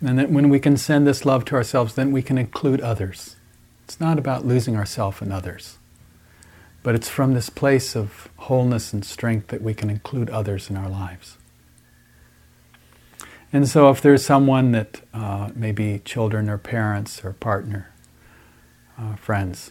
And 0.00 0.18
that 0.18 0.30
when 0.30 0.48
we 0.48 0.58
can 0.58 0.76
send 0.76 1.06
this 1.06 1.24
love 1.24 1.44
to 1.46 1.54
ourselves, 1.54 1.94
then 1.94 2.12
we 2.12 2.22
can 2.22 2.36
include 2.36 2.80
others. 2.80 3.36
It's 3.84 4.00
not 4.00 4.18
about 4.18 4.44
losing 4.44 4.76
ourselves 4.76 5.22
in 5.22 5.30
others, 5.30 5.78
but 6.82 6.94
it's 6.94 7.08
from 7.08 7.32
this 7.32 7.48
place 7.48 7.94
of 7.94 8.28
wholeness 8.36 8.92
and 8.92 9.04
strength 9.04 9.48
that 9.48 9.62
we 9.62 9.72
can 9.72 9.88
include 9.88 10.28
others 10.30 10.68
in 10.68 10.76
our 10.76 10.88
lives. 10.88 11.38
And 13.52 13.68
so, 13.68 13.88
if 13.88 14.00
there's 14.00 14.24
someone 14.24 14.72
that 14.72 15.00
uh, 15.14 15.50
maybe 15.54 16.00
children 16.04 16.50
or 16.50 16.58
parents 16.58 17.24
or 17.24 17.34
partner 17.34 17.93
uh, 18.98 19.16
friends 19.16 19.70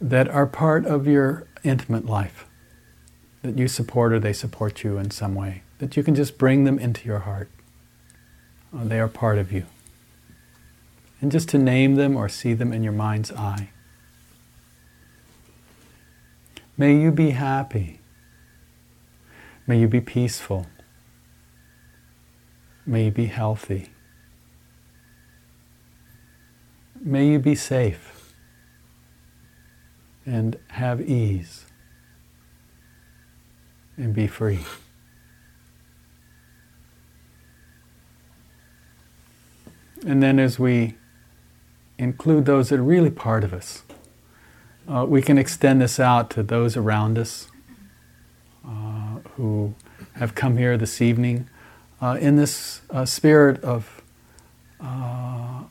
that 0.00 0.28
are 0.28 0.46
part 0.46 0.86
of 0.86 1.06
your 1.06 1.46
intimate 1.62 2.06
life, 2.06 2.46
that 3.42 3.58
you 3.58 3.68
support 3.68 4.12
or 4.12 4.18
they 4.18 4.32
support 4.32 4.82
you 4.82 4.96
in 4.96 5.10
some 5.10 5.34
way, 5.34 5.62
that 5.78 5.96
you 5.96 6.02
can 6.02 6.14
just 6.14 6.38
bring 6.38 6.64
them 6.64 6.78
into 6.78 7.06
your 7.06 7.20
heart. 7.20 7.50
Uh, 8.74 8.84
they 8.84 8.98
are 8.98 9.08
part 9.08 9.38
of 9.38 9.52
you. 9.52 9.66
And 11.20 11.30
just 11.30 11.48
to 11.50 11.58
name 11.58 11.96
them 11.96 12.16
or 12.16 12.28
see 12.28 12.54
them 12.54 12.72
in 12.72 12.82
your 12.82 12.94
mind's 12.94 13.30
eye. 13.32 13.70
May 16.78 16.98
you 16.98 17.10
be 17.10 17.30
happy. 17.30 18.00
May 19.66 19.80
you 19.80 19.88
be 19.88 20.00
peaceful. 20.00 20.66
May 22.86 23.06
you 23.06 23.10
be 23.10 23.26
healthy. 23.26 23.90
May 27.02 27.28
you 27.28 27.38
be 27.38 27.54
safe 27.54 28.19
and 30.30 30.56
have 30.68 31.00
ease 31.00 31.64
and 33.96 34.14
be 34.14 34.28
free. 34.28 34.60
And 40.06 40.22
then 40.22 40.38
as 40.38 40.56
we 40.56 40.94
include 41.98 42.46
those 42.46 42.68
that 42.68 42.78
are 42.78 42.82
really 42.82 43.10
part 43.10 43.42
of 43.42 43.52
us, 43.52 43.82
uh, 44.88 45.04
we 45.06 45.20
can 45.20 45.36
extend 45.36 45.82
this 45.82 45.98
out 45.98 46.30
to 46.30 46.44
those 46.44 46.76
around 46.76 47.18
us 47.18 47.48
uh, 48.64 49.18
who 49.34 49.74
have 50.14 50.36
come 50.36 50.56
here 50.56 50.78
this 50.78 51.02
evening 51.02 51.50
uh, 52.00 52.16
in 52.20 52.36
this 52.36 52.82
uh, 52.90 53.04
spirit 53.04 53.62
of, 53.64 54.00
uh, 54.80 55.64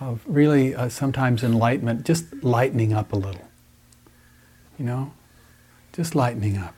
of 0.00 0.20
really 0.26 0.74
uh, 0.74 0.88
sometimes 0.88 1.44
enlightenment, 1.44 2.04
just 2.04 2.42
lightening 2.42 2.92
up 2.92 3.12
a 3.12 3.16
little. 3.16 3.49
You 4.80 4.86
know? 4.86 5.12
Just 5.92 6.14
lightening 6.14 6.56
up. 6.56 6.74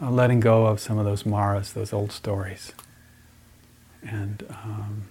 letting 0.00 0.40
go 0.40 0.64
of 0.64 0.80
some 0.80 0.96
of 0.96 1.04
those 1.04 1.26
maras, 1.26 1.74
those 1.74 1.92
old 1.92 2.10
stories. 2.10 2.72
And 4.02 4.42
um, 4.48 5.08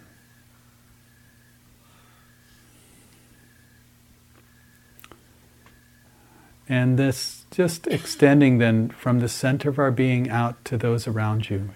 And 6.68 6.98
this 6.98 7.46
just 7.52 7.86
extending 7.86 8.58
then 8.58 8.90
from 8.90 9.20
the 9.20 9.30
center 9.30 9.70
of 9.70 9.78
our 9.78 9.92
being 9.92 10.32
out 10.32 10.64
to 10.66 10.78
those 10.78 11.08
around 11.08 11.52
you, 11.52 11.70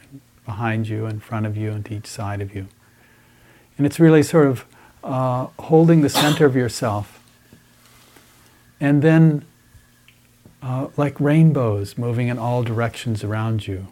behind 0.44 0.88
you, 0.88 1.06
in 1.06 1.20
front 1.20 1.46
of 1.46 1.56
you, 1.56 1.72
and 1.72 1.86
to 1.86 1.94
each 1.94 2.08
side 2.08 2.42
of 2.42 2.56
you. 2.56 2.68
And 3.78 3.86
it's 3.86 4.00
really 4.00 4.24
sort 4.24 4.48
of 4.48 4.66
uh, 5.04 5.48
holding 5.60 6.02
the 6.02 6.10
center 6.10 6.48
of 6.48 6.56
yourself. 6.56 7.22
And 8.80 9.04
then, 9.04 9.46
uh, 10.62 10.88
like 10.98 11.20
rainbows 11.20 11.98
moving 11.98 12.28
in 12.28 12.38
all 12.40 12.64
directions 12.64 13.24
around 13.24 13.68
you, 13.68 13.88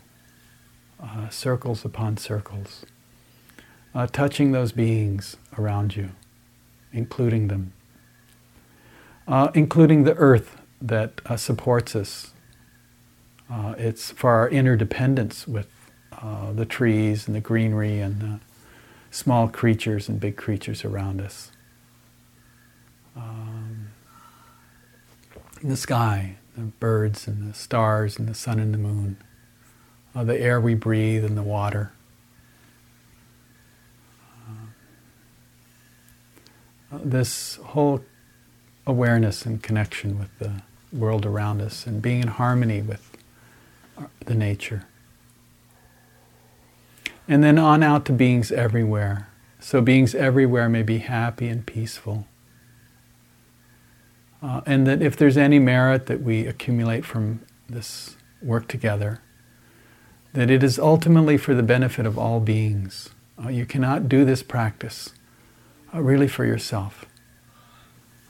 uh, 1.01 1.30
circles 1.30 1.86
upon 1.86 2.18
circles, 2.18 2.86
uh, 3.93 4.07
touching 4.07 4.51
those 4.51 4.72
beings 4.72 5.38
around 5.57 5.95
you, 5.95 6.11
including 6.91 7.47
them, 7.47 7.74
uh, 9.28 9.49
including 9.53 10.03
the 10.03 10.16
earth 10.16 10.57
that 10.82 11.22
uh, 11.26 11.38
supports 11.38 11.95
us. 11.95 12.32
Uh, 13.49 13.76
it's 13.78 14.11
for 14.11 14.32
our 14.32 14.49
interdependence 14.49 15.47
with 15.47 15.68
the 16.53 16.66
trees 16.66 17.28
and 17.28 17.36
the 17.36 17.41
greenery 17.41 17.99
and 17.99 18.20
the 18.22 18.39
small 19.11 19.47
creatures 19.47 20.09
and 20.09 20.20
big 20.20 20.36
creatures 20.36 20.84
around 20.84 21.22
us. 21.22 21.51
Um, 23.16 23.89
the 25.63 25.78
sky, 25.78 26.38
the 26.56 26.64
birds 26.64 27.28
and 27.28 27.49
the 27.49 27.53
stars 27.53 28.18
and 28.18 28.28
the 28.28 28.34
sun 28.34 28.60
and 28.60 28.74
the 28.74 28.78
moon, 28.78 29.18
uh, 30.16 30.24
the 30.24 30.39
air 30.39 30.60
we 30.60 30.74
breathe 30.74 31.24
and 31.24 31.38
the 31.38 31.43
water. 31.43 31.91
Uh, 36.91 36.99
this 37.03 37.56
whole 37.58 38.03
awareness 38.88 39.45
and 39.45 39.62
connection 39.62 40.18
with 40.18 40.38
the 40.39 40.62
world 40.93 41.26
around 41.26 41.62
us 41.62 41.86
and 41.86 42.01
being 42.01 42.22
in 42.22 42.28
harmony 42.28 42.82
with 42.82 43.18
the 44.26 44.36
nature. 44.36 44.86
And 47.28 47.43
then 47.43 47.58
on 47.58 47.82
out 47.84 48.06
to 48.06 48.14
beings 48.14 48.51
everywhere. 48.51 49.28
So 49.60 49.82
beings 49.82 50.14
everywhere 50.14 50.70
may 50.70 50.84
be 50.84 50.99
happy 50.99 51.47
and 51.47 51.66
peaceful. 51.66 52.28
Uh, 54.46 54.62
and 54.68 54.86
that 54.86 55.02
if 55.02 55.18
there's 55.18 55.38
any 55.38 55.58
merit 55.58 56.06
that 56.06 56.22
we 56.22 56.46
accumulate 56.46 57.04
from 57.04 57.39
this 57.68 58.16
work 58.43 58.68
together, 58.68 59.20
that 60.34 60.52
it 60.52 60.62
is 60.62 60.78
ultimately 60.78 61.36
for 61.36 61.56
the 61.56 61.64
benefit 61.64 62.06
of 62.06 62.16
all 62.16 62.39
beings. 62.39 63.10
Uh, 63.43 63.50
you 63.50 63.66
cannot 63.66 64.08
do 64.08 64.24
this 64.24 64.43
practice 64.43 65.14
uh, 65.96 66.00
really 66.00 66.28
for 66.28 66.46
yourself. 66.46 67.06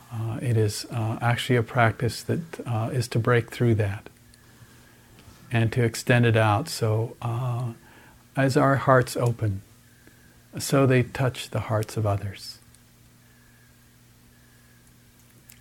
Uh, 0.09 0.39
it 0.41 0.55
is 0.55 0.85
uh, 0.89 1.17
actually 1.19 1.57
a 1.57 1.63
practice 1.63 2.23
that 2.23 2.65
uh, 2.65 2.89
is 2.93 3.09
to 3.09 3.19
break 3.19 3.51
through 3.51 3.75
that 3.75 4.09
and 5.51 5.69
to 5.73 5.83
extend 5.83 6.25
it 6.25 6.37
out. 6.37 6.69
So, 6.69 7.17
as 8.37 8.55
our 8.55 8.77
hearts 8.77 9.17
open, 9.17 9.63
so 10.59 10.85
they 10.85 11.03
touch 11.03 11.49
the 11.49 11.61
hearts 11.61 11.97
of 11.97 12.05
others. 12.05 12.59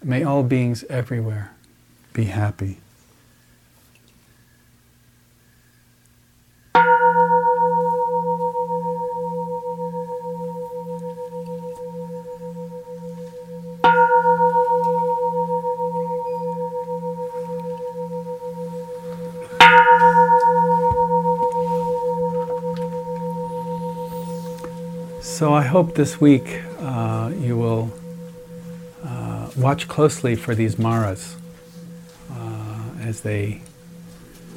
May 0.07 0.23
all 0.23 0.43
beings 0.43 0.85
everywhere 0.91 1.51
be 2.13 2.25
happy. 2.27 2.77
So 25.23 25.55
I 25.55 25.63
hope 25.63 25.95
this 25.95 26.21
week 26.21 26.61
watch 29.65 29.89
closely 29.89 30.37
for 30.37 30.55
these 30.55 30.79
maras 30.79 31.37
uh, 32.31 32.85
as 33.01 33.23
they 33.23 33.63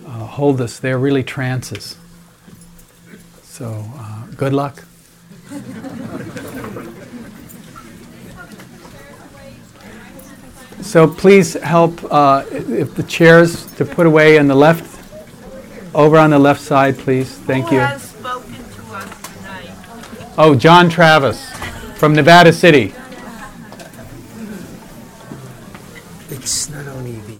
uh, 0.06 0.10
hold 0.10 0.60
us. 0.60 0.80
They're 0.80 1.00
really 1.00 1.24
trances. 1.24 1.96
So 3.42 3.86
uh, 3.96 4.26
good 4.36 4.52
luck. 4.52 4.84
So 10.82 11.08
please 11.08 11.54
help 11.54 12.04
uh, 12.12 12.44
if 12.52 12.94
the 12.96 13.04
chairs 13.04 13.66
to 13.76 13.86
put 13.86 14.08
away 14.08 14.38
on 14.38 14.48
the 14.48 14.56
left, 14.56 14.84
over 15.96 16.18
on 16.18 16.32
the 16.32 16.40
left 16.40 16.60
side, 16.60 16.98
please. 16.98 17.32
Thank 17.32 17.72
you. 17.72 17.80
Oh, 20.38 20.54
John 20.54 20.90
Travis 20.90 21.50
from 21.96 22.14
Nevada 22.14 22.52
City. 22.52 22.94
It's 26.30 26.70
not 26.70 26.88
only 26.88 27.14
the 27.22 27.40